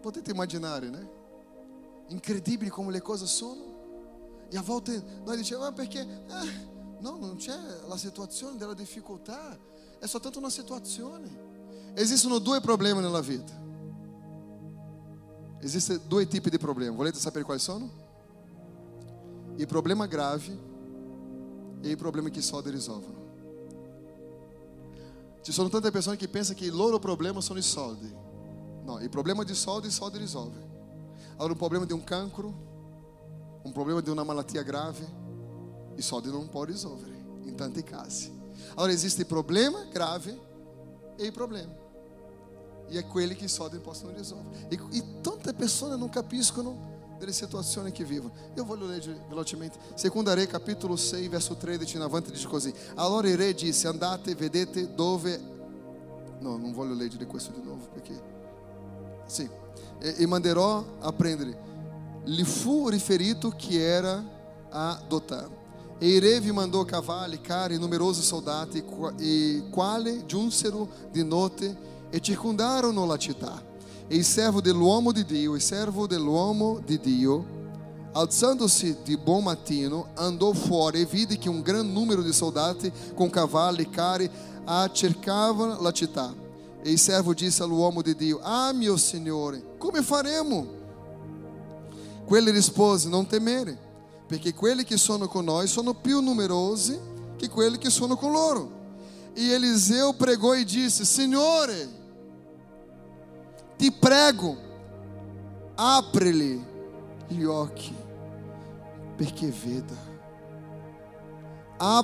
Potete 0.00 0.30
immaginare, 0.30 0.88
né? 0.88 1.10
Incredibili 2.08 2.70
come 2.70 2.92
le 2.92 3.02
cose 3.02 3.26
sono. 3.26 4.46
E 4.48 4.56
a 4.56 4.62
volte 4.62 5.02
noi 5.24 5.36
diciamo, 5.36 5.64
ah, 5.64 5.72
perché? 5.72 6.00
Eh, 6.00 6.68
no, 7.00 7.18
non 7.18 7.36
c'è 7.36 7.58
la 7.86 7.98
situazione 7.98 8.56
della 8.56 8.74
difficoltà, 8.74 9.58
è 9.98 10.06
soltanto 10.06 10.38
una 10.38 10.50
situazione. 10.50 11.44
Esistono 11.92 12.38
due 12.38 12.62
problemi 12.62 13.00
nella 13.00 13.20
vita. 13.20 13.65
Existem 15.62 15.98
dois 15.98 16.28
tipos 16.28 16.50
de 16.50 16.58
problema. 16.58 16.96
Volete 16.96 17.18
saber 17.18 17.44
quais 17.44 17.62
são? 17.62 17.90
E 19.58 19.66
problema 19.66 20.06
grave 20.06 20.58
e 21.82 21.96
problema 21.96 22.30
que 22.30 22.42
só 22.42 22.60
risolvono. 22.60 23.24
Ci 25.42 25.52
sono 25.52 25.68
tante 25.68 25.90
persone 25.90 26.16
che 26.16 26.28
pensano 26.28 26.58
che 26.58 26.64
i 26.64 26.70
loro 26.70 26.98
problemi 26.98 27.40
sono 27.40 27.58
i 27.58 27.62
soldi. 27.62 28.12
No, 28.84 28.98
il 29.00 29.08
problema 29.08 29.44
di 29.44 29.54
soldi, 29.54 29.90
soldi 29.90 30.18
risolve. 30.18 30.58
Allora 31.36 31.52
un 31.52 31.58
problema 31.58 31.84
di 31.84 31.92
un 31.92 32.02
cancro, 32.02 33.60
un 33.62 33.72
problema 33.72 34.00
di 34.00 34.10
una 34.10 34.24
malattia 34.24 34.62
grave, 34.62 35.06
i 35.94 36.02
soldi 36.02 36.30
non 36.30 36.48
può 36.48 36.64
risolvere 36.64 37.14
in 37.44 37.54
tanti 37.54 37.82
casi. 37.82 38.32
Allora 38.74 38.92
esiste 38.92 39.22
il 39.22 39.26
problema 39.26 39.84
grave 39.84 40.36
e 41.16 41.24
il 41.24 41.32
problema. 41.32 41.72
E 42.88 42.98
é 42.98 43.02
quelli 43.02 43.34
che 43.34 43.46
i 43.46 43.48
soldi 43.48 43.78
possono 43.78 44.12
risolvere. 44.16 44.68
E, 44.68 44.78
e 44.92 45.20
tante 45.20 45.52
persone 45.52 45.96
non 45.96 46.08
capiscono 46.08 46.94
delle 47.18 47.32
situazioni 47.32 47.92
che 47.92 48.04
vivono. 48.04 48.32
Io 48.54 48.64
voglio 48.64 48.86
leggere 48.86 49.24
velocemente. 49.28 49.78
Seconda 49.94 50.34
Re, 50.34 50.46
capitolo 50.46 50.96
6, 50.96 51.28
verso 51.28 51.56
13 51.56 51.96
in 51.96 52.02
avanti, 52.02 52.30
dice 52.30 52.46
così. 52.46 52.72
Allora 52.94 53.28
il 53.28 53.54
disse, 53.54 53.88
andate, 53.88 54.34
vedete 54.34 54.94
dove... 54.94 55.54
No, 56.38 56.56
non 56.56 56.72
voglio 56.72 56.94
leggere 56.94 57.26
questo 57.26 57.50
di 57.52 57.62
nuovo, 57.62 57.88
perché... 57.92 58.34
Sì. 59.26 59.48
E, 59.98 60.14
e 60.18 60.26
manderò 60.26 60.84
a 61.00 61.12
prendere. 61.12 61.64
Lhe 62.24 62.44
fu 62.44 62.88
riferito 62.88 63.50
che 63.50 63.80
era 63.80 64.22
a 64.70 65.02
Dotà. 65.08 65.48
E 65.98 66.14
il 66.14 66.20
re 66.20 66.40
vi 66.40 66.52
mandò 66.52 66.84
cavalli, 66.84 67.40
cari, 67.40 67.78
numerosi 67.78 68.20
soldati, 68.20 68.84
e 69.18 69.64
quali 69.70 70.26
giunsero 70.26 70.86
di 71.10 71.24
notte 71.24 71.94
e 72.16 72.20
circondarono 72.20 73.04
la 73.04 73.18
città. 73.18 73.62
E 74.08 74.16
il 74.16 74.24
servo 74.24 74.62
dell'uomo 74.62 75.12
di 75.12 75.24
Dio, 75.26 75.54
il 75.54 75.60
servo 75.60 76.06
dell'uomo 76.06 76.80
di 76.82 76.98
Dio, 76.98 77.44
alzando-se 78.12 79.02
di 79.04 79.18
buon 79.18 79.44
mattino, 79.44 80.08
andò 80.14 80.52
fuori 80.54 81.02
e 81.02 81.04
vide 81.04 81.36
che 81.36 81.50
un 81.50 81.60
gran 81.60 81.92
numero 81.92 82.22
di 82.22 82.32
soldati 82.32 82.90
con 83.14 83.28
cavalli 83.28 83.82
e 83.82 83.90
carri 83.90 84.30
cercavano 84.92 85.78
la 85.82 85.92
città. 85.92 86.34
E 86.82 86.90
il 86.90 86.98
servo 86.98 87.34
disse 87.34 87.62
all'uomo 87.62 88.00
di 88.00 88.16
Dio: 88.16 88.40
Ah, 88.40 88.72
mio 88.72 88.96
Signore, 88.96 89.74
come 89.76 90.00
faremo? 90.00 90.66
Quelli 92.24 92.50
rispose: 92.50 93.08
Non 93.08 93.26
temere, 93.26 93.76
perché 94.26 94.54
quelli 94.54 94.84
che 94.84 94.96
sono 94.96 95.28
con 95.28 95.44
noi 95.44 95.66
sono 95.66 95.92
più 95.92 96.20
numerosi 96.20 96.98
che 97.36 97.50
quelli 97.50 97.76
che 97.76 97.90
sono 97.90 98.16
con 98.16 98.32
loro. 98.32 98.70
E 99.34 99.50
Eliseu 99.50 100.14
pregou 100.16 100.54
e 100.54 100.64
disse: 100.64 101.04
Signore, 101.04 101.95
ti 103.76 103.92
prego, 103.92 104.56
apri-lhe 105.74 106.74
gli 107.28 107.44
occhi, 107.44 107.94
perché 109.16 109.48
veda. 109.48 110.14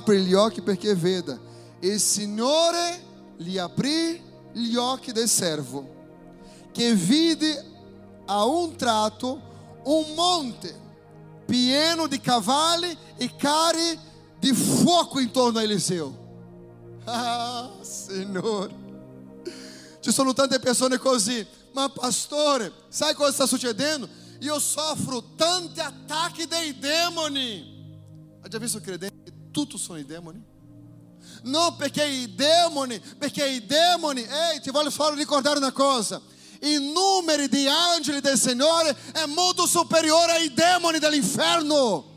Gli 0.05 0.33
occhi 0.33 0.61
perché 0.61 0.93
veda. 0.95 1.39
E 1.79 1.97
Signore 1.97 3.01
gli 3.37 3.57
aprì 3.57 4.21
gli 4.53 4.75
del 5.11 5.27
servo, 5.27 5.87
che 6.71 6.93
vide 6.93 7.71
a 8.25 8.45
un 8.45 8.75
tratto 8.75 9.51
un 9.83 10.13
monte 10.15 10.81
pieno 11.45 12.07
di 12.07 12.19
cavalli 12.19 12.95
e 13.17 13.35
carri 13.35 13.99
di 14.39 14.53
fuoco 14.53 15.19
intorno 15.19 15.59
a 15.59 15.63
Eliseu. 15.63 16.21
Ah, 17.05 17.69
Signore. 17.81 18.73
Ci 19.99 20.09
sono 20.09 20.31
tante 20.31 20.57
persone 20.59 20.97
così. 20.97 21.45
Ma 21.73 21.89
pastore, 21.89 22.71
sai 22.89 23.13
cosa 23.13 23.31
sta 23.31 23.45
succedendo? 23.47 24.07
Io 24.39 24.59
soffro 24.59 25.33
tanti 25.35 25.79
attacchi 25.79 26.45
dei 26.45 26.77
demoni. 26.77 27.71
Ha 28.41 28.47
già 28.47 28.57
visto 28.59 28.79
credente 28.79 29.23
che 29.23 29.33
tutti 29.51 29.77
sono 29.77 29.97
i 29.97 30.05
demoni? 30.05 30.41
Non 31.43 31.75
perché 31.75 32.05
i 32.05 32.35
demoni, 32.35 33.01
perché 33.17 33.47
i 33.47 33.65
demoni, 33.65 34.21
ehi, 34.21 34.61
ti 34.61 34.69
voglio 34.69 34.89
solo 34.89 35.15
ricordare 35.15 35.57
una 35.57 35.71
cosa. 35.71 36.21
I 36.61 36.91
numeri 36.93 37.49
di 37.49 37.67
angeli 37.67 38.21
del 38.21 38.37
Signore 38.37 38.95
è 39.11 39.25
molto 39.25 39.65
superiore 39.65 40.33
ai 40.33 40.53
demoni 40.53 40.99
dell'inferno. 40.99 42.11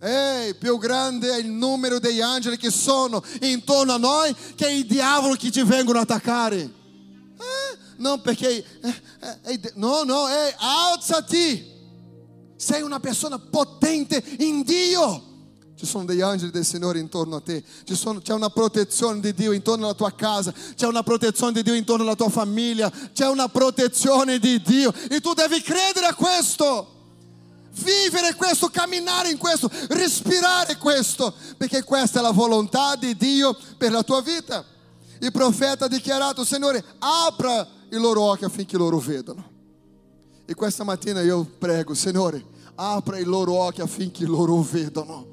Ehi, 0.00 0.54
più 0.54 0.78
grande 0.78 1.30
è 1.30 1.38
il 1.38 1.46
numero 1.46 1.98
degli 1.98 2.20
angeli 2.20 2.56
che 2.56 2.70
sono 2.70 3.22
intorno 3.40 3.94
a 3.94 3.98
noi 3.98 4.34
che 4.54 4.70
i 4.70 4.84
diavoli 4.86 5.38
che 5.38 5.50
ci 5.50 5.62
vengono 5.62 5.98
a 5.98 6.02
attaccare. 6.02 6.60
Eh, 6.60 7.78
non 7.96 8.20
perché... 8.20 8.64
Eh, 8.80 9.02
eh, 9.44 9.72
no, 9.74 10.02
no, 10.02 10.28
ehi, 10.28 10.54
alzati. 10.58 11.72
Sei 12.56 12.82
una 12.82 13.00
persona 13.00 13.38
potente 13.38 14.22
in 14.38 14.62
Dio. 14.62 15.32
Ci 15.76 15.86
sono 15.86 16.04
degli 16.04 16.20
angeli 16.20 16.52
del 16.52 16.64
Signore 16.64 17.00
intorno 17.00 17.36
a 17.36 17.40
te, 17.40 17.64
sono, 17.92 18.20
c'è 18.20 18.32
una 18.32 18.48
protezione 18.48 19.18
di 19.18 19.34
Dio 19.34 19.50
intorno 19.50 19.86
alla 19.86 19.94
tua 19.94 20.14
casa, 20.14 20.54
c'è 20.76 20.86
una 20.86 21.02
protezione 21.02 21.52
di 21.52 21.62
Dio 21.62 21.74
intorno 21.74 22.04
alla 22.04 22.14
tua 22.14 22.30
famiglia, 22.30 22.90
c'è 23.12 23.26
una 23.26 23.48
protezione 23.48 24.38
di 24.38 24.62
Dio 24.62 24.94
e 25.10 25.20
tu 25.20 25.34
devi 25.34 25.60
credere 25.60 26.06
a 26.06 26.14
questo, 26.14 26.94
vivere 27.82 28.34
questo, 28.36 28.68
camminare 28.68 29.30
in 29.30 29.36
questo, 29.36 29.68
respirare 29.88 30.76
questo, 30.76 31.34
perché 31.56 31.82
questa 31.82 32.20
è 32.20 32.22
la 32.22 32.30
volontà 32.30 32.94
di 32.94 33.16
Dio 33.16 33.56
per 33.76 33.90
la 33.90 34.04
tua 34.04 34.22
vita. 34.22 34.64
Il 35.24 35.32
profeta 35.32 35.86
ha 35.86 35.88
dichiarato, 35.88 36.44
Signore, 36.44 36.84
apra 36.98 37.66
i 37.90 37.96
loro 37.96 38.20
occhi 38.24 38.44
affinché 38.44 38.76
loro 38.76 38.98
vedano. 38.98 39.52
E 40.44 40.54
questa 40.54 40.84
mattina 40.84 41.22
io 41.22 41.48
prego, 41.58 41.94
Signore, 41.94 42.44
apra 42.74 43.16
i 43.16 43.24
loro 43.24 43.54
occhi 43.54 43.80
affinché 43.80 44.26
loro 44.26 44.60
vedano. 44.60 45.26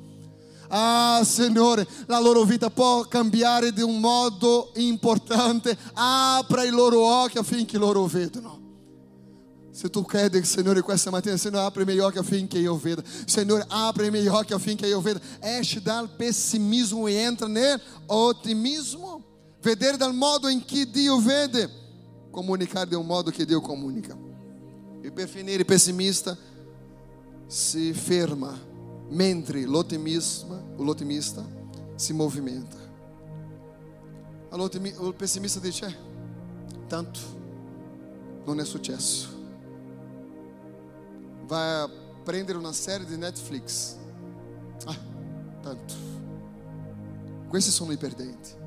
Ah, 0.70 1.22
Signore, 1.26 1.86
la 2.06 2.22
loro 2.22 2.46
vita 2.46 2.70
può 2.70 3.02
cambiare 3.02 3.74
di 3.74 3.82
un 3.82 4.00
modo 4.00 4.72
importante. 4.76 5.78
Apra 5.92 6.64
i 6.64 6.70
loro 6.70 7.02
occhi 7.02 7.38
affinché 7.38 7.78
loro 7.78 8.06
vedano. 8.06 8.60
Se 9.72 9.90
tu 9.90 10.06
credi, 10.06 10.42
Signore, 10.46 10.80
questa 10.80 11.10
mattina, 11.10 11.36
Signore, 11.36 11.66
apre 11.66 11.82
i 11.82 11.86
miei 11.86 12.00
occhi 12.00 12.20
affinché 12.20 12.60
io 12.60 12.78
veda. 12.78 13.04
Signore, 13.26 13.66
apre 13.68 14.08
i 14.08 14.10
miei 14.10 14.28
occhi 14.28 14.54
affinché 14.54 14.88
io 14.88 15.02
veda. 15.02 15.20
Esce 15.42 15.82
dal 15.82 16.08
pessimismo 16.16 17.08
e 17.08 17.16
entra 17.16 17.48
nell'ottimismo. 17.48 19.26
Vedere 19.62 19.98
dal 19.98 20.14
modo 20.14 20.48
in 20.48 20.66
cui 20.66 20.90
Dio 20.90 21.20
vede. 21.20 21.80
Comunicare 22.32 22.88
di 22.88 22.96
un 22.96 23.06
modo 23.06 23.30
che 23.30 23.46
Dio 23.46 23.62
comunica. 23.62 24.18
E 25.02 25.12
per 25.12 25.28
finire, 25.28 25.66
pessimista 25.66 26.38
si 27.46 27.92
ferma 27.94 28.58
mentre 29.10 29.66
l'ottimista 29.66 31.46
si 31.96 32.14
movimenta. 32.14 32.78
O 34.52 35.14
pessimista 35.14 35.60
dice: 35.60 35.86
eh, 35.86 35.96
tanto 36.88 37.20
non 38.46 38.60
è 38.60 38.66
successo. 38.66 39.28
Vai 41.46 41.82
a 41.82 41.90
prendere 42.24 42.58
una 42.58 42.72
serie 42.72 43.06
di 43.06 43.18
Netflix. 43.18 43.96
Ah, 44.86 44.98
tanto. 45.62 45.94
Questi 47.50 47.72
sono 47.72 47.92
i 47.92 47.98
perdenti. 47.98 48.60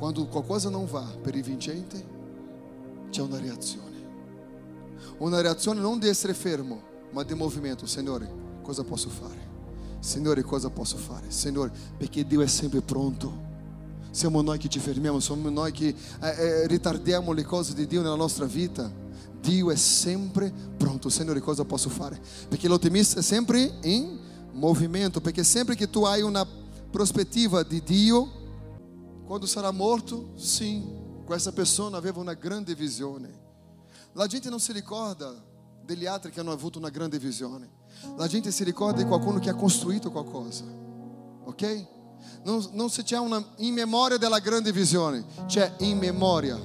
Quando 0.00 0.24
qualcosa 0.28 0.70
non 0.70 0.86
va 0.86 1.04
per 1.20 1.34
i 1.34 1.42
vincenti, 1.42 2.02
c'è 3.10 3.20
una 3.20 3.38
reazione. 3.38 3.98
Una 5.18 5.42
reazione 5.42 5.78
non 5.78 5.98
di 5.98 6.08
essere 6.08 6.32
fermo, 6.32 6.80
ma 7.10 7.22
di 7.22 7.34
movimento. 7.34 7.84
Signore, 7.84 8.32
cosa 8.62 8.82
posso 8.82 9.10
fare? 9.10 9.48
Signore, 9.98 10.40
cosa 10.40 10.70
posso 10.70 10.96
fare? 10.96 11.30
Signore, 11.30 11.70
perché 11.98 12.26
Dio 12.26 12.40
è 12.40 12.46
sempre 12.46 12.80
pronto. 12.80 13.48
Siamo 14.10 14.40
noi 14.40 14.56
che 14.56 14.70
ci 14.70 14.78
fermiamo, 14.78 15.20
siamo 15.20 15.50
noi 15.50 15.70
che 15.70 15.88
eh, 15.88 16.28
eh, 16.28 16.66
ritardiamo 16.66 17.32
le 17.32 17.44
cose 17.44 17.74
di 17.74 17.86
Dio 17.86 18.00
nella 18.00 18.14
nostra 18.14 18.46
vita. 18.46 18.90
Dio 19.38 19.70
è 19.70 19.76
sempre 19.76 20.50
pronto. 20.78 21.10
Signore, 21.10 21.40
cosa 21.40 21.66
posso 21.66 21.90
fare? 21.90 22.18
Perché 22.48 22.68
l'ottimista 22.68 23.20
è 23.20 23.22
sempre 23.22 23.70
in 23.82 24.18
movimento, 24.52 25.20
perché 25.20 25.44
sempre 25.44 25.74
che 25.74 25.90
tu 25.90 26.04
hai 26.04 26.22
una 26.22 26.46
prospettiva 26.90 27.62
di 27.62 27.82
Dio, 27.82 28.39
quando 29.30 29.46
sarà 29.46 29.70
morto, 29.70 30.32
sim, 30.34 31.22
questa 31.24 31.52
persona 31.52 31.96
aveva 31.96 32.18
una 32.18 32.34
grande 32.34 32.74
visione. 32.74 33.30
La 34.14 34.26
gente 34.26 34.50
non 34.50 34.58
si 34.58 34.72
ricorda 34.72 35.32
degli 35.84 36.04
altri 36.04 36.32
che 36.32 36.40
hanno 36.40 36.50
avuto 36.50 36.80
una 36.80 36.88
grande 36.88 37.16
visione. 37.20 37.70
La 38.16 38.26
gente 38.26 38.50
si 38.50 38.64
ricorda 38.64 39.00
di 39.00 39.06
qualcuno 39.06 39.38
che 39.38 39.48
ha 39.48 39.54
costruito 39.54 40.10
qualcosa, 40.10 40.64
ok? 41.44 41.86
Non, 42.42 42.70
non 42.72 42.90
se 42.90 43.04
c'è 43.04 43.18
una 43.18 43.40
in 43.58 43.72
memoria 43.72 44.16
della 44.16 44.40
grande 44.40 44.72
visione, 44.72 45.24
c'è 45.46 45.76
in 45.78 45.98
memoria 45.98 46.56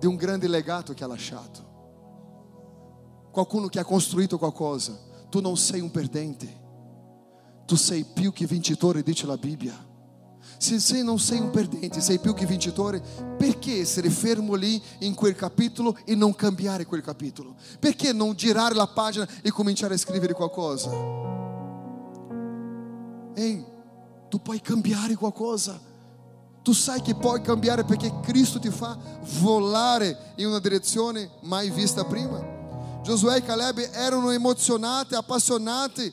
di 0.00 0.06
un 0.06 0.16
grande 0.16 0.48
legato 0.48 0.92
che 0.92 1.04
ha 1.04 1.06
lasciato. 1.06 3.28
Qualcuno 3.30 3.68
che 3.68 3.78
ha 3.78 3.84
costruito 3.84 4.38
qualcosa. 4.38 4.98
Tu 5.28 5.40
non 5.40 5.56
sei 5.56 5.78
un 5.78 5.92
perdente, 5.92 6.62
tu 7.64 7.76
sei 7.76 8.02
più 8.02 8.32
che 8.32 8.44
vincitore, 8.44 9.04
dice 9.04 9.24
la 9.24 9.36
Bibbia. 9.36 9.85
Se 10.58 10.80
você 10.80 11.02
não 11.02 11.18
sei 11.18 11.40
um 11.40 11.50
perdente, 11.50 12.00
sei 12.00 12.18
più 12.18 12.32
che 12.34 12.46
vincitore, 12.46 13.02
perché 13.36 13.80
essere 13.80 14.08
fermo 14.10 14.54
lì 14.54 14.80
in 15.00 15.14
quel 15.14 15.34
capitolo 15.34 15.96
e 16.04 16.14
non 16.14 16.34
cambiare 16.34 16.86
quel 16.86 17.02
capitolo? 17.02 17.54
Perché 17.78 18.12
non 18.12 18.34
girare 18.34 18.74
la 18.74 18.86
pagina 18.86 19.26
e 19.42 19.50
cominciare 19.50 19.94
a 19.94 19.98
scrivere 19.98 20.32
qualcosa? 20.32 20.90
Ehi, 23.34 23.64
tu 24.28 24.40
puoi 24.40 24.60
cambiare 24.60 25.14
qualcosa. 25.14 25.78
Tu 26.62 26.72
sai 26.72 27.00
che 27.00 27.14
puoi 27.14 27.42
cambiare 27.42 27.84
perché 27.84 28.12
Cristo 28.22 28.58
ti 28.58 28.70
fa 28.70 28.98
volare 29.40 30.32
in 30.36 30.46
una 30.46 30.58
direzione 30.58 31.30
mai 31.42 31.70
vista 31.70 32.04
prima. 32.04 32.54
Giosuè 33.02 33.36
e 33.36 33.42
Caleb 33.42 33.88
erano 33.92 34.30
emozionati, 34.30 35.14
appassionati 35.14 36.12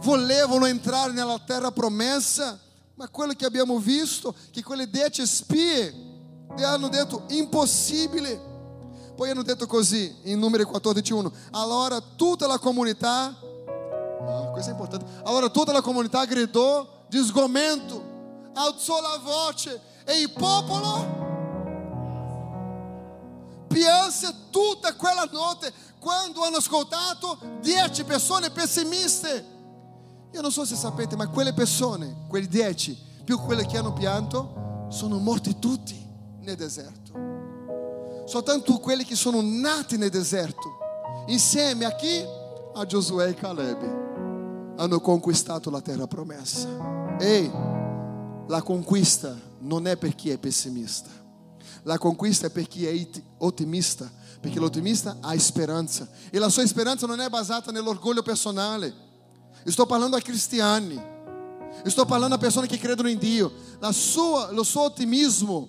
volevano 0.00 0.66
entrare 0.66 1.12
nella 1.12 1.38
terra 1.38 1.70
promessa, 1.70 2.58
ma 2.94 3.08
quello 3.08 3.32
che 3.32 3.44
abbiamo 3.44 3.78
visto, 3.78 4.34
che 4.50 4.62
quelle 4.62 4.88
dieci 4.88 5.26
spie 5.26 5.94
hanno 6.56 6.88
detto 6.88 7.24
impossibile. 7.28 8.46
Poi 9.14 9.30
hanno 9.30 9.42
detto 9.42 9.66
così, 9.66 10.14
in 10.24 10.38
numeri 10.38 10.64
14:1, 10.64 11.32
allora 11.50 12.00
tutta 12.00 12.46
la 12.46 12.58
comunità, 12.58 13.24
ah, 13.26 14.48
questo 14.52 14.70
è 14.70 14.72
importante, 14.72 15.06
allora 15.24 15.48
tutta 15.48 15.72
la 15.72 15.80
comunità 15.80 16.24
gridò 16.24 17.04
di 17.08 17.18
sgomento, 17.24 18.50
alzò 18.54 19.00
la 19.00 19.18
voce 19.20 19.80
e 20.04 20.20
il 20.20 20.30
popolo. 20.30 21.26
Pianse 23.66 24.32
tutta 24.50 24.94
quella 24.94 25.28
notte 25.30 25.72
quando 25.98 26.42
hanno 26.42 26.56
ascoltato 26.58 27.38
dieci 27.60 28.04
persone 28.04 28.50
pessimiste. 28.50 29.56
Io 30.32 30.40
non 30.40 30.52
so 30.52 30.64
se 30.64 30.76
sapete, 30.76 31.16
ma 31.16 31.28
quelle 31.28 31.52
persone, 31.52 32.26
quei 32.28 32.46
dieci, 32.46 32.96
più 33.24 33.38
quelle 33.38 33.66
che 33.66 33.78
hanno 33.78 33.92
pianto, 33.92 34.86
sono 34.90 35.18
morti 35.18 35.58
tutti 35.58 35.96
nel 36.40 36.56
deserto. 36.56 37.12
Soltanto 38.26 38.78
quelli 38.78 39.04
che 39.04 39.14
sono 39.14 39.40
nati 39.40 39.96
nel 39.96 40.10
deserto, 40.10 40.78
insieme 41.28 41.86
a 41.86 41.94
chi? 41.94 42.22
A 42.74 42.84
Giosuè 42.84 43.28
e 43.28 43.34
Caleb, 43.34 44.76
hanno 44.76 45.00
conquistato 45.00 45.70
la 45.70 45.80
terra 45.80 46.06
promessa. 46.06 47.16
E 47.18 47.50
la 48.46 48.62
conquista 48.62 49.36
non 49.60 49.86
è 49.86 49.96
per 49.96 50.14
chi 50.14 50.30
è 50.30 50.38
pessimista, 50.38 51.10
la 51.82 51.98
conquista 51.98 52.46
è 52.46 52.50
per 52.50 52.68
chi 52.68 52.86
è 52.86 53.08
ottimista, 53.38 54.10
perché 54.40 54.60
l'ottimista 54.60 55.16
ha 55.20 55.36
speranza 55.38 56.08
e 56.30 56.38
la 56.38 56.48
sua 56.48 56.66
speranza 56.66 57.06
non 57.06 57.20
è 57.20 57.28
basata 57.28 57.72
nell'orgoglio 57.72 58.22
personale 58.22 59.06
Estou 59.66 59.86
falando 59.86 60.16
a 60.16 60.20
cristiani, 60.20 61.00
estou 61.84 62.06
falando 62.06 62.34
a 62.34 62.38
pessoa 62.38 62.66
que 62.66 62.78
crê 62.78 62.94
em 63.10 63.16
Dio. 63.16 63.52
Sua, 63.92 64.50
il 64.52 64.78
otimismo 64.78 65.68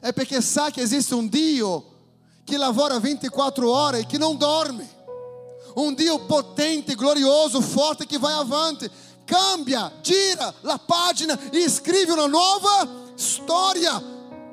é 0.00 0.12
porque 0.12 0.40
sabe 0.40 0.72
que 0.72 0.80
existe 0.80 1.14
um 1.14 1.26
Dio 1.26 1.84
que 2.46 2.56
lavora 2.58 3.00
24 3.00 3.68
horas 3.68 4.02
e 4.02 4.04
que 4.04 4.18
não 4.18 4.34
dorme. 4.36 4.88
um 5.76 5.92
Dio 5.92 6.20
potente, 6.20 6.94
glorioso, 6.94 7.60
forte 7.60 8.06
que 8.06 8.18
vai 8.18 8.34
avante, 8.34 8.90
Cambia, 9.26 9.90
gira 10.02 10.54
a 10.64 10.78
página 10.78 11.38
e 11.52 11.58
escreve 11.58 12.12
uma 12.12 12.28
nova 12.28 12.88
história 13.16 14.02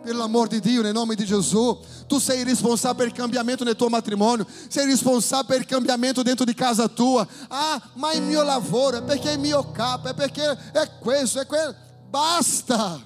pelo 0.04 0.24
amor 0.24 0.48
de 0.48 0.62
Dio, 0.62 0.88
em 0.88 0.94
nome 0.94 1.16
de 1.16 1.26
Jesus. 1.26 1.80
Tu 2.12 2.20
sei 2.20 2.44
responsável 2.44 2.98
pelo 2.98 3.14
cambiamento 3.14 3.64
no 3.64 3.74
teu 3.74 3.90
matrimônio. 3.90 4.46
Sei 4.70 4.86
responsável 4.86 5.46
pelo 5.46 5.66
cambiamento 5.66 6.26
dentro 6.26 6.46
de 6.46 6.54
casa 6.54 6.90
tua. 6.90 7.26
Ah, 7.50 7.82
mas 7.96 8.20
mio 8.20 8.44
lavoro, 8.44 8.98
é 8.98 9.02
porque 9.02 9.38
mio 9.38 9.64
capo, 9.64 10.10
é 10.10 10.14
porque 10.14 10.42
é 10.42 10.86
questo, 11.00 11.40
é 11.40 11.46
quello. 11.46 11.74
Basta. 12.10 13.02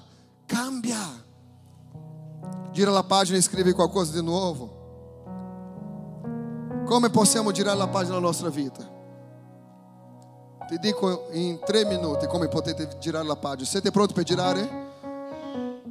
Cambia. 0.48 0.98
Gira 2.72 2.98
a 2.98 3.04
página 3.04 3.36
e 3.36 3.38
escreve 3.38 3.72
qualquer 3.72 3.94
coisa 3.94 4.12
de 4.12 4.22
novo. 4.22 4.74
Come 6.88 7.08
possiamo 7.08 7.52
girare 7.52 7.78
la 7.78 7.86
pagina 7.86 8.16
della 8.16 8.26
nostra 8.26 8.48
vita? 8.48 8.82
Ti 10.66 10.78
dico 10.80 11.28
in 11.30 11.60
tre 11.64 11.84
minuti 11.84 12.26
come 12.26 12.48
potete 12.48 12.98
girare 12.98 13.24
la 13.24 13.36
pagina. 13.36 13.68
Siete 13.68 13.92
pronti 13.92 14.14
per 14.14 14.24
girare? 14.24 14.85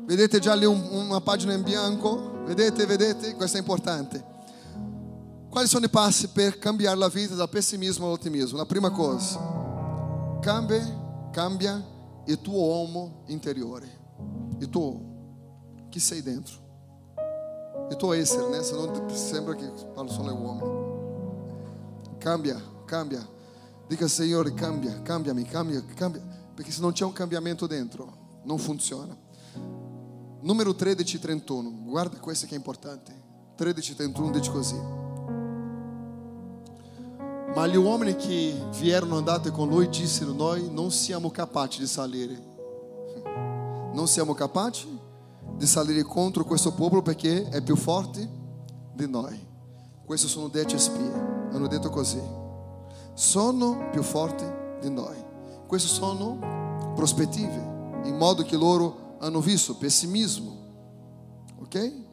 Vedete 0.05 0.39
già 0.39 0.53
lì 0.53 0.65
un, 0.65 0.87
una 0.91 1.21
pagina 1.21 1.53
in 1.53 1.63
bianco? 1.63 2.43
Vedete, 2.45 2.85
vedete? 2.85 3.35
Questo 3.35 3.57
è 3.57 3.59
importante. 3.59 4.33
Quali 5.49 5.67
sono 5.67 5.85
i 5.85 5.89
passi 5.89 6.27
per 6.27 6.59
cambiare 6.59 6.97
la 6.97 7.07
vita 7.07 7.33
dal 7.33 7.49
pessimismo 7.49 8.05
all'ottimismo? 8.05 8.57
La 8.57 8.65
prima 8.65 8.91
cosa, 8.91 10.37
cambia, 10.41 11.29
cambia 11.31 11.83
il 12.25 12.41
tuo 12.41 12.59
uomo 12.59 13.23
interiore, 13.27 13.87
il 14.59 14.69
tuo, 14.69 15.01
chi 15.89 15.99
sei 15.99 16.21
dentro, 16.21 16.55
il 17.89 17.95
tuo 17.95 18.13
essere, 18.13 18.49
né? 18.49 18.61
Se 18.63 18.75
non 18.75 19.09
sembra 19.11 19.55
che 19.55 19.71
parlo 19.93 20.11
solo 20.11 20.29
agli 20.29 20.39
uomini. 20.39 20.93
Cambia, 22.17 22.61
cambia. 22.85 23.25
Dica 23.87 24.07
Signore, 24.07 24.53
cambia, 24.53 25.01
cambiami, 25.01 25.43
cambia, 25.43 25.83
cambia. 25.95 26.21
Perché 26.53 26.71
se 26.71 26.81
non 26.81 26.91
c'è 26.91 27.05
un 27.05 27.13
cambiamento 27.13 27.65
dentro, 27.65 28.41
non 28.43 28.57
funziona. 28.57 29.15
Numero 30.45 30.75
1331, 30.77 31.71
guarda 31.85 32.19
questo 32.19 32.45
che 32.45 32.53
è 32.53 32.57
importante. 32.57 33.11
1331 33.57 34.29
dice 34.29 34.51
così. 34.51 34.79
Ma 37.55 37.65
gli 37.65 37.75
uomini 37.75 38.15
che 38.15 38.53
vierono 38.77 39.17
andate 39.17 39.49
con 39.49 39.67
lui 39.67 39.89
dissero: 39.89 40.33
Noi 40.33 40.69
non 40.71 40.91
siamo 40.91 41.31
capaci 41.31 41.79
di 41.79 41.87
salire. 41.87 42.53
Non 43.95 44.07
siamo 44.09 44.33
capaci 44.33 44.99
di 45.55 45.65
salire 45.65 46.03
contro 46.03 46.43
questo 46.43 46.73
popolo 46.73 47.01
perché 47.01 47.47
è 47.47 47.61
più 47.61 47.77
forte 47.77 48.29
di 48.93 49.07
noi. 49.09 49.39
Questi 50.05 50.27
sono 50.27 50.49
dieci 50.49 50.77
spie. 50.77 51.11
Hanno 51.53 51.67
detto 51.67 51.89
così. 51.89 52.21
Sono 53.13 53.87
più 53.91 54.03
forti 54.03 54.45
di 54.81 54.91
noi. 54.91 55.15
Queste 55.65 55.87
sono 55.87 56.93
prospettive, 56.93 58.01
in 58.03 58.17
modo 58.17 58.43
che 58.43 58.57
loro 58.57 59.04
hanno 59.19 59.39
visto 59.39 59.75
pessimismo, 59.75 61.53
ok? 61.59 62.03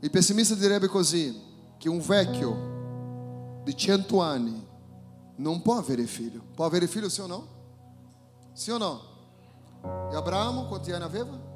Il 0.00 0.10
pessimista 0.10 0.54
direbbe 0.54 0.88
così, 0.88 1.50
che 1.78 1.88
un 1.88 2.00
vecchio 2.00 3.60
di 3.64 3.76
100 3.76 4.20
anni 4.20 4.66
non 5.36 5.62
può 5.62 5.76
avere 5.78 6.04
figlio. 6.06 6.42
Può 6.54 6.64
avere 6.64 6.86
figlio 6.86 7.08
sì 7.08 7.20
o 7.20 7.26
no? 7.26 7.46
Sì 8.52 8.70
o 8.70 8.78
no? 8.78 9.00
E 10.10 10.14
Abramo 10.14 10.66
quanti 10.66 10.92
anni 10.92 11.04
aveva? 11.04 11.50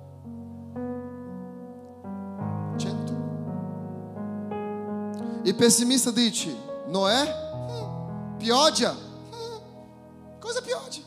100. 2.76 3.14
Il 5.44 5.54
pessimista 5.54 6.10
dice, 6.10 6.54
Noè? 6.88 7.44
Hum, 7.68 8.36
pioggia? 8.36 8.90
Hum, 8.90 9.60
cosa 10.40 10.60
pioggia? 10.60 11.02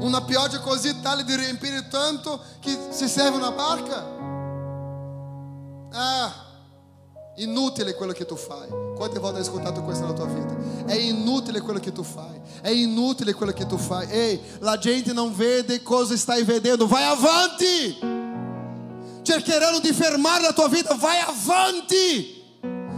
Una 0.00 0.22
pioggia 0.22 0.60
così 0.60 1.00
tale 1.00 1.24
di 1.24 1.34
riempire 1.36 1.88
tanto 1.88 2.40
che 2.60 2.76
si 2.90 3.08
serve 3.08 3.36
una 3.36 3.50
barca? 3.52 4.14
Ah, 5.92 6.32
inutile 7.36 7.94
quello 7.94 8.12
che 8.12 8.26
tu 8.26 8.36
fai. 8.36 8.68
Quante 8.94 9.18
volte 9.18 9.38
hai 9.38 9.44
ascoltato 9.44 9.82
questo 9.82 10.04
nella 10.04 10.16
tua 10.16 10.26
vita? 10.26 10.54
È 10.84 10.94
inutile 10.94 11.60
quello 11.60 11.78
che 11.78 11.92
tu 11.92 12.02
fai. 12.02 12.40
È 12.60 12.68
inutile 12.68 13.32
quello 13.34 13.52
che 13.52 13.66
tu 13.66 13.76
fai. 13.78 14.08
Ehi, 14.10 14.40
la 14.58 14.78
gente 14.78 15.12
non 15.12 15.34
vede 15.34 15.82
cosa 15.82 16.16
stai 16.16 16.44
vedendo. 16.44 16.86
Vai 16.86 17.04
avanti! 17.04 18.14
Cercheranno 19.22 19.80
di 19.80 19.92
fermare 19.92 20.42
la 20.42 20.52
tua 20.52 20.68
vita. 20.68 20.94
Vai 20.94 21.20
avanti! 21.20 22.44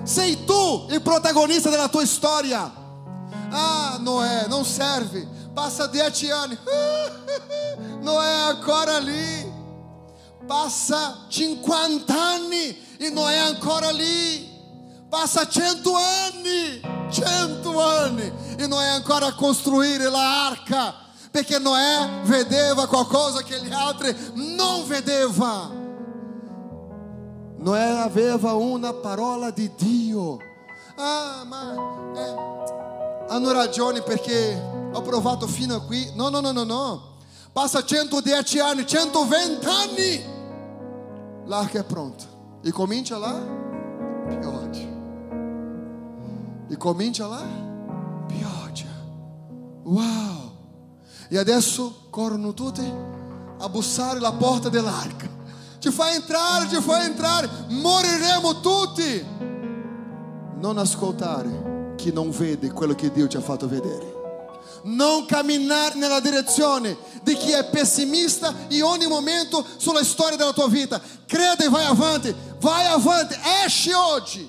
Sei 0.05 0.45
tu 0.45 0.86
il 0.91 1.03
protagonista 1.03 1.70
della 1.70 1.89
tua 1.89 2.07
storia. 2.07 2.72
Ah, 3.51 3.99
Noè, 4.01 4.47
non 4.49 4.64
serve. 4.64 5.36
Passa 5.59 5.89
de 5.89 5.99
Etiane. 5.99 6.57
Não 8.01 8.15
é 8.23 8.49
agora 8.49 8.99
ali. 8.99 9.53
Passa 10.47 11.27
50 11.29 12.15
anos 12.15 12.77
e 13.01 13.11
não 13.11 13.29
é 13.29 13.41
agora 13.49 13.89
ali. 13.89 14.49
Passa 15.11 15.45
100 15.45 15.63
anos, 15.65 15.83
100 17.11 17.25
anos 17.77 18.33
e 18.57 18.69
não 18.69 18.81
é 18.81 18.93
agora 18.93 19.33
construir 19.33 20.01
a 20.07 20.47
arca, 20.47 20.95
porque 21.33 21.59
Noé 21.59 22.23
vedeva 22.25 22.87
qualcosa 22.87 23.43
que 23.43 23.53
ele 23.53 23.75
altre 23.75 24.15
não 24.37 24.85
vedeva. 24.85 25.73
Noé 27.59 27.99
aveva 28.01 28.55
uma 28.55 28.95
parola 28.95 29.51
de 29.51 29.67
Dio. 29.71 30.39
Ah, 30.97 31.43
mas 31.45 31.77
é, 32.17 32.88
hanno 33.29 33.53
ragione 33.53 34.03
perché 34.03 34.61
ho 34.93 35.03
provato 35.03 35.47
fino 35.47 35.76
a 35.76 35.83
qui. 35.83 36.11
No, 36.14 36.29
no, 36.29 36.41
no, 36.41 36.53
no, 36.53 36.64
no. 36.64 37.16
Passa 37.53 37.85
110 37.85 38.59
anni, 38.59 38.87
120 38.87 39.66
anni. 39.66 40.24
L'arca 41.47 41.81
è 41.81 41.85
pronta. 41.85 42.24
E 42.62 42.70
comincia 42.70 43.18
là 43.18 43.35
pioggia. 44.26 44.97
E 46.68 46.76
comincia 46.76 47.26
là 47.26 47.45
pioggia. 48.26 48.87
Wow. 49.85 50.53
E 51.29 51.39
adesso 51.39 52.07
corrono 52.11 52.55
tutti 52.55 52.93
a 53.59 53.68
bussare 53.68 54.20
la 54.20 54.33
porta 54.33 54.68
dell'arca. 54.68 55.29
Ci 55.79 55.91
fa 55.91 56.12
entrare, 56.12 56.68
ci 56.68 56.81
fa 56.81 57.05
entrare. 57.05 57.49
Moriremo 57.68 58.61
tutti. 58.61 59.37
Non 60.61 60.76
ascoltare 60.76 61.68
chi 61.99 62.13
non 62.13 62.31
vede 62.31 62.71
quello 62.71 62.95
che 62.95 63.11
Dio 63.11 63.27
ci 63.27 63.37
ha 63.37 63.41
fatto 63.41 63.67
vedere. 63.67 64.15
não 64.85 65.27
caminhar 65.27 65.97
nella 65.97 66.21
direzione 66.21 66.97
di 67.23 67.35
chi 67.35 67.51
è 67.51 67.69
pessimista 67.69 68.55
in 68.69 68.85
ogni 68.85 69.07
momento 69.07 69.65
sulla 69.77 70.05
storia 70.05 70.37
della 70.37 70.53
tua 70.53 70.69
vita. 70.69 71.01
Creda 71.27 71.65
e 71.65 71.69
vai 71.69 71.85
avanti, 71.85 72.33
vai 72.61 72.87
avanti, 72.87 73.35
esce 73.65 73.93
oggi 73.95 74.49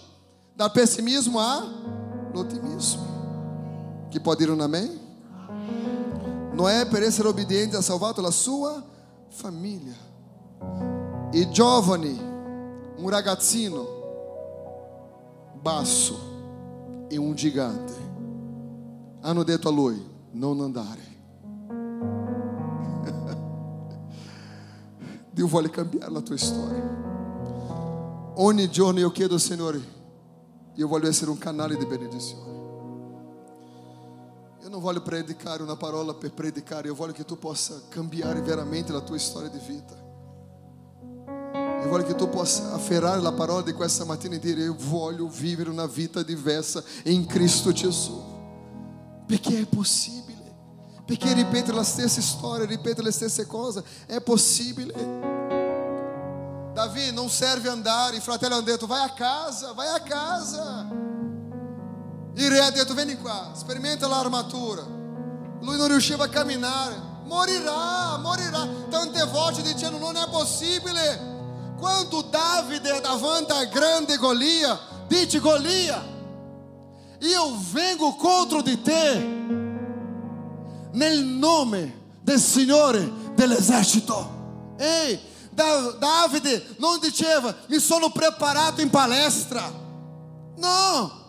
dal 0.53 0.71
pessimismo 0.71 1.39
all'ottimismo. 1.39 3.07
Chi 4.09 4.19
può 4.19 4.35
dire 4.35 4.51
un 4.51 4.61
amen? 4.61 5.07
Noè 6.53 6.87
per 6.87 7.03
essere 7.03 7.27
obbediente 7.27 7.77
ha 7.77 7.81
salvato 7.81 8.21
la 8.21 8.31
sua 8.31 8.83
famiglia. 9.29 9.95
I 11.31 11.49
giovani, 11.49 12.19
un 12.97 13.09
ragazzino 13.09 13.97
basso 15.61 16.28
e 17.09 17.17
un 17.17 17.33
gigante 17.35 18.07
hanno 19.21 19.43
detto 19.43 19.67
a 19.67 19.71
lui 19.71 20.01
non 20.31 20.61
andare. 20.61 21.17
Dio 25.31 25.47
vuole 25.47 25.69
cambiare 25.69 26.11
la 26.11 26.21
tua 26.21 26.37
storia. 26.37 27.07
Ogni 28.35 28.69
giorno 28.69 28.99
io 28.99 29.11
chiedo, 29.11 29.37
Signore, 29.37 29.81
io 30.75 30.87
voglio 30.87 31.09
essere 31.09 31.29
un 31.31 31.37
canale 31.37 31.75
di 31.75 31.85
benedizione. 31.85 32.57
Io 34.61 34.69
non 34.69 34.79
voglio 34.79 35.01
predicare 35.01 35.61
una 35.63 35.75
parola 35.75 36.13
per 36.13 36.33
predicare, 36.33 36.87
io 36.87 36.95
voglio 36.95 37.11
che 37.13 37.25
tu 37.25 37.37
possa 37.37 37.81
cambiare 37.89 38.41
veramente 38.41 38.93
la 38.93 39.01
tua 39.01 39.17
storia 39.17 39.49
di 39.49 39.59
vita. 39.65 40.08
Voglio 41.89 42.05
che 42.05 42.13
tu 42.13 42.29
possa 42.29 42.73
afferrare 42.73 43.19
la 43.19 43.31
parola 43.31 43.63
di 43.63 43.73
questa 43.73 44.05
mattina 44.05 44.35
e 44.35 44.39
dire: 44.39 44.61
Io 44.61 44.75
voglio 44.77 45.27
vivere 45.27 45.71
una 45.71 45.87
vita 45.87 46.21
diversa 46.21 46.83
in 47.05 47.25
Cristo 47.25 47.71
Gesù. 47.71 48.23
Perché 49.25 49.61
è 49.61 49.65
possibile. 49.65 50.55
Perché 51.03 51.33
ripetere 51.33 51.75
la 51.75 51.83
stessa 51.83 52.21
storia, 52.21 52.67
ripetere 52.67 53.05
le 53.05 53.11
stesse 53.11 53.47
cose, 53.47 53.83
è 54.05 54.21
possibile. 54.21 54.93
Davi, 56.73 57.11
non 57.11 57.27
serve 57.27 57.69
andare, 57.69 58.17
il 58.17 58.21
fratello 58.21 58.53
hanno 58.53 58.63
detto 58.63 58.85
vai 58.85 59.03
a 59.03 59.13
casa, 59.13 59.71
vai 59.73 59.87
a 59.87 60.01
casa. 60.01 60.87
Il 62.35 62.49
re 62.51 62.59
ha 62.59 62.69
detto 62.69 62.93
vieni 62.93 63.17
qua, 63.17 63.53
sperimenta 63.55 64.07
l'armatura. 64.07 64.83
Lui 65.61 65.75
non 65.75 65.87
riusciva 65.87 66.25
a 66.25 66.29
camminare, 66.29 66.95
morirà, 67.23 68.17
morirà. 68.17 68.67
Tante 68.91 69.23
volte 69.25 69.63
dicendo 69.63 69.97
non 69.97 70.15
è 70.15 70.29
possibile. 70.29 71.28
Quando 71.79 72.23
Davi 72.23 72.79
davanta 73.01 73.55
a 73.55 73.65
grande 73.65 74.17
Golia, 74.17 74.79
dite 75.07 75.39
Golia, 75.39 76.01
e 77.21 77.31
eu 77.31 77.55
vengo 77.55 78.13
contra 78.13 78.61
de 78.61 78.77
te, 78.77 78.91
nel 80.93 81.23
nome 81.23 81.93
del 82.23 82.37
do 83.35 83.53
exército. 83.53 84.27
Ei, 84.77 85.19
Davide 85.51 86.63
não 86.79 86.99
diceva, 86.99 87.55
me 87.67 87.79
sono 87.79 88.09
preparado 88.09 88.81
em 88.81 88.87
palestra. 88.87 89.63
Não. 90.57 91.19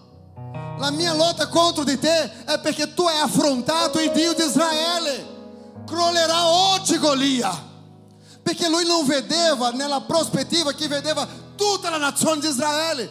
a 0.81 0.91
minha 0.91 1.13
luta 1.13 1.47
contra 1.47 1.85
de 1.85 1.97
te 1.97 2.09
é 2.09 2.59
porque 2.59 2.87
tu 2.87 3.09
é 3.09 3.23
afrontado 3.23 4.01
em 4.01 4.13
Dio 4.13 4.35
de 4.35 4.43
Israel 4.43 5.41
crolerá 5.91 6.47
hoje 6.47 6.99
Golia. 6.99 7.70
Perché 8.51 8.69
lui 8.69 8.85
non 8.85 9.07
vedeva 9.07 9.71
nella 9.71 10.01
prospettiva 10.01 10.73
che 10.73 10.89
vedeva 10.89 11.25
tutta 11.55 11.89
la 11.89 11.99
nazione 11.99 12.41
di 12.41 12.49
Israele, 12.49 13.09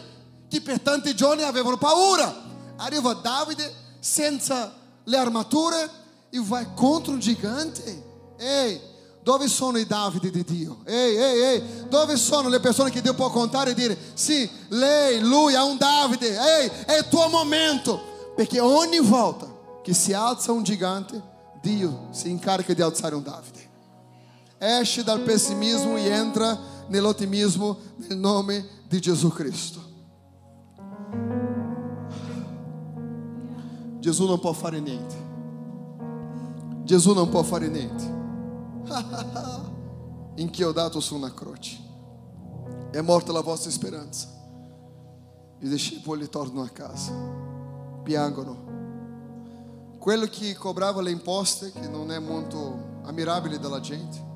che 0.50 0.60
per 0.60 0.80
tanti 0.80 1.16
giorni 1.16 1.44
avevano 1.44 1.78
paura. 1.78 2.30
Arriva 2.76 3.14
Davide 3.14 3.74
senza 4.00 4.70
le 5.02 5.16
armature 5.16 5.88
e 6.28 6.38
vai 6.42 6.66
contro 6.74 7.12
un 7.12 7.20
gigante. 7.20 8.34
Ehi, 8.36 8.78
dove 9.22 9.48
sono 9.48 9.78
i 9.78 9.86
Davide 9.86 10.30
di 10.30 10.44
Dio? 10.44 10.80
Ehi, 10.84 11.16
ehi, 11.16 11.40
ehi, 11.40 11.62
dove 11.88 12.18
sono 12.18 12.50
le 12.50 12.60
persone 12.60 12.90
che 12.90 13.00
Dio 13.00 13.14
può 13.14 13.30
contare 13.30 13.70
e 13.70 13.74
dire: 13.74 13.96
Sì, 14.12 14.46
lei, 14.68 15.20
lui 15.20 15.54
è 15.54 15.62
un 15.62 15.78
Davide, 15.78 16.36
ehi, 16.36 16.70
è 16.84 16.98
il 16.98 17.08
tuo 17.08 17.28
momento. 17.28 18.32
Perché 18.36 18.60
ogni 18.60 19.00
volta 19.00 19.50
che 19.82 19.94
si 19.94 20.12
alza 20.12 20.52
un 20.52 20.64
gigante, 20.64 21.18
Dio 21.62 22.08
si 22.10 22.28
incarica 22.28 22.74
di 22.74 22.82
alzare 22.82 23.14
un 23.14 23.22
Davide. 23.22 23.59
Esce 24.62 25.02
dal 25.02 25.22
pessimismo 25.22 25.96
e 25.96 26.06
entra 26.08 26.54
nell'ottimismo 26.88 27.78
nel 27.96 28.18
nome 28.18 28.62
di 28.86 29.00
Gesù 29.00 29.30
Cristo. 29.30 29.80
Gesù 34.00 34.26
non 34.26 34.38
può 34.38 34.52
fare 34.52 34.78
niente. 34.80 35.14
Gesù 36.84 37.14
non 37.14 37.30
può 37.30 37.42
fare 37.42 37.68
niente. 37.68 38.04
Inchiodato 40.36 41.00
su 41.00 41.14
una 41.14 41.32
croce. 41.32 41.78
È 42.90 43.00
morta 43.00 43.32
la 43.32 43.40
vostra 43.40 43.70
speranza. 43.70 44.28
I 45.60 45.68
discepoli 45.70 46.28
tornano 46.28 46.66
a 46.66 46.68
casa. 46.68 47.14
Piangono. 48.02 48.68
Quello 49.98 50.26
che 50.26 50.54
cobrava 50.54 51.00
le 51.00 51.12
imposte, 51.12 51.72
che 51.72 51.88
non 51.88 52.12
è 52.12 52.18
molto 52.18 52.98
ammirabile 53.04 53.58
dalla 53.58 53.80
gente, 53.80 54.28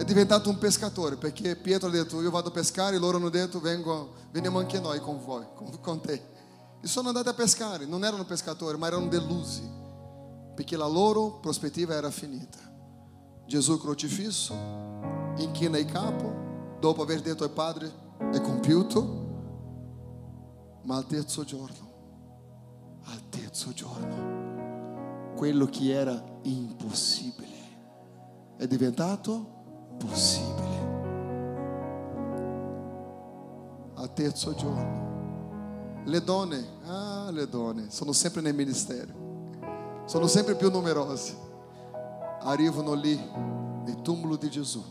è 0.00 0.04
diventato 0.04 0.48
un 0.48 0.56
pescatore 0.56 1.16
perché 1.16 1.56
Pietro 1.56 1.88
ha 1.88 1.90
detto 1.90 2.22
io 2.22 2.30
vado 2.30 2.48
a 2.48 2.52
pescare 2.52 2.96
e 2.96 2.98
loro 2.98 3.18
hanno 3.18 3.28
detto 3.28 3.60
vengo, 3.60 4.14
veniamo 4.30 4.58
anche 4.58 4.80
noi 4.80 4.98
con 4.98 5.22
voi, 5.22 5.44
con, 5.78 6.00
te. 6.00 6.22
E 6.80 6.86
sono 6.86 7.08
andati 7.08 7.28
a 7.28 7.34
pescare, 7.34 7.84
non 7.84 8.02
erano 8.02 8.24
pescatori 8.24 8.78
ma 8.78 8.86
erano 8.86 9.08
delusi 9.08 9.68
perché 10.54 10.78
la 10.78 10.86
loro 10.86 11.38
prospettiva 11.40 11.92
era 11.92 12.10
finita. 12.10 12.56
Gesù 13.44 13.78
crocifisso, 13.78 14.54
inchina 15.36 15.76
il 15.76 15.84
capo, 15.84 16.78
dopo 16.80 17.02
aver 17.02 17.20
detto 17.20 17.44
al 17.44 17.50
Padre 17.50 17.92
è 18.32 18.40
compiuto, 18.40 19.28
ma 20.84 20.96
al 20.96 21.04
terzo 21.04 21.44
giorno, 21.44 23.00
al 23.04 23.28
terzo 23.28 23.74
giorno, 23.74 25.34
quello 25.36 25.66
che 25.66 25.92
era 25.92 26.24
impossibile 26.44 27.58
è 28.56 28.66
diventato 28.66 29.58
possibile. 30.04 30.88
Al 33.94 34.12
terzo 34.12 34.54
giorno. 34.54 35.08
Le 36.04 36.24
donne, 36.24 36.66
ah, 36.86 37.30
le 37.30 37.46
donne, 37.48 37.90
sono 37.90 38.12
sempre 38.12 38.40
nel 38.40 38.54
ministero, 38.54 39.12
sono 40.06 40.26
sempre 40.26 40.54
più 40.54 40.70
numerose. 40.70 41.48
Arrivano 42.40 42.94
lì 42.94 43.14
nel 43.84 44.00
túmulo 44.00 44.36
di 44.36 44.48
Gesù. 44.48 44.82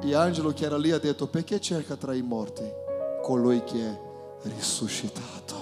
E 0.00 0.14
Angelo 0.14 0.52
che 0.52 0.64
era 0.64 0.78
lì 0.78 0.90
ha 0.90 0.98
detto, 0.98 1.26
perché 1.26 1.60
cerca 1.60 1.96
tra 1.96 2.14
i 2.14 2.22
morti 2.22 2.64
colui 3.22 3.62
che 3.64 3.88
è 3.88 3.98
risuscitato? 4.42 5.54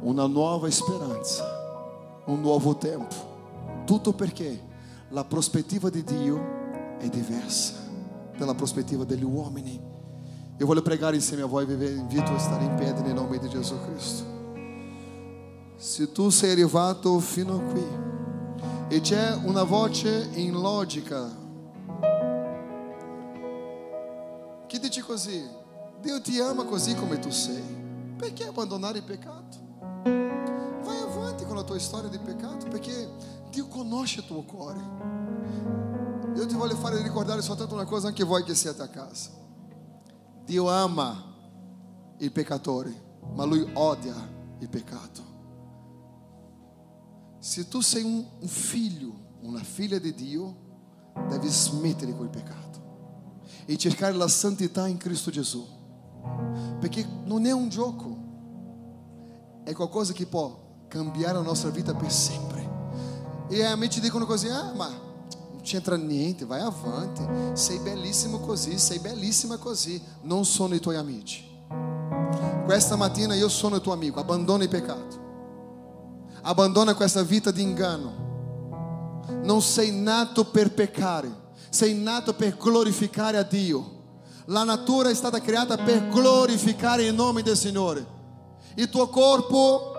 Una 0.00 0.26
nuova 0.26 0.70
speranza, 0.70 2.22
un 2.26 2.40
nuovo 2.40 2.76
tempo. 2.76 3.29
Tutto 3.90 4.12
perché 4.12 4.56
la 5.08 5.24
prospettiva 5.24 5.90
di 5.90 6.04
Dio 6.04 6.96
è 6.98 7.08
diversa 7.08 7.74
dalla 8.38 8.54
prospettiva 8.54 9.02
degli 9.02 9.24
uomini. 9.24 9.80
Io 10.58 10.64
voglio 10.64 10.80
pregare 10.80 11.16
insieme 11.16 11.42
a 11.42 11.46
voi, 11.46 11.66
vi 11.66 11.98
invito 11.98 12.32
a 12.32 12.38
stare 12.38 12.66
in 12.66 12.76
piedi 12.76 13.02
nel 13.02 13.14
nome 13.14 13.38
di 13.38 13.48
Gesù 13.48 13.74
Cristo. 13.80 14.24
Se 15.74 16.12
tu 16.12 16.30
sei 16.30 16.52
arrivato 16.52 17.18
fino 17.18 17.56
a 17.56 17.60
qui 17.62 17.84
e 18.94 19.00
c'è 19.00 19.34
una 19.42 19.64
voce 19.64 20.28
in 20.34 20.52
logica 20.52 21.28
che 24.68 24.78
dice 24.78 25.02
così, 25.02 25.44
Dio 26.00 26.20
ti 26.20 26.38
ama 26.38 26.62
così 26.62 26.94
come 26.94 27.18
tu 27.18 27.30
sei, 27.30 28.14
perché 28.16 28.44
abbandonare 28.46 28.98
il 28.98 29.04
peccato? 29.04 29.58
Vai 30.04 31.00
avanti 31.00 31.44
con 31.44 31.56
la 31.56 31.64
tua 31.64 31.78
storia 31.80 32.08
di 32.08 32.18
peccato 32.18 32.68
perché 32.68 33.38
Dio 33.50 33.66
conosce 33.66 34.20
il 34.20 34.26
tuo 34.26 34.42
cuore. 34.42 34.80
Io 36.36 36.46
ti 36.46 36.54
voglio 36.54 36.76
fare 36.76 37.02
ricordare 37.02 37.42
soltanto 37.42 37.74
una 37.74 37.84
cosa 37.84 38.08
anche 38.08 38.24
voi 38.24 38.44
che 38.44 38.54
siete 38.54 38.80
a 38.82 38.88
casa. 38.88 39.30
Dio 40.44 40.70
ama 40.70 41.34
il 42.18 42.32
peccatore, 42.32 43.18
ma 43.34 43.44
lui 43.44 43.68
odia 43.74 44.14
il 44.58 44.68
peccato. 44.68 45.28
Se 47.38 47.68
tu 47.68 47.80
sei 47.80 48.04
un, 48.04 48.24
un 48.40 48.48
figlio, 48.48 49.12
una 49.42 49.62
figlia 49.62 49.98
di 49.98 50.14
Dio, 50.14 50.68
devi 51.28 51.48
smettere 51.48 52.16
col 52.16 52.28
peccato 52.28 52.68
e 53.66 53.76
cercare 53.76 54.14
la 54.14 54.28
santità 54.28 54.86
in 54.86 54.96
Cristo 54.96 55.30
Gesù. 55.30 55.66
Perché 56.78 57.06
non 57.24 57.46
è 57.46 57.52
un 57.52 57.68
gioco, 57.68 58.18
è 59.64 59.72
qualcosa 59.72 60.12
che 60.12 60.26
può 60.26 60.84
cambiare 60.88 61.34
la 61.34 61.42
nostra 61.42 61.70
vita 61.70 61.94
per 61.94 62.10
sempre. 62.10 62.59
E 63.50 63.64
amici 63.64 64.00
dicono 64.00 64.26
così: 64.26 64.48
ah, 64.48 64.72
ma 64.76 64.88
non 64.88 65.60
c'entra 65.62 65.96
niente, 65.96 66.44
vai 66.44 66.60
avanti, 66.60 67.26
sei 67.54 67.80
bellissimo 67.80 68.38
così, 68.38 68.78
sei 68.78 69.00
bellissima 69.00 69.56
così. 69.56 70.00
Non 70.22 70.44
sono 70.44 70.76
i 70.76 70.80
tuoi 70.80 70.94
amici. 70.94 71.48
Questa 72.64 72.94
mattina 72.94 73.34
io 73.34 73.48
sono 73.48 73.76
il 73.76 73.82
tuo 73.82 73.92
amico, 73.92 74.20
abbandona 74.20 74.62
il 74.62 74.68
peccato, 74.68 75.18
abbandona 76.42 76.94
questa 76.94 77.22
vita 77.22 77.50
di 77.50 77.62
inganno. 77.62 78.28
Non 79.42 79.62
sei 79.62 79.90
nato 79.90 80.44
per 80.44 80.72
peccare, 80.72 81.30
sei 81.70 81.94
nato 81.94 82.34
per 82.34 82.56
glorificare 82.56 83.36
a 83.36 83.42
Dio. 83.42 83.98
La 84.46 84.62
natura 84.62 85.10
è 85.10 85.14
stata 85.14 85.40
creata 85.40 85.76
per 85.76 86.08
glorificare 86.08 87.04
il 87.04 87.14
nome 87.14 87.42
del 87.42 87.56
Signore. 87.56 88.06
Il 88.76 88.88
tuo 88.88 89.08
corpo 89.08 89.92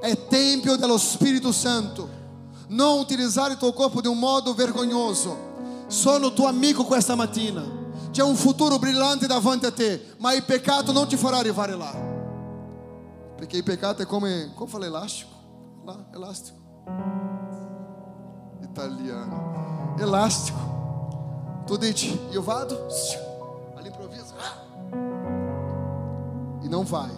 è 0.00 0.26
tempio 0.28 0.76
dello 0.76 0.98
Spirito 0.98 1.50
Santo. 1.50 2.22
não 2.68 3.00
utilizar 3.00 3.50
o 3.52 3.56
teu 3.56 3.72
corpo 3.72 4.02
de 4.02 4.08
um 4.08 4.14
modo 4.14 4.54
vergonhoso. 4.54 5.36
Sono 5.88 6.30
teu 6.30 6.46
amigo 6.46 6.84
com 6.84 6.94
esta 6.94 7.14
matina. 7.14 7.62
Tinha 8.12 8.24
é 8.24 8.28
um 8.28 8.36
futuro 8.36 8.78
brilhante 8.78 9.26
davante 9.26 9.66
a 9.66 9.72
te, 9.72 10.00
mas 10.18 10.38
o 10.38 10.42
pecado 10.42 10.92
não 10.92 11.06
te 11.06 11.16
fará 11.16 11.38
arrivare 11.38 11.74
lá. 11.74 11.92
Porque 13.36 13.58
o 13.58 13.64
pecado 13.64 14.02
é 14.02 14.06
como, 14.06 14.26
é, 14.26 14.48
como 14.54 14.70
fala, 14.70 14.86
elástico. 14.86 15.32
Lá, 15.84 15.98
elástico. 16.14 16.58
Italiano. 18.62 19.96
Elástico. 20.00 20.58
Tu 21.66 21.78
diz, 21.78 22.18
eu 22.32 22.42
vado, 22.42 22.78
ali 23.76 23.88
improvisa. 23.88 24.34
Ah! 24.38 24.64
E 26.62 26.68
não 26.68 26.84
vai. 26.84 27.10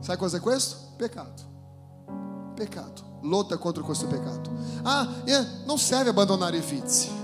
Sabe 0.00 0.18
qual 0.18 0.30
é 0.30 0.36
o 0.36 0.96
Pecado. 0.96 1.42
Pecado. 2.56 3.09
Lotta 3.22 3.56
contro 3.58 3.84
questo 3.84 4.06
peccato. 4.06 4.50
Ah, 4.82 5.06
não 5.66 5.76
serve 5.76 6.10
abandonar 6.10 6.54
i 6.54 6.60
vizi. 6.60 7.18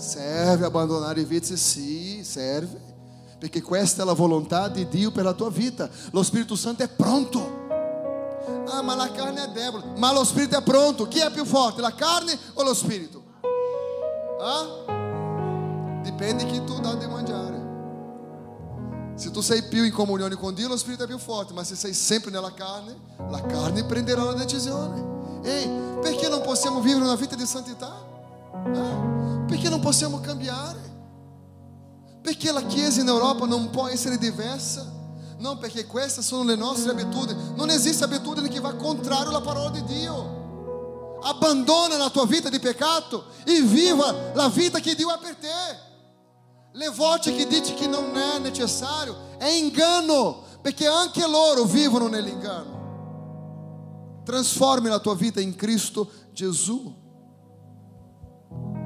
Serve 0.00 0.64
abbandonare 0.64 1.20
i 1.20 1.24
vizi? 1.24 1.56
Sì, 1.56 2.24
serve. 2.24 2.80
Perché 3.38 3.60
questa 3.60 4.02
è 4.02 4.06
la 4.06 4.14
volontà 4.14 4.68
di 4.68 4.88
Dio 4.88 5.10
per 5.10 5.24
la 5.24 5.34
tua 5.34 5.50
vita. 5.50 5.88
Lo 6.12 6.22
Spirito 6.22 6.56
Santo 6.56 6.82
è 6.82 6.88
pronto. 6.88 7.58
Ah, 8.66 8.82
ma 8.82 8.94
la 8.94 9.10
carne 9.12 9.44
è 9.44 9.48
debole. 9.48 9.84
Ma 9.98 10.12
lo 10.12 10.24
Spirito 10.24 10.56
è 10.56 10.62
pronto. 10.62 11.06
Chi 11.06 11.18
è 11.18 11.30
più 11.30 11.44
forte, 11.44 11.82
la 11.82 11.94
carne 11.94 12.36
o 12.54 12.62
lo 12.62 12.72
Spirito? 12.72 13.22
Ah? 14.40 16.00
Dipende 16.02 16.46
chi 16.46 16.64
tu 16.64 16.80
dà 16.80 16.94
di 16.94 17.06
mangiare. 17.06 17.68
Se 19.16 19.30
tu 19.30 19.42
sei 19.42 19.64
più 19.64 19.84
in 19.84 19.92
comunione 19.92 20.34
con 20.34 20.54
Dio, 20.54 20.66
lo 20.66 20.78
Spirito 20.78 21.04
è 21.04 21.06
più 21.06 21.18
forte. 21.18 21.52
Ma 21.52 21.62
se 21.62 21.74
sei 21.74 21.92
sempre 21.92 22.30
nella 22.30 22.54
carne, 22.54 22.96
la 23.28 23.42
carne 23.42 23.84
prenderà 23.84 24.22
la 24.22 24.32
decisione. 24.32 25.18
Ehi, 25.42 25.68
perché 26.00 26.28
non 26.28 26.42
possiamo 26.42 26.80
vivere 26.80 27.04
una 27.04 27.14
vita 27.16 27.34
di 27.34 27.46
santità? 27.46 27.92
Ah? 28.52 29.44
Perché 29.46 29.68
non 29.68 29.80
possiamo 29.80 30.20
cambiare? 30.20 30.78
Perché 32.22 32.52
la 32.52 32.62
Chiesa 32.62 33.00
in 33.00 33.08
Europa 33.08 33.46
non 33.46 33.70
può 33.70 33.88
essere 33.88 34.18
diversa? 34.18 34.98
Não, 35.38 35.56
perché 35.56 35.86
queste 35.86 36.20
sono 36.20 36.44
le 36.44 36.54
nostre 36.54 36.90
abitudini. 36.90 37.54
Non 37.54 37.70
esiste 37.70 38.04
abitudine 38.04 38.48
che 38.48 38.60
va 38.60 38.74
contrario 38.74 39.30
alla 39.30 39.40
parola 39.40 39.70
di 39.70 39.82
Dio. 39.84 41.18
Abbandona 41.22 41.96
la 41.96 42.10
tua 42.10 42.26
vita 42.26 42.50
di 42.50 42.58
peccato 42.58 43.24
e 43.44 43.62
viva 43.62 44.32
la 44.34 44.48
vita 44.48 44.78
che 44.80 44.94
Dio 44.94 45.08
ha 45.08 45.16
per 45.16 45.36
te. 45.36 45.88
Le 46.72 46.88
voci 46.90 47.34
che 47.34 47.46
dici 47.46 47.72
che 47.74 47.86
non 47.86 48.16
è 48.16 48.38
necessario 48.38 49.16
è 49.38 49.48
inganno, 49.48 50.42
perché 50.60 50.86
anche 50.86 51.26
loro 51.26 51.64
vivono 51.64 52.06
nell'inganno. 52.08 52.79
Trasformi 54.30 54.88
la 54.88 55.00
tua 55.00 55.16
vita 55.16 55.40
in 55.40 55.56
Cristo 55.56 56.08
Gesù. 56.32 56.94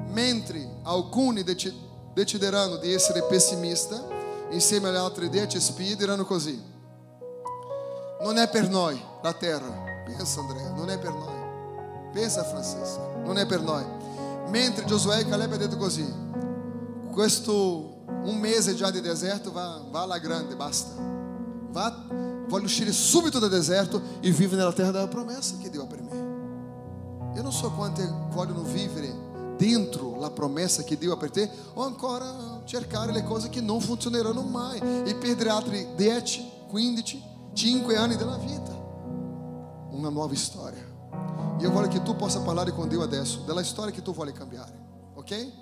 Mentre 0.09 0.81
alcuni 0.85 1.43
dec- 1.43 1.75
decideranno 2.15 2.79
di 2.79 2.91
essere 2.91 3.23
pessimista, 3.25 4.07
insieme 4.53 4.89
alle 4.89 4.97
altre 4.97 5.29
dieci 5.29 5.61
spie 5.61 5.97
diranno 5.97 6.25
così: 6.25 6.59
Non 8.23 8.39
è 8.39 8.49
per 8.49 8.71
noi 8.71 8.99
la 9.23 9.35
terra. 9.35 9.83
Pensa 10.07 10.41
Andrea, 10.41 10.71
non 10.71 10.89
è 10.89 10.99
per 10.99 11.13
noi. 11.13 12.11
Pensa 12.15 12.43
Francesco, 12.43 13.21
non 13.25 13.37
è 13.37 13.45
per 13.45 13.61
noi. 13.61 13.85
Mentre 14.49 14.87
Giosuè 14.87 15.19
e 15.19 15.29
Caleb 15.29 15.53
hanno 15.53 15.59
detto 15.59 15.77
così: 15.77 16.11
Questo 17.13 18.03
un 18.07 18.39
mese 18.39 18.75
già 18.75 18.91
di 18.91 19.03
deserto 19.03 19.53
va, 19.53 19.83
va 19.91 20.03
alla 20.03 20.19
grande, 20.19 20.57
basta. 20.57 20.95
Va, 21.69 22.33
voglio 22.49 22.65
uscire 22.65 22.93
subito 22.93 23.39
dal 23.39 23.51
deserto 23.51 24.01
e 24.21 24.31
vivere 24.31 24.57
nella 24.57 24.73
terra 24.73 24.91
della 24.91 25.09
promessa 25.09 25.57
Dio 25.57 25.83
ha 25.83 25.87
per 25.87 26.03
me. 26.03 26.33
Eu 27.37 27.43
não 27.43 27.51
so 27.51 27.71
quanti 27.73 28.03
vogliono 28.31 28.63
vivere 28.63 29.13
dentro 29.57 30.19
la 30.19 30.31
promessa 30.31 30.83
che 30.85 30.97
Dio 30.97 31.13
ha 31.13 31.17
per 31.17 31.31
te 31.31 31.51
o 31.75 31.83
ancora 31.83 32.63
cercare 32.65 33.13
le 33.13 33.25
cose 33.25 33.49
che 33.49 33.61
non 33.61 33.81
funzioneranno 33.81 34.43
mai 34.43 34.79
e 35.05 35.15
perdere 35.17 35.51
altri 35.51 35.89
10, 35.97 36.51
15, 36.69 37.23
5 37.53 37.97
anni 37.97 38.17
della 38.17 38.37
vita. 38.37 38.73
Una 39.91 40.11
nuova 40.11 40.35
storia. 40.35 40.93
Io 41.59 41.71
voglio 41.71 41.89
che 41.89 42.03
tu 42.03 42.15
possa 42.15 42.41
parlare 42.41 42.73
con 42.73 42.89
Dio 42.89 43.03
adesso 43.03 43.43
della 43.47 43.63
storia 43.63 43.93
che 43.93 44.03
tu 44.03 44.13
vuoi 44.13 44.33
cambiare, 44.33 44.73
ok? 45.15 45.53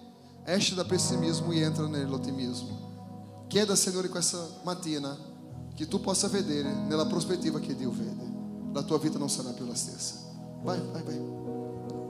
Esce 0.45 0.75
dal 0.75 0.87
pessimismo 0.87 1.53
e 1.53 1.61
entra 1.61 1.87
nell'ottimismo. 1.87 3.45
Chieda 3.47 3.73
al 3.73 3.79
Signore 3.79 4.09
questa 4.09 4.39
mattina 4.63 5.17
che 5.75 5.89
tu 5.89 6.01
possa 6.01 6.29
vedere 6.29 6.73
nella 6.73 7.07
prospettiva 7.07 7.59
che 7.59 7.75
Dio 7.75 7.91
vede. 7.91 8.31
La 8.73 8.83
tua 8.83 8.99
vita 8.99 9.19
non 9.19 9.29
sarà 9.29 9.51
più 9.51 9.67
la 9.67 9.75
stessa. 9.75 10.15
Vai, 10.63 10.81
vai, 10.93 11.03
vai. 11.03 11.21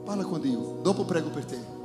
Parla 0.03 0.23
com 0.23 0.39
Dio. 0.39 0.79
Dopo 0.81 1.05
prego 1.05 1.29
per 1.29 1.45
te. 1.45 1.82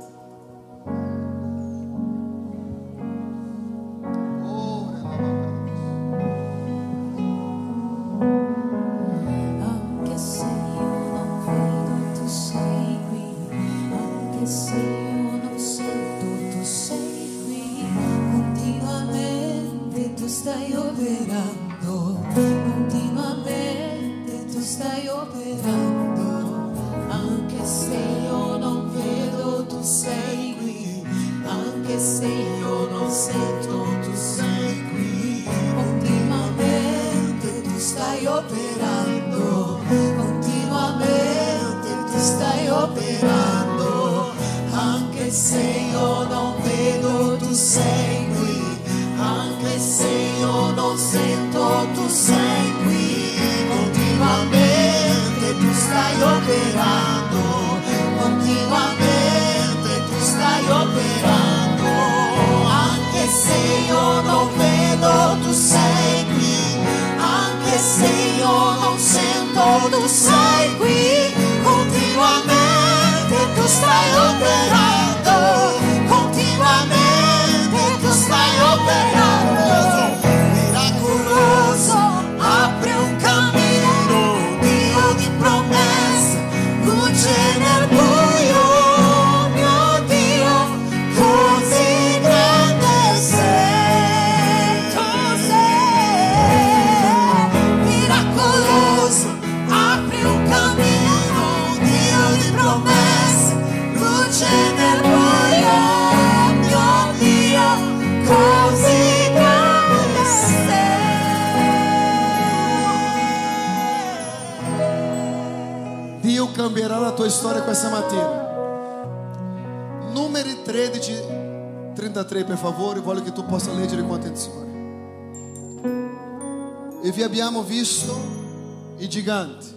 gigante. 129.29 129.75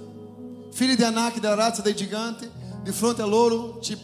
Filho 0.72 0.96
de 0.96 1.05
Anak, 1.05 1.38
da 1.38 1.55
raça 1.55 1.82
de 1.82 1.96
gigante. 1.96 2.50
De 2.82 2.92
fronte 2.92 3.20
a 3.20 3.24
é 3.24 3.28
louro, 3.28 3.78
te 3.80 3.94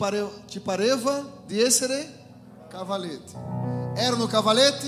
pareva 0.61 1.27
de 1.49 1.61
essere, 1.61 2.09
cavalete. 2.71 3.35
Era 3.97 4.15
no 4.15 4.29
cavalete? 4.29 4.87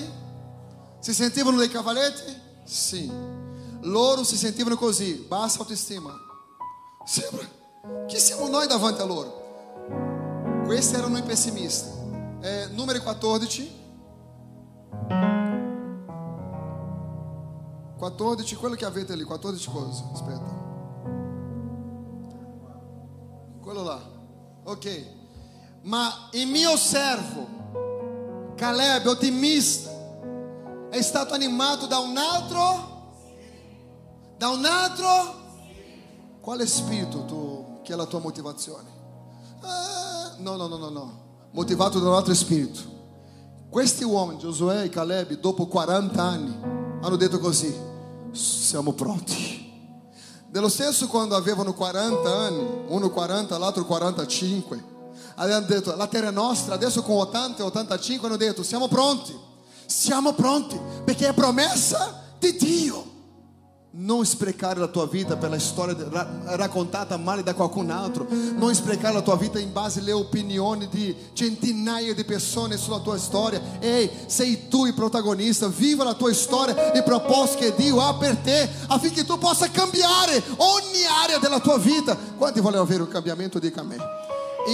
Se 1.01 1.13
sentivano 1.13 1.59
no 1.59 1.69
cavalete? 1.69 2.37
Sim. 2.65 3.11
Louro 3.83 4.25
se 4.25 4.37
sentivano 4.37 4.77
così, 4.77 5.27
baixa 5.29 5.59
autoestima. 5.59 6.15
Sempre. 7.05 7.49
Que 8.07 8.21
siamo 8.21 8.49
nós 8.49 8.69
davante 8.69 9.01
a 9.01 9.05
é 9.05 9.09
loro? 9.09 9.33
Esse 10.71 10.95
era 10.95 11.09
no 11.09 11.21
pessimista. 11.25 11.89
Eh, 12.43 12.67
número 12.69 13.03
14. 13.03 13.73
14, 18.01 18.57
quello 18.57 18.77
che 18.77 18.87
avete 18.87 19.15
lì, 19.15 19.25
14 19.25 19.71
cosa? 19.71 20.09
Aspetta. 20.11 20.69
Quello 23.61 23.83
là. 23.83 24.01
Ok. 24.65 25.07
Ma 25.83 26.29
il 26.31 26.47
mio 26.47 26.79
servo, 26.79 28.55
Caleb, 28.57 29.05
ottimista, 29.05 29.91
è 30.89 31.03
stato 31.03 31.35
animato 31.35 31.85
da 31.85 31.99
un 31.99 32.17
altro? 32.17 33.19
Da 34.39 34.49
un 34.49 34.65
altro? 34.65 35.35
Quale 36.41 36.67
spirito 36.67 37.27
tu, 37.27 37.81
che 37.83 37.93
è 37.93 37.97
la 37.97 38.07
tua 38.07 38.21
motivazione? 38.21 38.89
Ah, 39.61 40.37
no, 40.39 40.57
no, 40.57 40.67
no, 40.69 40.77
no, 40.79 40.89
no. 40.89 41.13
Motivato 41.51 41.99
da 41.99 42.09
un 42.09 42.15
altro 42.15 42.33
spirito. 42.33 42.81
Questi 43.69 44.05
uomini, 44.05 44.39
Giosuè 44.39 44.85
e 44.85 44.89
Caleb, 44.89 45.33
dopo 45.35 45.67
40 45.67 46.23
anni, 46.23 46.59
hanno 47.03 47.17
detto 47.17 47.39
così: 47.39 47.89
siamo 48.33 48.93
pronti. 48.93 49.69
Dello 50.49 50.69
stesso 50.69 51.07
quando 51.07 51.37
avevano 51.37 51.75
40 51.75 52.29
anni, 52.29 52.67
uno 52.89 53.11
40, 53.11 53.57
l'altro 53.59 53.85
45, 53.85 54.85
hanno 55.37 55.61
detto 55.61 55.95
la 55.95 56.07
terra 56.07 56.29
è 56.29 56.33
nostra, 56.33 56.75
adesso 56.75 57.03
con 57.03 57.19
80 57.19 57.63
e 57.63 57.67
85 57.67 58.27
hanno 58.27 58.37
detto 58.37 58.63
siamo 58.63 58.89
pronti, 58.89 59.37
siamo 59.87 60.33
pronti, 60.33 60.79
perché 61.05 61.29
è 61.29 61.33
promessa 61.33 62.21
di 62.39 62.57
Dio. 62.57 63.10
Non 63.93 64.25
sprecare 64.25 64.79
la 64.79 64.87
tua 64.87 65.09
vita 65.09 65.37
per 65.37 65.51
la 65.51 65.59
storia 65.59 65.95
de- 65.95 66.07
raccontata 66.57 67.17
male 67.17 67.43
da 67.43 67.55
qualcun 67.55 67.91
altro. 67.91 68.25
Non 68.55 68.73
sprecare 68.73 69.15
la 69.15 69.21
tua 69.21 69.37
vita 69.37 69.59
in 69.59 69.73
base 69.73 69.99
alle 69.99 70.13
opinioni 70.13 70.87
di 70.89 71.13
centinaia 71.33 72.15
di 72.15 72.25
persone 72.25 72.77
sulla 72.77 73.01
tua 73.01 73.19
storia. 73.19 73.61
Ehi, 73.81 74.09
sei 74.27 74.69
tu 74.69 74.87
il 74.87 74.95
protagonista. 74.95 75.67
Viva 75.67 76.05
la 76.05 76.15
tua 76.15 76.33
storia 76.33 76.93
e 76.93 77.03
proposito 77.03 77.59
che 77.59 77.75
Dio 77.75 78.01
ha 78.01 78.15
per 78.15 78.37
te 78.37 78.69
affinché 78.87 79.25
tu 79.25 79.37
possa 79.39 79.69
cambiare 79.71 80.41
ogni 80.59 81.05
area 81.25 81.39
della 81.39 81.59
tua 81.59 81.77
vita. 81.79 82.17
Quanti 82.17 82.61
vogliono 82.61 82.85
avere 82.85 83.03
un 83.03 83.09
cambiamento? 83.09 83.59
Dica 83.59 83.81
a 83.81 83.85
me. 83.85 83.97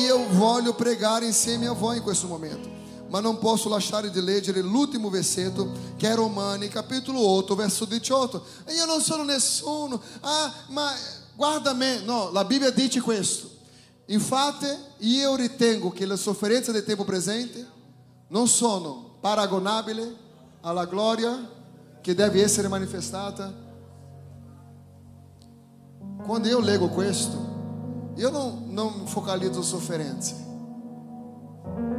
Io 0.04 0.26
voglio 0.32 0.74
pregare 0.74 1.24
insieme 1.24 1.66
a 1.68 1.72
voi 1.72 1.96
in 1.96 2.02
questo 2.02 2.26
momento. 2.26 2.75
Ma 3.16 3.22
non 3.22 3.38
posso 3.38 3.70
lasciare 3.70 4.10
di 4.10 4.22
leggere 4.22 4.60
l'ultimo 4.60 5.08
versetto 5.08 5.72
che 5.96 6.06
è 6.06 6.14
Romani, 6.14 6.68
capitolo 6.68 7.18
8, 7.26 7.54
verso 7.54 7.86
18. 7.86 8.44
E 8.66 8.74
io 8.74 8.84
non 8.84 9.00
sono 9.00 9.24
nessuno. 9.24 9.98
Ah, 10.20 10.52
ma 10.66 10.92
guarda 11.34 11.72
me. 11.72 12.00
No, 12.00 12.28
la 12.30 12.44
Bibbia 12.44 12.68
dice 12.68 13.00
questo. 13.00 13.48
Infatti, 14.08 14.66
io 14.98 15.34
ritengo 15.34 15.90
che 15.92 16.04
le 16.04 16.18
sofferenze 16.18 16.72
del 16.72 16.84
tempo 16.84 17.04
presente 17.04 17.66
non 18.28 18.48
sono 18.48 19.16
paragonabili 19.18 20.14
alla 20.60 20.84
gloria 20.84 21.50
che 22.02 22.14
deve 22.14 22.42
essere 22.42 22.68
manifestata. 22.68 23.50
Quando 26.22 26.48
io 26.48 26.60
leggo 26.60 26.90
questo, 26.90 28.12
io 28.16 28.28
non, 28.28 28.64
non 28.66 29.06
focalizzo 29.06 29.62
sofferenze. 29.62 30.45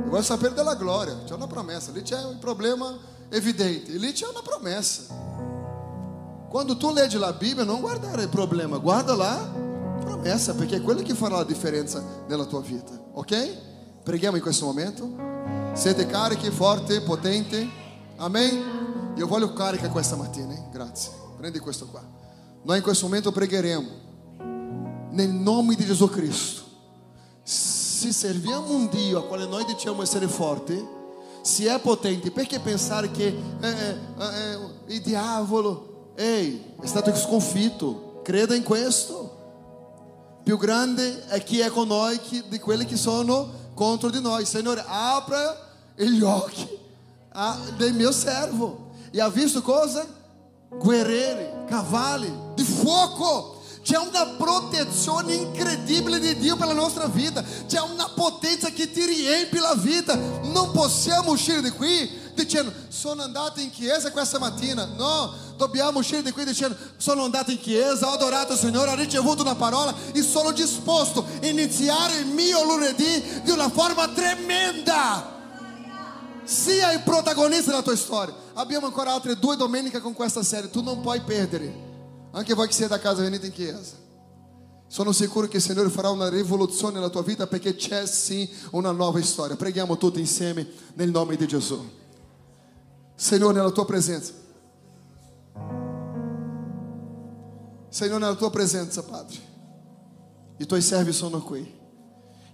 Eu 0.06 0.12
gosto 0.12 0.22
de 0.22 0.28
saber 0.28 0.52
dela 0.52 0.76
glória. 0.76 1.16
Tinha 1.26 1.38
na 1.38 1.48
promessa. 1.48 1.92
ele 1.92 2.02
tinha 2.02 2.28
um 2.28 2.38
problema 2.38 3.00
evidente. 3.32 3.92
ele 3.92 4.12
tinha 4.14 4.32
na 4.32 4.42
promessa. 4.42 5.14
Quando 6.50 6.76
tu 6.76 6.92
lê 6.92 7.08
de 7.08 7.18
lá 7.18 7.30
a 7.30 7.34
Bíblia, 7.34 7.66
não 7.66 7.82
guardar 7.82 8.26
problema. 8.30 8.78
Guarda 8.78 9.16
lá 9.16 9.38
promessa, 10.02 10.54
porque 10.54 10.76
é 10.76 10.78
aquilo 10.78 11.04
que 11.04 11.14
fará 11.14 11.42
a 11.42 11.44
diferença 11.44 12.04
na 12.30 12.46
tua 12.46 12.62
vida. 12.62 12.92
Ok? 13.14 13.58
Preguemos 14.06 14.40
em 14.40 14.44
questo 14.44 14.66
momento. 14.66 15.14
Siete 15.76 16.06
carichi, 16.06 16.50
forte, 16.50 17.02
potente. 17.02 17.70
Amém? 18.18 18.64
Eu 19.18 19.28
voglio 19.28 19.54
carica 19.54 19.90
questa 19.90 20.16
matina, 20.16 20.54
hein? 20.54 20.64
Grazie. 20.72 21.12
prende 21.38 21.60
questo 21.60 21.86
qua. 21.86 22.02
nós 22.66 22.78
in 22.78 22.84
questo 22.84 23.06
momento 23.06 23.32
pregueremos. 23.32 23.92
Em 25.12 25.28
nome 25.28 25.76
de 25.76 25.86
Jesus 25.86 26.12
Cristo. 26.12 26.66
Se 27.98 28.14
serviamo 28.14 28.76
un 28.76 28.90
Dio 28.90 29.18
a 29.18 29.24
quale 29.24 29.48
noi 29.48 29.66
diciamo 29.66 30.04
essere 30.04 30.28
forti, 30.28 30.88
se 31.42 31.66
è 31.66 31.80
potente, 31.80 32.30
perché 32.30 32.60
pensare 32.60 33.10
che 33.10 33.26
eh, 33.26 33.68
eh, 33.68 33.98
eh, 34.20 34.60
il 34.94 35.02
diavolo, 35.02 36.12
ehi, 36.16 36.76
è 36.80 36.86
stato 36.86 37.16
sconfitto? 37.16 38.22
Creda 38.24 38.54
in 38.54 38.62
questo. 38.62 40.42
Più 40.44 40.60
grande 40.60 41.26
è 41.26 41.44
chi 41.44 41.60
è 41.60 41.70
con 41.70 41.88
noi 41.88 42.20
che, 42.20 42.44
di 42.48 42.60
quelli 42.60 42.86
che 42.86 42.98
sono 42.98 43.50
contro 43.74 44.12
di 44.12 44.22
noi. 44.22 44.46
Signore, 44.46 44.84
apra 44.86 45.58
gli 45.96 46.22
occhi 46.22 46.70
ah, 47.32 47.58
del 47.78 47.96
mio 47.96 48.12
servo. 48.12 48.92
E 49.10 49.20
ha 49.20 49.30
visto 49.30 49.64
cosa? 49.64 50.06
Guerrieri, 50.70 51.66
cavalli 51.66 52.32
di 52.54 52.62
fuoco. 52.62 53.57
C'è 53.88 53.98
una 53.98 54.26
protezione 54.38 55.34
incredibile 55.34 56.20
di 56.20 56.36
Dio 56.36 56.58
per 56.58 56.68
la 56.68 56.74
nostra 56.74 57.08
vita. 57.08 57.42
C'è 57.42 57.80
una 57.80 58.10
potenza 58.10 58.70
che 58.70 58.92
ti 58.92 59.06
riempie 59.06 59.62
la 59.62 59.76
vita. 59.76 60.14
Non 60.14 60.72
possiamo 60.74 61.32
uscire 61.32 61.62
di 61.62 61.70
qui 61.70 62.12
dicendo 62.34 62.74
sono 62.90 63.24
andato 63.24 63.62
in 63.62 63.70
chiesa 63.70 64.12
questa 64.12 64.40
mattina. 64.40 64.84
No, 64.84 65.34
dobbiamo 65.56 66.00
uscire 66.00 66.22
di 66.22 66.32
qui 66.32 66.44
dicendo 66.44 66.76
sono 66.98 67.24
andato 67.24 67.52
in 67.52 67.62
chiesa, 67.62 68.10
ho 68.10 68.16
adorato 68.16 68.52
il 68.52 68.60
Signore, 68.60 68.92
ho 68.92 68.96
ricevuto 68.96 69.42
una 69.42 69.56
parola 69.56 69.96
e 70.12 70.22
sono 70.22 70.52
disposto 70.52 71.26
a 71.42 71.48
iniziare 71.48 72.18
il 72.18 72.26
mio 72.26 72.66
lunedì 72.66 73.42
di 73.42 73.52
una 73.52 73.70
forma 73.70 74.06
tremenda. 74.10 75.34
Sia 76.44 76.92
il 76.92 77.04
protagonista 77.04 77.72
della 77.72 77.84
tua 77.84 77.96
storia. 77.96 78.36
Abbiamo 78.56 78.88
ancora 78.88 79.14
altre 79.14 79.40
due 79.40 79.56
domeniche 79.56 80.02
con 80.02 80.12
questa 80.12 80.44
serie. 80.44 80.70
Tu 80.70 80.84
non 80.84 81.00
puoi 81.00 81.22
perdere. 81.22 81.87
Anche 82.38 82.54
voi 82.54 82.68
che 82.68 82.74
siete 82.74 82.94
a 82.94 83.00
casa, 83.00 83.24
venite 83.24 83.48
in 83.48 83.52
chiesa. 83.52 83.96
Sono 84.86 85.12
sicuro 85.12 85.48
che 85.48 85.58
il 85.58 85.64
Signore 85.64 85.90
farà 85.90 86.12
una 86.12 86.30
rivoluzione 86.30 86.94
nella 86.94 87.10
tua 87.10 87.24
vita 87.24 87.48
perché 87.48 87.76
c'è 87.76 88.06
sì 88.06 88.48
una 88.72 88.92
nuova 88.92 89.20
storia. 89.24 89.56
Preghiamo 89.56 89.98
tutti 89.98 90.20
insieme 90.20 90.68
nel 90.94 91.10
nome 91.10 91.36
di 91.36 91.48
Gesù. 91.48 91.84
Signore, 93.16 93.56
nella 93.56 93.72
tua 93.72 93.86
presenza. 93.86 94.34
Signore, 97.90 98.20
nella 98.20 98.36
tua 98.36 98.52
presenza, 98.52 99.02
Padre. 99.02 99.40
I 100.58 100.66
tuoi 100.68 100.82
servi 100.84 101.14
sono 101.14 101.42
qui. 101.42 101.76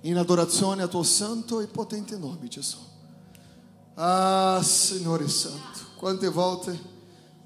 In 0.04 0.18
adorazione 0.18 0.82
al 0.82 0.90
tuo 0.90 1.04
santo 1.04 1.60
e 1.60 1.68
potente 1.68 2.18
nome, 2.18 2.48
Gesù. 2.48 2.78
Ah, 3.96 4.62
Signore 4.64 5.28
Santo, 5.28 5.80
quante 5.98 6.30
volte 6.30 6.93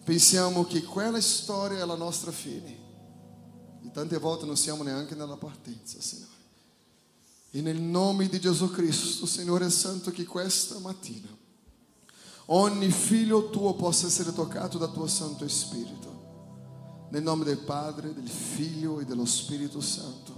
pensiamo 0.08 0.64
che 0.64 0.84
quella 0.84 1.20
storia 1.20 1.82
è 1.82 1.86
la 1.86 1.97
nostra 1.97 2.32
fine 2.32 2.78
e 3.84 3.91
tante 3.91 4.18
volte 4.18 4.45
non 4.45 4.55
siamo 4.55 4.82
neanche 4.82 5.16
nella 5.16 5.36
partenza, 5.36 5.99
Signore. 5.99 6.32
E 7.51 7.60
nel 7.60 7.82
nome 7.82 8.30
di 8.30 8.39
Gesù 8.39 8.72
Cristo, 8.72 9.26
Signore 9.26 9.70
Santo, 9.70 10.10
che 10.12 10.24
questa 10.24 10.80
mattina 10.80 11.28
ogni 12.45 12.89
figlio 12.89 13.49
tuo 13.49 13.74
possa 13.74 14.08
essere 14.08 14.32
toccato 14.32 14.78
dal 14.78 14.93
tuo 14.93 15.08
Santo 15.08 15.45
Spirito. 15.49 17.08
Nel 17.10 17.24
nome 17.24 17.43
del 17.43 17.60
Padre, 17.60 18.14
del 18.14 18.30
Figlio 18.30 19.01
e 19.01 19.05
dello 19.05 19.26
Spirito 19.26 19.82
Santo. 19.82 20.34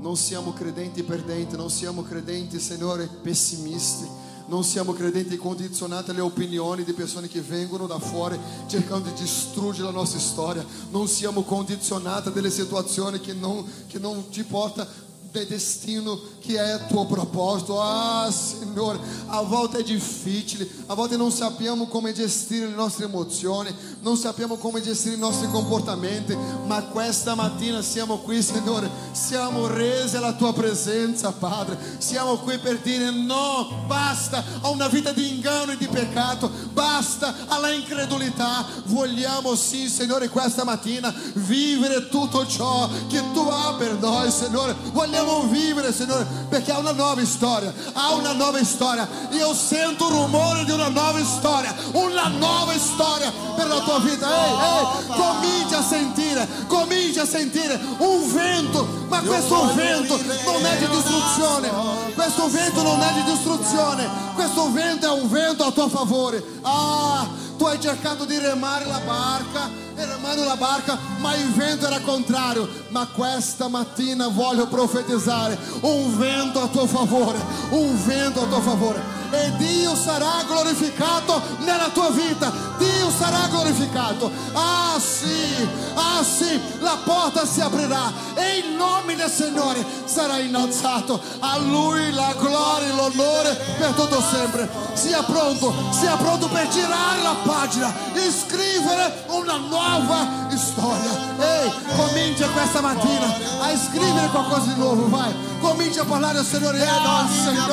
Non 0.00 0.18
siamo 0.18 0.52
credenti 0.52 1.02
perdenti, 1.02 1.56
non 1.56 1.70
siamo 1.70 2.02
credenti, 2.02 2.60
Signore, 2.60 3.06
pessimisti. 3.06 4.06
Non 4.48 4.64
siamo 4.64 4.92
credenti 4.92 5.36
condizionati 5.36 6.10
alle 6.10 6.20
opinioni 6.20 6.82
di 6.82 6.94
persone 6.94 7.28
che 7.28 7.40
vengono 7.40 7.86
da 7.86 7.98
fuori 7.98 8.38
cercando 8.66 9.08
di 9.10 9.20
distruggere 9.20 9.84
la 9.84 9.92
nostra 9.92 10.18
storia. 10.18 10.64
Non 10.90 11.06
siamo 11.06 11.42
condizionati 11.42 12.28
a 12.28 12.30
delle 12.30 12.50
situazioni 12.50 13.20
che 13.20 13.34
non, 13.34 13.64
che 13.86 13.98
non 13.98 14.24
ci 14.30 14.44
portano 14.44 15.06
del 15.38 15.46
destino 15.46 16.36
che 16.40 16.58
è 16.58 16.86
tuo 16.86 17.04
proposito. 17.04 17.80
Ah, 17.80 18.30
Signore, 18.30 18.98
a 19.26 19.42
volte 19.42 19.78
è 19.78 19.82
difficile, 19.82 20.66
a 20.86 20.94
volte 20.94 21.16
non 21.16 21.30
sappiamo 21.30 21.86
come 21.86 22.12
gestire 22.12 22.66
le 22.66 22.74
nostre 22.74 23.04
emozioni, 23.04 23.74
non 24.00 24.16
sappiamo 24.16 24.56
come 24.56 24.80
gestire 24.80 25.14
i 25.14 25.18
nostri 25.18 25.48
comportamenti, 25.50 26.36
ma 26.66 26.82
questa 26.84 27.34
mattina 27.34 27.82
siamo 27.82 28.18
qui, 28.18 28.42
Signore, 28.42 28.90
siamo 29.12 29.66
resi 29.66 30.16
alla 30.16 30.32
tua 30.32 30.52
presenza, 30.52 31.32
Padre. 31.32 31.78
Siamo 31.98 32.36
qui 32.38 32.58
per 32.58 32.78
dire 32.78 33.10
no, 33.10 33.84
basta 33.86 34.42
a 34.62 34.68
una 34.70 34.88
vita 34.88 35.12
di 35.12 35.34
inganno 35.34 35.72
e 35.72 35.76
di 35.76 35.86
peccato, 35.86 36.50
basta 36.72 37.34
alla 37.46 37.70
incredulità. 37.70 38.64
Vogliamo 38.86 39.54
sì, 39.54 39.88
Signore, 39.88 40.28
questa 40.28 40.64
mattina 40.64 41.14
vivere 41.34 42.08
tutto 42.08 42.46
ciò 42.46 42.88
che 43.08 43.22
tu 43.32 43.40
hai 43.40 43.74
per 43.76 43.98
noi, 43.98 44.30
Signore. 44.30 44.74
Vogliamo 44.92 45.27
vivere, 45.48 45.92
Signore, 45.92 46.26
perché 46.48 46.72
ha 46.72 46.78
una 46.78 46.92
nuova 46.92 47.24
storia, 47.24 47.72
ha 47.92 48.14
una 48.14 48.32
nuova 48.32 48.62
storia. 48.64 49.08
Io 49.30 49.54
sento 49.54 50.08
il 50.08 50.14
rumore 50.14 50.64
di 50.64 50.70
una 50.70 50.88
nuova 50.88 51.24
storia, 51.24 51.74
una 51.92 52.28
nuova 52.28 52.72
storia 52.78 53.32
per 53.54 53.66
la 53.66 53.80
tua 53.80 53.98
vita. 54.00 54.26
Ehi, 54.28 54.52
ehi, 54.52 55.06
comincia 55.16 55.78
a 55.78 55.82
sentire, 55.82 56.48
comincia 56.66 57.22
a 57.22 57.26
sentire 57.26 57.80
un 57.98 58.32
vento, 58.32 58.86
ma 59.08 59.20
questo 59.20 59.74
vento 59.74 60.18
non 60.44 60.64
è 60.64 60.76
di 60.78 60.88
distruzione, 60.88 61.70
questo 62.14 62.48
vento 62.48 62.82
non 62.82 63.00
è 63.00 63.12
di 63.14 63.22
distruzione, 63.32 64.08
questo 64.34 64.70
vento 64.72 65.06
è 65.06 65.20
un 65.20 65.28
vento 65.28 65.64
a 65.64 65.70
tuo 65.70 65.88
favore. 65.88 66.42
Ah, 66.62 67.26
tu 67.56 67.64
hai 67.64 67.80
cercato 67.80 68.24
di 68.24 68.38
remare 68.38 68.86
la 68.86 69.00
barca, 69.00 69.86
e 69.98 70.06
remando 70.06 70.44
la 70.44 70.56
barca, 70.56 70.96
ma 71.18 71.34
il 71.34 71.50
vento 71.52 71.86
era 71.86 72.00
contrario. 72.00 72.68
Ma 72.90 73.06
questa 73.08 73.68
mattina 73.68 74.28
voglio 74.28 74.68
profetizzare 74.68 75.58
un 75.80 76.16
vento 76.16 76.62
a 76.62 76.68
tuo 76.68 76.86
favore, 76.86 77.38
un 77.70 78.04
vento 78.06 78.42
a 78.42 78.46
tuo 78.46 78.60
favore. 78.60 79.16
E 79.30 79.52
Dio 79.56 79.94
sarà 79.94 80.42
glorificato 80.46 81.42
nella 81.58 81.90
tua 81.92 82.08
vita. 82.10 82.50
Dio 82.78 83.10
sarà 83.10 83.46
glorificato. 83.48 84.30
Ah 84.54 84.98
sì, 84.98 85.68
ah 85.94 86.22
sì, 86.22 86.58
la 86.78 86.96
porta 87.04 87.44
si 87.44 87.60
aprirà 87.60 88.10
e 88.34 88.58
il 88.58 88.76
nome 88.76 89.16
del 89.16 89.30
Signore 89.30 89.84
sarà 90.06 90.38
innalzato. 90.38 91.20
A 91.40 91.58
Lui 91.58 92.10
la 92.12 92.34
gloria 92.38 92.88
e 92.88 92.94
l'onore 92.94 93.54
per 93.78 93.90
tutto 93.90 94.22
sempre. 94.22 94.68
Sia 94.94 95.22
pronto, 95.22 95.74
sia 95.90 96.16
pronto 96.16 96.48
per 96.48 96.68
girare 96.68 97.22
la 97.22 97.36
pagina 97.42 97.92
e 98.14 98.30
scrivere 98.30 99.24
una 99.28 99.56
nuova 99.58 99.87
nova 99.88 100.28
história. 100.54 101.10
Ei, 101.40 101.72
comente 101.96 102.44
com 102.44 102.60
essa 102.60 102.82
matina 102.82 103.26
a 103.62 103.72
escrever 103.72 104.28
coisa 104.44 104.66
de 104.66 104.78
novo, 104.78 105.08
vai. 105.08 105.34
Comente 105.60 105.98
a 105.98 106.04
palavra 106.04 106.42
do 106.42 106.48
Senhor 106.48 106.74
é 106.74 106.86
nossa, 106.86 107.50
Senhor. 107.50 107.68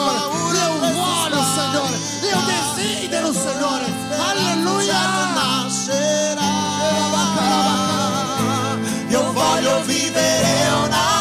Eu 0.55 0.99
oro, 0.99 1.35
Senhor. 1.55 1.89
Eu 2.31 2.41
decido 2.41 3.33
Senhor. 3.33 3.81
Aleluia. 4.29 4.95
Eu 9.11 9.31
vou 9.31 9.83
viver, 9.83 10.43
eu 10.67 10.89
nascer. 10.89 11.14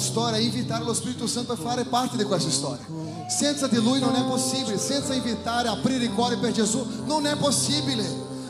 história 0.00 0.38
e 0.38 0.46
invitar 0.46 0.82
o 0.82 0.90
Espírito 0.90 1.28
Santo 1.28 1.52
a 1.52 1.56
fazer 1.56 1.84
parte 1.86 2.16
di 2.16 2.24
questa 2.24 2.50
storia. 2.50 2.84
Senza 3.28 3.68
di 3.68 3.76
Lui 3.76 4.00
non 4.00 4.14
è 4.16 4.24
possibile, 4.24 4.78
senza 4.78 5.14
a 5.14 5.70
aprire 5.72 6.04
e 6.04 6.08
cuore 6.08 6.36
per 6.36 6.52
Jesus 6.52 6.86
não 7.06 7.24
é 7.24 7.36
possível. 7.36 7.98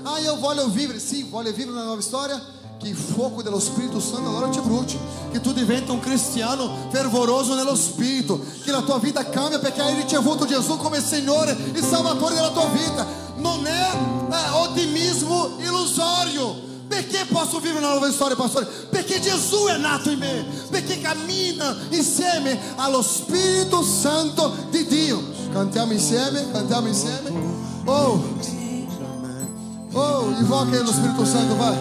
Ah, 0.04 0.20
eu 0.20 0.36
voglio 0.36 0.68
vivere, 0.68 0.98
sim, 0.98 1.24
voglio 1.24 1.52
vivere 1.52 1.76
na 1.76 1.84
nova 1.84 2.00
história. 2.00 2.40
Que 2.78 2.94
foco 2.94 3.42
do 3.42 3.58
Espírito 3.58 4.00
Santo 4.00 4.26
agora 4.26 4.48
te 4.48 4.60
brute. 4.60 4.98
Que 5.30 5.38
tu 5.38 5.52
diventa 5.52 5.92
um 5.92 6.00
cristiano 6.00 6.70
fervoroso 6.90 7.54
nello 7.54 7.74
Espírito. 7.74 8.40
Que 8.64 8.70
a 8.70 8.80
tua 8.80 8.98
vida 8.98 9.22
cambie, 9.22 9.58
porque 9.58 9.80
aí 9.80 9.92
ele 9.92 10.04
te 10.04 10.16
volta 10.16 10.48
Jesus 10.48 10.80
como 10.80 10.96
é 10.96 11.00
Senhor 11.02 11.46
e 11.48 11.82
Salvador 11.82 12.32
da 12.32 12.50
tua 12.50 12.66
vida. 12.70 13.06
Não 13.36 13.66
é, 13.66 13.92
é 14.32 14.52
otimismo 14.62 15.58
ilusório. 15.60 16.69
Perché 16.90 17.24
posso 17.30 17.60
vivere 17.60 17.78
una 17.78 17.90
nuova 17.90 18.10
storia, 18.10 18.34
pastore? 18.34 18.66
Perché 18.66 19.20
Gesù 19.20 19.66
è 19.66 19.76
nato 19.76 20.10
in 20.10 20.18
me, 20.18 20.44
perché 20.70 21.00
cammina 21.00 21.76
insieme 21.90 22.58
allo 22.74 23.00
Spirito 23.00 23.80
Santo 23.84 24.66
di 24.70 24.84
Dio. 24.86 25.22
Cantiamo 25.52 25.92
insieme, 25.92 26.50
cantiamo 26.50 26.88
insieme. 26.88 27.30
Oh, 27.84 28.20
oh, 29.92 30.34
invoca 30.36 30.82
lo 30.82 30.90
Spirito 30.92 31.24
Santo, 31.24 31.54
vai. 31.54 31.76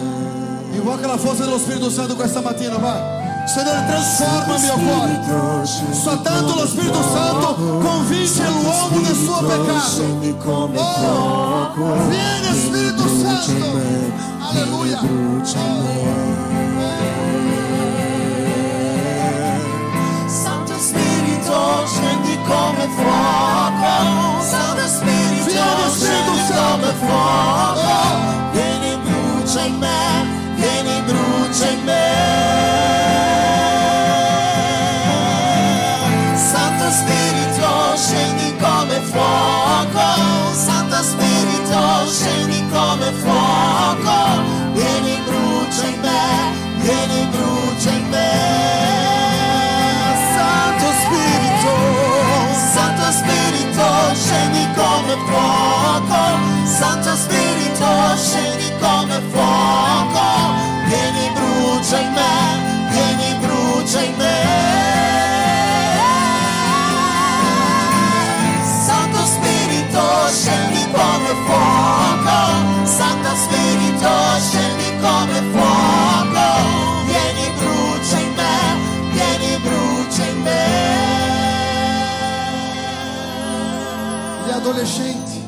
Invoca 0.74 1.08
la 1.08 1.18
forza 1.18 1.42
dello 1.42 1.58
Spirito 1.58 1.90
Santo 1.90 2.14
questa 2.14 2.40
mattina, 2.40 2.76
vai. 2.76 3.19
Trasforma 3.52 4.54
il 4.54 4.62
mio 4.62 4.74
cuore. 4.76 5.64
Soltanto 5.92 6.54
lo 6.54 6.66
Spirito 6.68 7.02
Santo 7.02 7.54
convince 7.54 8.44
del 8.44 9.16
suo 9.16 9.42
peccato. 9.42 9.80
Scendi 9.80 10.36
come 10.36 10.78
Oh, 10.78 11.72
vieni 12.08 12.56
Spirito 12.56 13.08
Santo. 13.08 13.80
Alleluia. 14.38 15.00
Santo 20.26 20.78
Spirito 20.78 21.86
scendi 21.86 22.38
come 22.46 22.88
fuoco 22.94 24.42
Santo 24.42 24.86
Spirito 24.86 25.50
scendi 25.90 26.38
Santo. 26.46 26.54
come 26.54 26.94
fuoco 27.00 27.80
Vieni 28.52 28.96
brucia 29.02 29.64
in 29.64 29.78
me 29.78 30.54
Vieni 30.54 31.02
brucia 31.02 31.68
in 31.68 31.84
me 31.84 33.09
fuoco 39.10 40.54
Santo 40.54 41.02
Spirito 41.02 42.06
scendi 42.06 42.64
come 42.70 43.12
fuoco. 43.22 44.42
Vieni 44.72 45.18
brucia 45.26 45.86
in 45.86 46.00
me 46.00 46.22
Vieni 46.80 47.26
brucia 47.30 47.90
in 47.90 48.08
me. 48.08 48.30
Santo 50.34 50.88
Spirito 51.02 51.74
Santo 52.72 53.10
Spirito 53.18 54.14
scendi 54.14 54.66
come 54.74 55.16
fuoco. 55.26 56.20
Santo 56.64 57.14
Spirito 57.16 57.88
scendi 58.16 58.72
come 58.80 59.20
fuoco. 59.30 60.28
Vieni 60.86 61.30
brucia 61.34 61.98
in 61.98 62.12
me 62.12 62.88
Vieni 62.90 63.34
brucia 63.40 64.00
in 64.02 64.16
me 64.16 64.89
come 75.00 75.42
fuoco 75.52 76.46
Vieni 77.06 77.50
brucia 77.58 78.18
in 78.18 78.34
me 78.34 78.56
Vieni 79.12 79.56
brucia 79.62 80.24
in 80.26 80.42
me 80.42 80.58
Gli 84.46 84.50
adolescenti, 84.50 85.42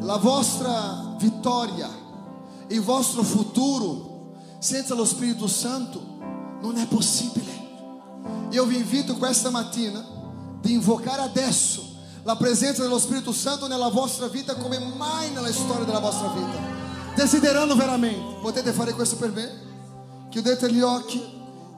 la 0.00 0.16
vostra 0.16 1.14
vittoria, 1.18 1.88
il 2.68 2.80
vostro 2.80 3.22
futuro 3.22 4.34
senza 4.58 4.94
lo 4.94 5.04
Spirito 5.04 5.46
Santo 5.46 6.00
non 6.60 6.76
è 6.78 6.86
possibile. 6.86 7.50
Io 8.50 8.64
vi 8.64 8.76
invito 8.76 9.16
questa 9.16 9.50
mattina 9.50 10.04
di 10.60 10.72
invocare 10.72 11.22
adesso 11.22 11.84
la 12.22 12.36
presenza 12.36 12.82
dello 12.82 12.98
Spirito 12.98 13.32
Santo 13.32 13.66
nella 13.66 13.88
vostra 13.88 14.28
vita 14.28 14.54
come 14.54 14.78
mai 14.78 15.30
nella 15.32 15.52
storia 15.52 15.84
della 15.84 15.98
vostra 15.98 16.28
vita. 16.28 16.71
Desiderando 17.14 17.76
veramente, 17.76 18.40
potete 18.40 18.72
fare 18.72 18.92
questo 18.92 19.16
per 19.16 19.30
me? 19.30 19.50
Chiudete 20.30 20.72
gli 20.72 20.80
occhi, 20.80 21.22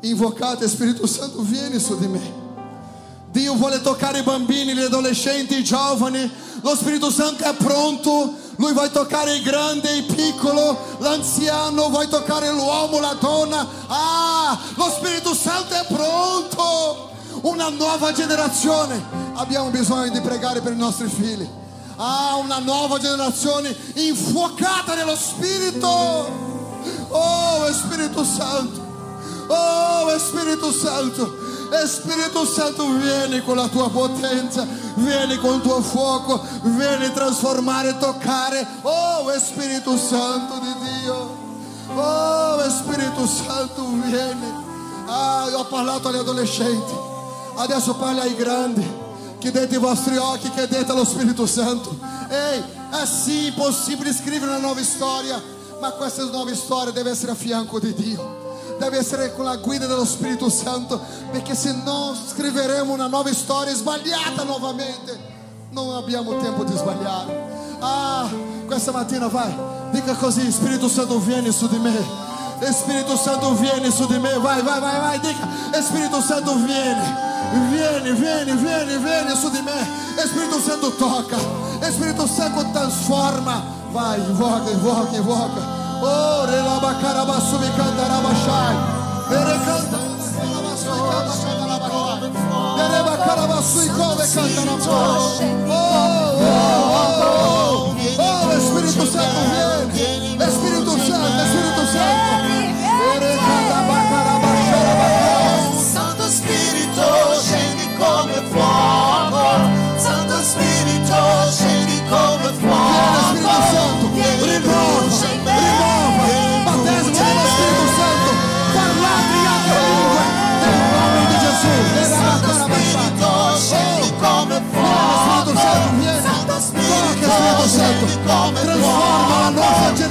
invocate 0.02 0.68
Spirito 0.68 1.06
Santo, 1.06 1.40
vieni 1.42 1.78
su 1.80 1.98
di 1.98 2.06
me. 2.06 2.42
Dio 3.32 3.54
vuole 3.54 3.80
toccare 3.80 4.20
i 4.20 4.22
bambini, 4.22 4.74
gli 4.74 4.82
adolescenti, 4.82 5.58
i 5.58 5.64
giovani. 5.64 6.30
Lo 6.60 6.76
Spirito 6.76 7.10
Santo 7.10 7.42
è 7.42 7.52
pronto. 7.54 8.32
Lui 8.56 8.72
vuole 8.72 8.92
toccare 8.92 9.34
il 9.34 9.42
grande, 9.42 9.90
il 9.90 10.04
piccolo, 10.04 10.78
l'anziano, 10.98 11.88
vuole 11.88 12.06
toccare 12.06 12.52
l'uomo, 12.52 13.00
la 13.00 13.16
donna. 13.18 13.66
Ah, 13.88 14.56
lo 14.76 14.88
Spirito 14.88 15.34
Santo 15.34 15.74
è 15.74 15.84
pronto. 15.88 17.10
Una 17.42 17.70
nuova 17.70 18.12
generazione. 18.12 19.02
Abbiamo 19.34 19.70
bisogno 19.70 20.12
di 20.12 20.20
pregare 20.20 20.60
per 20.60 20.72
i 20.72 20.76
nostri 20.76 21.08
figli. 21.08 21.62
Ah, 21.96 22.36
una 22.36 22.58
nuova 22.58 22.98
generazione 22.98 23.74
infuocata 23.94 24.94
nello 24.94 25.16
Spirito. 25.16 25.88
Oh, 27.08 27.72
Spirito 27.72 28.24
Santo. 28.24 28.82
Oh, 29.46 30.18
Spirito 30.18 30.72
Santo. 30.72 31.42
Spirito 31.86 32.46
Santo, 32.46 32.86
vieni 32.92 33.42
con 33.42 33.56
la 33.56 33.66
tua 33.66 33.90
potenza, 33.90 34.66
vieni 34.94 35.36
con 35.38 35.54
il 35.54 35.60
tuo 35.60 35.82
fuoco, 35.82 36.40
vieni 36.62 37.12
trasformare 37.12 37.98
toccare. 37.98 38.66
Oh, 38.82 39.28
Spirito 39.38 39.96
Santo 39.96 40.54
di 40.60 40.72
Dio. 41.00 41.42
Oh, 41.94 42.70
Spirito 42.70 43.26
Santo, 43.26 43.86
vieni. 44.04 44.52
Ah, 45.06 45.48
ho 45.52 45.64
parlato 45.64 46.08
agli 46.08 46.16
adolescenti, 46.16 46.94
adesso 47.56 47.94
parli 47.94 48.20
ai 48.20 48.34
grandi. 48.36 49.02
Chiudete 49.44 49.74
i 49.74 49.78
vostri 49.78 50.16
occhi, 50.16 50.48
chiedete 50.48 50.90
allo 50.90 51.04
Spirito 51.04 51.44
Santo. 51.44 51.94
Ehi, 52.30 52.64
è 52.90 53.04
sì 53.04 53.52
possibile 53.54 54.10
scrivere 54.14 54.50
una 54.52 54.56
nuova 54.56 54.82
storia, 54.82 55.38
ma 55.82 55.90
questa 55.90 56.24
nuova 56.24 56.54
storia 56.54 56.92
deve 56.92 57.10
essere 57.10 57.32
a 57.32 57.34
fianco 57.34 57.78
di 57.78 57.92
Dio 57.92 58.76
deve 58.78 58.96
essere 58.96 59.34
con 59.34 59.44
la 59.44 59.56
guida 59.56 59.84
dello 59.84 60.06
Spirito 60.06 60.48
Santo, 60.48 60.98
perché 61.30 61.54
se 61.54 61.72
no 61.84 62.16
scriveremo 62.30 62.90
una 62.90 63.06
nuova 63.06 63.34
storia 63.34 63.74
sbagliata 63.74 64.44
nuovamente. 64.44 65.14
Non 65.72 65.94
abbiamo 65.94 66.38
tempo 66.38 66.64
di 66.64 66.74
sbagliare. 66.74 67.76
Ah, 67.80 68.26
questa 68.64 68.92
mattina 68.92 69.28
vai, 69.28 69.54
dica 69.90 70.14
così, 70.14 70.50
Spirito 70.50 70.88
Santo 70.88 71.18
vieni 71.18 71.52
su 71.52 71.68
di 71.68 71.78
me. 71.78 72.02
Spirito 72.72 73.14
Santo 73.14 73.52
vieni 73.56 73.90
su 73.90 74.06
di 74.06 74.18
me, 74.18 74.38
vai, 74.38 74.62
vai, 74.62 74.80
vai, 74.80 75.00
vai, 75.00 75.20
dica, 75.20 75.46
Spirito 75.82 76.22
Santo 76.22 76.54
vieni. 76.54 77.32
Vem, 77.52 78.14
vem, 78.14 78.56
vem, 78.56 78.98
vem, 78.98 79.36
su 79.36 79.50
de 79.50 79.62
mim. 79.62 79.86
Espírito 80.18 80.60
Santo 80.60 80.90
toca. 80.92 81.36
Espírito 81.86 82.26
Santo 82.26 82.64
transforma. 82.72 83.64
Vai, 83.92 84.18
invoca, 84.20 84.70
invoca, 84.70 85.16
invoca. 85.16 85.60
Ore 86.02 86.60
la 86.60 86.78
bacara 86.80 87.24
basso 87.24 87.58
mi 87.58 87.70
canta 87.76 88.06
la 88.08 88.20
bashai. 88.20 88.76
Ere 89.30 89.58
canta 89.64 89.98
la 89.98 90.60
basso 90.60 90.90
mi 90.90 91.00
canta 91.10 91.66
la 91.66 91.78
bashai. 91.78 92.30
Ere 92.80 93.02
bacara 93.02 93.46
basso 93.46 93.78
mi 93.80 93.86
canta 93.86 94.04
la 94.04 94.76
bashai. 94.76 95.93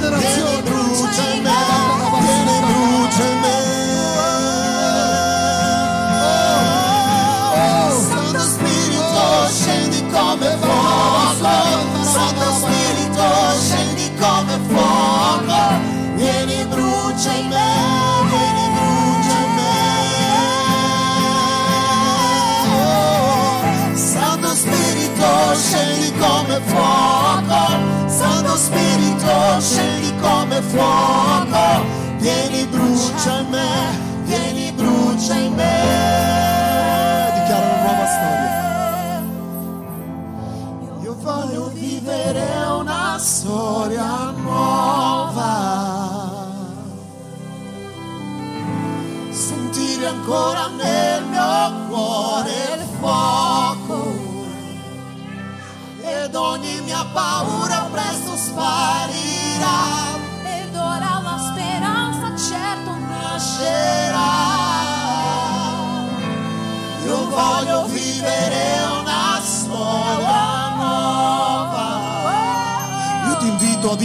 generazione 0.04 0.62
brucia 0.62 1.22
in 1.32 1.42
me, 1.42 1.50
bene 2.20 2.60
brucia 2.60 3.24
in 3.24 3.38
me. 3.40 3.52
Santo 8.08 8.40
Spirito 8.40 9.48
scendi 9.48 10.04
come 10.10 10.56
fuoco, 10.60 12.02
Santo 12.02 12.52
Spirito 12.60 13.24
scendi 13.60 14.12
come 14.18 14.58
fuoco, 14.68 15.60
vieni 16.16 16.64
brucia 16.66 17.32
in 17.32 17.48
me, 17.48 17.72
vieni 18.28 18.68
brucia 18.74 19.38
me. 19.56 19.72
Santo 23.96 24.48
Spirito 24.54 25.54
scendi 25.54 26.12
come 26.18 26.60
fuoco. 26.66 27.23
Dichiara 37.34 37.66
una 37.66 37.82
nuova 37.82 38.06
storia. 38.06 38.52
Io 41.02 41.14
voglio 41.20 41.68
vivere 41.70 42.46
una 42.78 43.18
storia 43.18 44.30
nuova. 44.36 45.52
Sentire 49.30 50.06
ancora 50.06 50.68
nel 50.68 51.24
mio 51.24 51.86
cuore 51.88 52.52
il 52.76 52.84
fuoco. 53.00 54.32
Ed 56.02 56.34
ogni 56.34 56.73
minha 56.84 57.04
paura 57.06 57.88
os 58.34 58.48
parirá. 58.50 60.03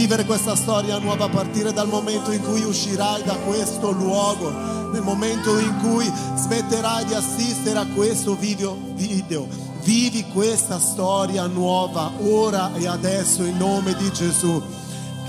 Vivere 0.00 0.24
questa 0.24 0.56
storia 0.56 0.96
nuova 0.96 1.26
a 1.26 1.28
partire 1.28 1.74
dal 1.74 1.86
momento 1.86 2.32
in 2.32 2.42
cui 2.42 2.62
uscirai 2.62 3.22
da 3.22 3.34
questo 3.44 3.90
luogo, 3.90 4.50
nel 4.92 5.02
momento 5.02 5.58
in 5.58 5.76
cui 5.82 6.10
smetterai 6.36 7.04
di 7.04 7.12
assistere 7.12 7.80
a 7.80 7.86
questo 7.94 8.34
video. 8.34 8.78
video. 8.94 9.46
Vivi 9.82 10.24
questa 10.32 10.78
storia 10.78 11.46
nuova 11.46 12.12
ora 12.18 12.74
e 12.76 12.86
adesso 12.86 13.44
in 13.44 13.58
nome 13.58 13.94
di 13.96 14.10
Gesù. 14.10 14.62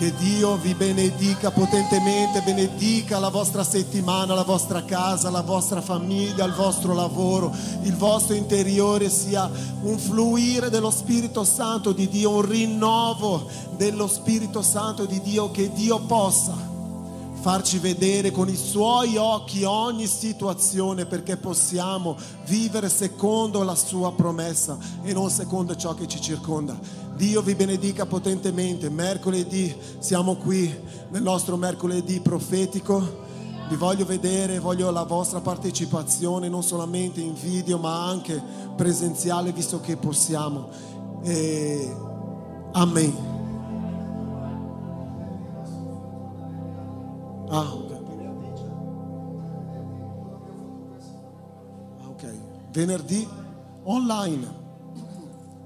Che 0.01 0.15
Dio 0.15 0.55
vi 0.55 0.73
benedica 0.73 1.51
potentemente, 1.51 2.41
benedica 2.41 3.19
la 3.19 3.29
vostra 3.29 3.63
settimana, 3.63 4.33
la 4.33 4.41
vostra 4.41 4.83
casa, 4.83 5.29
la 5.29 5.43
vostra 5.43 5.79
famiglia, 5.79 6.43
il 6.43 6.53
vostro 6.53 6.95
lavoro, 6.95 7.55
il 7.83 7.95
vostro 7.95 8.33
interiore 8.33 9.11
sia 9.11 9.47
un 9.83 9.99
fluire 9.99 10.71
dello 10.71 10.89
Spirito 10.89 11.43
Santo 11.43 11.91
di 11.91 12.09
Dio, 12.09 12.31
un 12.31 12.41
rinnovo 12.41 13.47
dello 13.77 14.07
Spirito 14.07 14.63
Santo 14.63 15.05
di 15.05 15.21
Dio, 15.21 15.51
che 15.51 15.71
Dio 15.71 15.99
possa 15.99 16.69
farci 17.41 17.77
vedere 17.77 18.31
con 18.31 18.49
i 18.49 18.55
suoi 18.55 19.17
occhi 19.17 19.63
ogni 19.63 20.07
situazione 20.07 21.05
perché 21.05 21.37
possiamo 21.37 22.15
vivere 22.45 22.89
secondo 22.89 23.61
la 23.61 23.75
sua 23.75 24.11
promessa 24.13 24.77
e 25.03 25.13
non 25.13 25.29
secondo 25.29 25.75
ciò 25.75 25.93
che 25.93 26.07
ci 26.07 26.19
circonda. 26.19 26.75
Dio 27.21 27.43
vi 27.43 27.53
benedica 27.53 28.07
potentemente. 28.07 28.89
Mercoledì 28.89 29.71
siamo 29.99 30.37
qui 30.37 30.75
nel 31.09 31.21
nostro 31.21 31.55
mercoledì 31.55 32.19
profetico. 32.19 32.97
Vi 33.69 33.75
voglio 33.75 34.05
vedere, 34.05 34.57
voglio 34.57 34.89
la 34.89 35.03
vostra 35.03 35.39
partecipazione 35.39 36.49
non 36.49 36.63
solamente 36.63 37.21
in 37.21 37.35
video 37.35 37.77
ma 37.77 38.07
anche 38.07 38.41
presenziale 38.75 39.51
visto 39.51 39.79
che 39.81 39.97
possiamo. 39.97 40.69
E... 41.21 41.95
Amen. 42.71 43.13
Ah. 47.49 47.59
Ah. 47.59 47.89
Venerdì 52.71 53.27
online. 53.83 54.59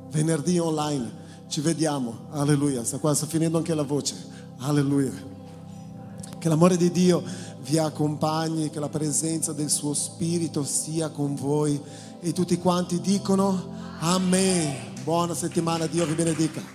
Venerdì 0.09 0.59
online. 0.59 1.23
Ci 1.55 1.61
vediamo. 1.61 2.27
Alleluia. 2.31 2.83
Sta 2.83 2.97
qua, 2.97 3.15
finendo 3.15 3.57
anche 3.57 3.73
la 3.73 3.83
voce. 3.83 4.13
Alleluia. 4.57 5.13
Che 6.37 6.49
l'amore 6.49 6.75
di 6.75 6.91
Dio 6.91 7.23
vi 7.61 7.77
accompagni, 7.77 8.69
che 8.69 8.81
la 8.81 8.89
presenza 8.89 9.53
del 9.53 9.69
suo 9.69 9.93
Spirito 9.93 10.65
sia 10.65 11.07
con 11.07 11.33
voi. 11.33 11.81
E 12.19 12.33
tutti 12.33 12.57
quanti 12.57 12.99
dicono 12.99 13.71
Amen. 13.99 14.95
Buona 15.05 15.33
settimana, 15.33 15.85
Dio 15.85 16.05
vi 16.05 16.13
benedica. 16.15 16.74